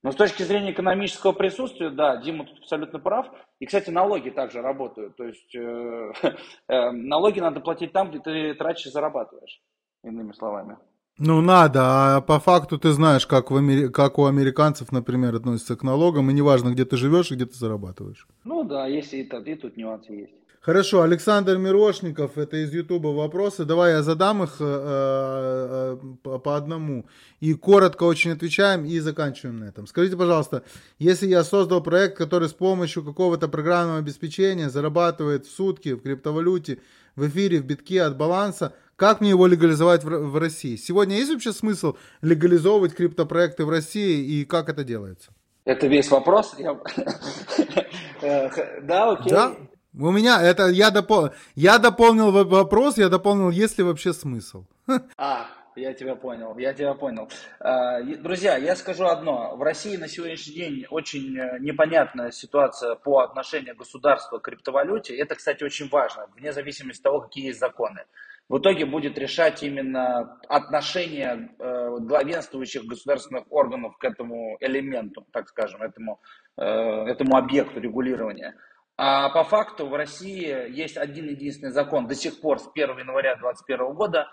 Но 0.03 0.13
с 0.13 0.15
точки 0.15 0.43
зрения 0.43 0.71
экономического 0.71 1.33
присутствия, 1.33 1.89
да, 1.89 2.15
Дима 2.15 2.45
тут 2.45 2.59
абсолютно 2.59 2.97
прав. 2.99 3.27
И, 3.59 3.65
кстати, 3.65 3.89
налоги 3.89 4.29
также 4.29 4.61
работают. 4.61 5.17
То 5.17 5.25
есть 5.25 5.53
э, 5.53 6.13
э, 6.69 6.91
налоги 6.91 7.41
надо 7.41 7.59
платить 7.59 7.91
там, 7.91 8.09
где 8.09 8.19
ты 8.19 8.53
тратишь 8.53 8.85
и 8.85 8.89
зарабатываешь, 8.89 9.61
иными 10.01 10.31
словами. 10.31 10.77
Ну, 11.17 11.41
надо, 11.41 11.81
а 11.83 12.21
по 12.21 12.39
факту 12.39 12.79
ты 12.79 12.91
знаешь, 12.91 13.27
как, 13.27 13.51
в 13.51 13.57
Амери... 13.57 13.89
как 13.89 14.17
у 14.17 14.23
американцев, 14.23 14.93
например, 14.93 15.35
относятся 15.35 15.75
к 15.75 15.83
налогам, 15.83 16.29
и 16.29 16.33
неважно, 16.33 16.69
где 16.69 16.85
ты 16.85 16.95
живешь 16.95 17.31
и 17.31 17.35
где 17.35 17.47
ты 17.47 17.55
зарабатываешь. 17.55 18.29
Ну 18.45 18.63
да, 18.63 18.87
есть 18.87 19.13
и, 19.13 19.23
и 19.23 19.55
тут 19.55 19.75
нюансы 19.75 20.13
есть. 20.13 20.33
Хорошо, 20.61 21.03
Александр 21.03 21.57
Мирошников, 21.57 22.37
это 22.37 22.57
из 22.57 22.73
Ютуба 22.73 23.07
вопросы. 23.07 23.63
Давай 23.63 23.93
я 23.93 24.03
задам 24.03 24.43
их 24.43 24.57
э, 24.59 25.97
э, 25.97 25.97
по, 26.21 26.37
по 26.37 26.57
одному. 26.57 27.05
И 27.39 27.53
коротко 27.53 28.03
очень 28.03 28.31
отвечаем 28.31 28.83
и 28.83 28.99
заканчиваем 28.99 29.59
на 29.59 29.65
этом. 29.65 29.87
Скажите, 29.87 30.17
пожалуйста, 30.17 30.63
если 30.97 31.27
я 31.27 31.45
создал 31.45 31.81
проект, 31.81 32.17
который 32.17 32.49
с 32.49 32.53
помощью 32.53 33.05
какого-то 33.05 33.47
программного 33.47 33.99
обеспечения 33.99 34.69
зарабатывает 34.69 35.45
в 35.45 35.51
сутки 35.51 35.93
в 35.93 36.01
криптовалюте, 36.01 36.79
в 37.15 37.25
эфире, 37.25 37.61
в 37.61 37.65
битке 37.65 38.01
от 38.01 38.17
баланса, 38.17 38.73
как 38.97 39.21
мне 39.21 39.29
его 39.29 39.47
легализовать 39.47 40.03
в, 40.03 40.09
в 40.09 40.37
России? 40.37 40.75
Сегодня 40.75 41.15
есть 41.15 41.31
вообще 41.31 41.53
смысл 41.53 41.95
легализовывать 42.21 42.95
криптопроекты 42.95 43.63
в 43.63 43.69
России 43.69 44.41
и 44.41 44.43
как 44.43 44.67
это 44.67 44.83
делается? 44.83 45.31
Это 45.63 45.87
весь 45.87 46.11
вопрос? 46.11 46.53
Э, 48.21 48.81
да, 48.81 49.11
окей. 49.11 49.31
Да? 49.31 49.55
У 49.97 50.11
меня 50.11 50.41
это 50.41 50.67
я 50.67 50.91
допол 50.91 51.29
я 51.55 51.79
дополнил 51.79 52.31
вопрос, 52.31 52.97
я 52.97 53.09
дополнил, 53.09 53.49
есть 53.49 53.77
ли 53.77 53.83
вообще 53.83 54.13
смысл. 54.13 54.65
А, 55.17 55.47
я 55.75 55.93
тебя 55.93 56.15
понял, 56.15 56.57
я 56.57 56.73
тебя 56.73 56.93
понял. 56.93 57.29
А, 57.59 58.01
друзья, 58.03 58.57
я 58.57 58.75
скажу 58.75 59.05
одно. 59.05 59.55
В 59.55 59.63
России 59.63 59.97
на 59.97 60.07
сегодняшний 60.07 60.53
день 60.53 60.85
очень 60.89 61.37
э, 61.37 61.57
непонятная 61.59 62.31
ситуация 62.31 62.95
по 62.95 63.19
отношению 63.19 63.75
государства 63.75 64.37
к 64.37 64.43
криптовалюте. 64.43 65.15
Это, 65.15 65.35
кстати, 65.35 65.63
очень 65.63 65.89
важно, 65.89 66.27
вне 66.35 66.51
зависимости 66.53 66.99
от 66.99 67.03
того, 67.03 67.21
какие 67.21 67.47
есть 67.47 67.59
законы. 67.59 68.05
В 68.47 68.57
итоге 68.57 68.85
будет 68.85 69.17
решать 69.17 69.63
именно 69.63 70.39
отношение 70.47 71.49
э, 71.59 71.97
главенствующих 71.99 72.83
государственных 72.85 73.45
органов 73.51 73.97
к 73.97 74.03
этому 74.03 74.57
элементу, 74.59 75.25
так 75.31 75.47
скажем, 75.49 75.81
этому, 75.81 76.19
э, 76.57 76.63
этому 76.63 77.37
объекту 77.37 77.79
регулирования. 77.79 78.55
А 79.01 79.29
по 79.29 79.45
факту 79.45 79.87
в 79.87 79.93
России 79.93 80.69
есть 80.69 80.97
один 80.97 81.29
единственный 81.29 81.71
закон 81.71 82.05
до 82.05 82.15
сих 82.15 82.41
пор 82.41 82.59
с 82.59 82.67
1 82.67 82.97
января 82.97 83.37
2021 83.37 83.93
года, 83.93 84.27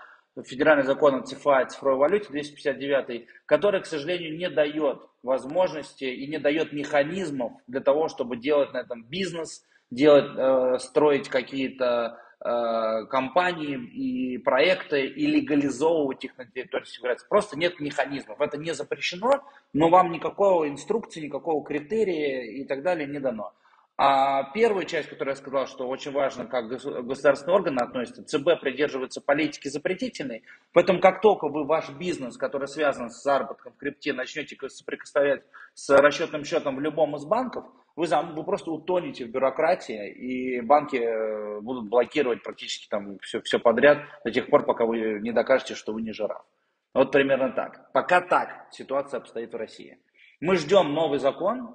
федеральный 0.44 0.82
закон 0.82 1.14
о 1.14 1.22
цифровой, 1.22 1.66
цифровой 1.66 2.00
валюте 2.00 2.30
259, 2.30 3.28
который, 3.46 3.80
к 3.80 3.86
сожалению, 3.86 4.36
не 4.36 4.50
дает 4.50 5.02
возможности 5.22 6.02
и 6.02 6.26
не 6.26 6.38
дает 6.38 6.72
механизмов 6.72 7.52
для 7.68 7.78
того, 7.78 8.08
чтобы 8.08 8.38
делать 8.38 8.72
на 8.72 8.78
этом 8.78 9.04
бизнес, 9.04 9.64
делать, 9.92 10.32
э, 10.36 10.78
строить 10.80 11.28
какие-то 11.28 12.18
э, 12.44 13.06
компании 13.08 13.76
и 13.76 14.38
проекты 14.38 15.06
и 15.06 15.28
легализовывать 15.28 16.24
их 16.24 16.36
на 16.38 16.44
территории 16.44 16.86
Федерации. 16.86 17.28
Просто 17.28 17.56
нет 17.56 17.78
механизмов. 17.78 18.40
Это 18.40 18.58
не 18.58 18.74
запрещено, 18.74 19.44
но 19.72 19.90
вам 19.90 20.10
никакого 20.10 20.68
инструкции, 20.68 21.20
никакого 21.20 21.64
критерия 21.64 22.42
и 22.50 22.64
так 22.64 22.82
далее 22.82 23.06
не 23.06 23.20
дано. 23.20 23.52
А 23.98 24.50
первую 24.52 24.84
часть, 24.84 25.08
которую 25.08 25.32
я 25.32 25.36
сказал, 25.36 25.66
что 25.66 25.88
очень 25.88 26.12
важно, 26.12 26.44
как 26.44 26.68
государственные 26.68 27.56
органы 27.56 27.80
относятся, 27.80 28.24
ЦБ 28.24 28.60
придерживается 28.60 29.22
политики 29.22 29.68
запретительной, 29.68 30.42
поэтому 30.74 31.00
как 31.00 31.22
только 31.22 31.48
вы 31.48 31.64
ваш 31.64 31.88
бизнес, 31.90 32.36
который 32.36 32.68
связан 32.68 33.08
с 33.08 33.22
заработком 33.22 33.72
в 33.72 33.78
крипте, 33.78 34.12
начнете 34.12 34.56
соприкосновлять 34.68 35.44
с 35.72 35.88
расчетным 35.88 36.44
счетом 36.44 36.76
в 36.76 36.80
любом 36.80 37.16
из 37.16 37.24
банков, 37.24 37.64
вы, 37.96 38.06
вы 38.06 38.44
просто 38.44 38.70
утонете 38.70 39.24
в 39.24 39.30
бюрократии, 39.30 40.10
и 40.10 40.60
банки 40.60 40.96
э, 40.96 41.60
будут 41.62 41.88
блокировать 41.88 42.42
практически 42.42 42.88
там 42.88 43.18
все, 43.20 43.40
все 43.40 43.58
подряд 43.58 44.02
до 44.22 44.30
тех 44.30 44.50
пор, 44.50 44.66
пока 44.66 44.84
вы 44.84 45.20
не 45.22 45.32
докажете, 45.32 45.74
что 45.74 45.94
вы 45.94 46.02
не 46.02 46.12
жираф. 46.12 46.44
Вот 46.92 47.10
примерно 47.12 47.50
так. 47.52 47.90
Пока 47.92 48.20
так 48.20 48.66
ситуация 48.70 49.20
обстоит 49.20 49.54
в 49.54 49.56
России. 49.56 49.98
Мы 50.40 50.56
ждем 50.56 50.92
новый 50.92 51.18
закон, 51.18 51.74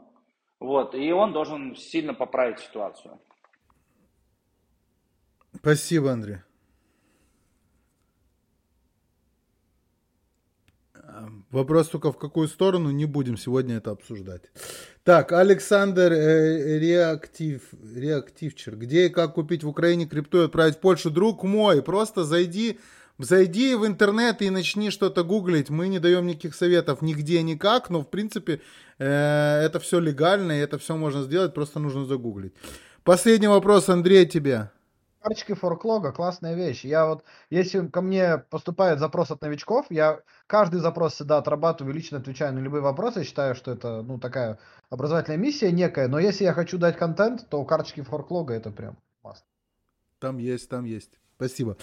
вот, 0.62 0.93
и 0.93 1.12
он 1.12 1.34
должен 1.34 1.76
сильно 1.76 2.14
поправить 2.14 2.59
ситуацию. 2.59 3.20
Спасибо, 5.55 6.12
Андрей. 6.12 6.38
Вопрос 11.49 11.89
только 11.89 12.12
в 12.12 12.18
какую 12.18 12.47
сторону, 12.47 12.91
не 12.91 13.05
будем 13.05 13.38
сегодня 13.38 13.78
это 13.78 13.89
обсуждать. 13.89 14.43
Так, 15.03 15.32
Александр 15.32 16.14
э, 16.14 16.80
Реактив, 16.80 17.64
Реактивчер. 17.95 18.78
Где 18.78 19.07
и 19.07 19.09
как 19.09 19.34
купить 19.34 19.64
в 19.64 19.68
Украине 19.68 20.05
крипту 20.05 20.43
и 20.43 20.45
отправить 20.45 20.76
в 20.76 20.80
Польшу? 20.80 21.09
Друг 21.09 21.43
мой, 21.43 21.82
просто 21.82 22.24
зайди 22.24 22.80
Зайди 23.24 23.76
в 23.76 23.86
интернет 23.86 24.41
и 24.41 24.49
начни 24.49 24.89
что-то 24.89 25.24
гуглить. 25.24 25.70
Мы 25.70 25.89
не 25.89 25.99
даем 25.99 26.26
никаких 26.26 26.55
советов 26.55 27.03
нигде, 27.03 27.43
никак, 27.43 27.91
но 27.91 28.01
в 28.01 28.09
принципе 28.09 28.62
это 29.05 29.79
все 29.79 29.99
легально, 29.99 30.53
и 30.53 30.59
это 30.59 30.77
все 30.77 30.95
можно 30.95 31.23
сделать, 31.23 31.53
просто 31.53 31.79
нужно 31.79 32.05
загуглить. 32.05 32.53
Последний 33.03 33.47
вопрос, 33.47 33.89
Андрей, 33.89 34.25
тебе. 34.27 34.69
Карточки 35.21 35.53
форклога 35.53 36.11
классная 36.11 36.55
вещь. 36.55 36.83
Я 36.83 37.05
вот, 37.05 37.23
если 37.51 37.87
ко 37.87 38.01
мне 38.01 38.39
поступает 38.49 38.99
запрос 38.99 39.29
от 39.29 39.41
новичков, 39.41 39.85
я 39.89 40.21
каждый 40.47 40.79
запрос 40.79 41.13
всегда 41.13 41.37
отрабатываю, 41.37 41.93
лично 41.93 42.17
отвечаю 42.17 42.53
на 42.53 42.59
любые 42.59 42.81
вопросы. 42.81 43.19
Я 43.19 43.25
считаю, 43.25 43.55
что 43.55 43.71
это, 43.71 44.01
ну, 44.01 44.19
такая 44.19 44.57
образовательная 44.89 45.37
миссия 45.37 45.71
некая. 45.71 46.07
Но 46.07 46.19
если 46.19 46.43
я 46.43 46.53
хочу 46.53 46.79
дать 46.79 46.97
контент, 46.97 47.47
то 47.49 47.63
карточки 47.65 48.01
форклога 48.01 48.55
это 48.55 48.71
прям 48.71 48.97
маст. 49.23 49.45
Там 50.19 50.37
есть, 50.39 50.69
там 50.69 50.85
есть. 50.85 51.20
Спасибо. 51.41 51.75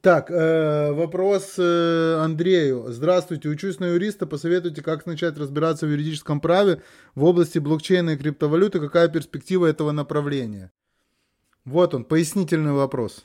Так, 0.00 0.28
э, 0.28 0.90
вопрос 0.90 1.54
э, 1.56 2.16
Андрею. 2.18 2.86
Здравствуйте, 2.88 3.48
учусь 3.48 3.78
на 3.78 3.84
юриста. 3.84 4.26
Посоветуйте, 4.26 4.82
как 4.82 5.06
начать 5.06 5.38
разбираться 5.38 5.86
в 5.86 5.90
юридическом 5.90 6.40
праве 6.40 6.82
в 7.14 7.22
области 7.22 7.60
блокчейна 7.60 8.10
и 8.10 8.16
криптовалюты. 8.16 8.80
Какая 8.80 9.08
перспектива 9.08 9.66
этого 9.66 9.92
направления? 9.92 10.72
Вот 11.64 11.94
он, 11.94 12.04
пояснительный 12.04 12.72
вопрос. 12.72 13.24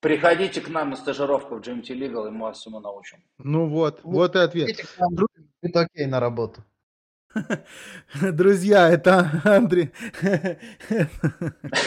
Приходите 0.00 0.60
к 0.60 0.68
нам 0.68 0.90
на 0.90 0.96
стажировку 0.96 1.56
в 1.56 1.60
GMT 1.60 1.88
Legal, 1.98 2.28
и 2.28 2.30
мы 2.30 2.42
вас 2.42 2.58
всему 2.58 2.80
научим. 2.80 3.24
Ну 3.38 3.66
вот, 3.66 4.00
вот, 4.02 4.12
вот 4.12 4.36
и 4.36 4.40
ответ. 4.40 4.66
Приходите 4.66 4.94
к 4.94 5.00
нам, 5.00 5.26
это 5.62 5.80
окей 5.80 6.04
на 6.04 6.20
работу. 6.20 6.62
Друзья, 8.32 8.90
это 8.90 9.40
Андрей. 9.44 9.92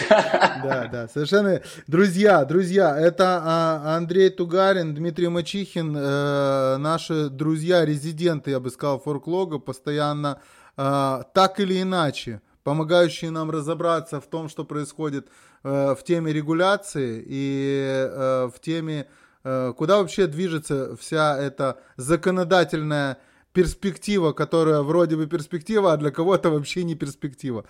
Да, 0.09 0.89
да, 0.91 1.07
совершенно. 1.07 1.61
Друзья, 1.87 2.43
друзья, 2.45 2.97
это 2.97 3.41
а, 3.43 3.95
Андрей 3.95 4.29
Тугарин, 4.29 4.95
Дмитрий 4.95 5.27
Мачихин, 5.27 5.95
э, 5.95 6.77
наши 6.77 7.29
друзья, 7.29 7.85
резиденты, 7.85 8.51
я 8.51 8.59
бы 8.59 8.69
сказал, 8.69 8.99
форклога, 8.99 9.59
постоянно 9.59 10.41
э, 10.75 11.23
так 11.33 11.59
или 11.59 11.81
иначе 11.81 12.41
помогающие 12.63 13.31
нам 13.31 13.51
разобраться 13.51 14.19
в 14.19 14.27
том, 14.27 14.49
что 14.49 14.65
происходит 14.65 15.27
э, 15.63 15.95
в 15.95 16.03
теме 16.03 16.33
регуляции 16.33 17.23
и 17.25 18.09
в 18.53 18.59
теме 18.61 19.07
куда 19.43 19.99
вообще 19.99 20.27
движется 20.27 20.97
вся 20.97 21.37
эта 21.37 21.79
законодательная 21.95 23.17
перспектива, 23.57 24.33
которая 24.33 24.83
вроде 24.83 25.15
бы 25.15 25.25
перспектива, 25.25 25.93
а 25.93 25.97
для 25.97 26.11
кого-то 26.11 26.51
вообще 26.51 26.83
не 26.83 26.93
перспектива. 26.93 27.65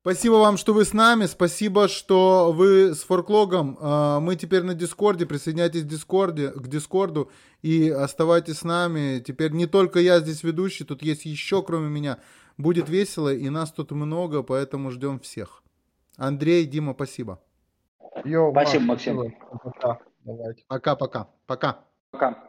Спасибо 0.00 0.34
вам, 0.34 0.56
что 0.56 0.72
вы 0.72 0.86
с 0.86 0.94
нами. 0.94 1.26
Спасибо, 1.26 1.86
что 1.86 2.50
вы 2.50 2.94
с 2.94 3.02
ForkLog 3.02 3.54
ом. 3.54 3.76
Э, 3.78 4.20
мы 4.20 4.36
теперь 4.36 4.62
на 4.62 4.72
Дискорде. 4.72 5.26
Присоединяйтесь 5.26 5.82
к, 5.82 5.86
Дискорде, 5.86 6.48
к 6.48 6.66
Дискорду 6.66 7.30
и 7.60 7.90
оставайтесь 7.90 8.60
с 8.60 8.64
нами. 8.64 9.18
Теперь 9.18 9.52
не 9.52 9.66
только 9.66 9.98
я 9.98 10.20
здесь 10.20 10.42
ведущий, 10.42 10.84
тут 10.84 11.02
есть 11.02 11.26
еще, 11.26 11.62
кроме 11.62 11.90
меня. 11.90 12.20
Будет 12.56 12.88
весело, 12.88 13.30
и 13.30 13.50
нас 13.50 13.70
тут 13.70 13.90
много, 13.90 14.42
поэтому 14.42 14.90
ждем 14.90 15.20
всех. 15.20 15.62
Андрей, 16.16 16.64
Дима, 16.64 16.94
спасибо. 16.94 17.38
Йо, 18.24 18.50
спасибо, 18.52 18.84
Максим. 18.84 19.34
Пока-пока. 20.68 21.28
Пока. 21.46 21.84
Пока. 22.12 22.47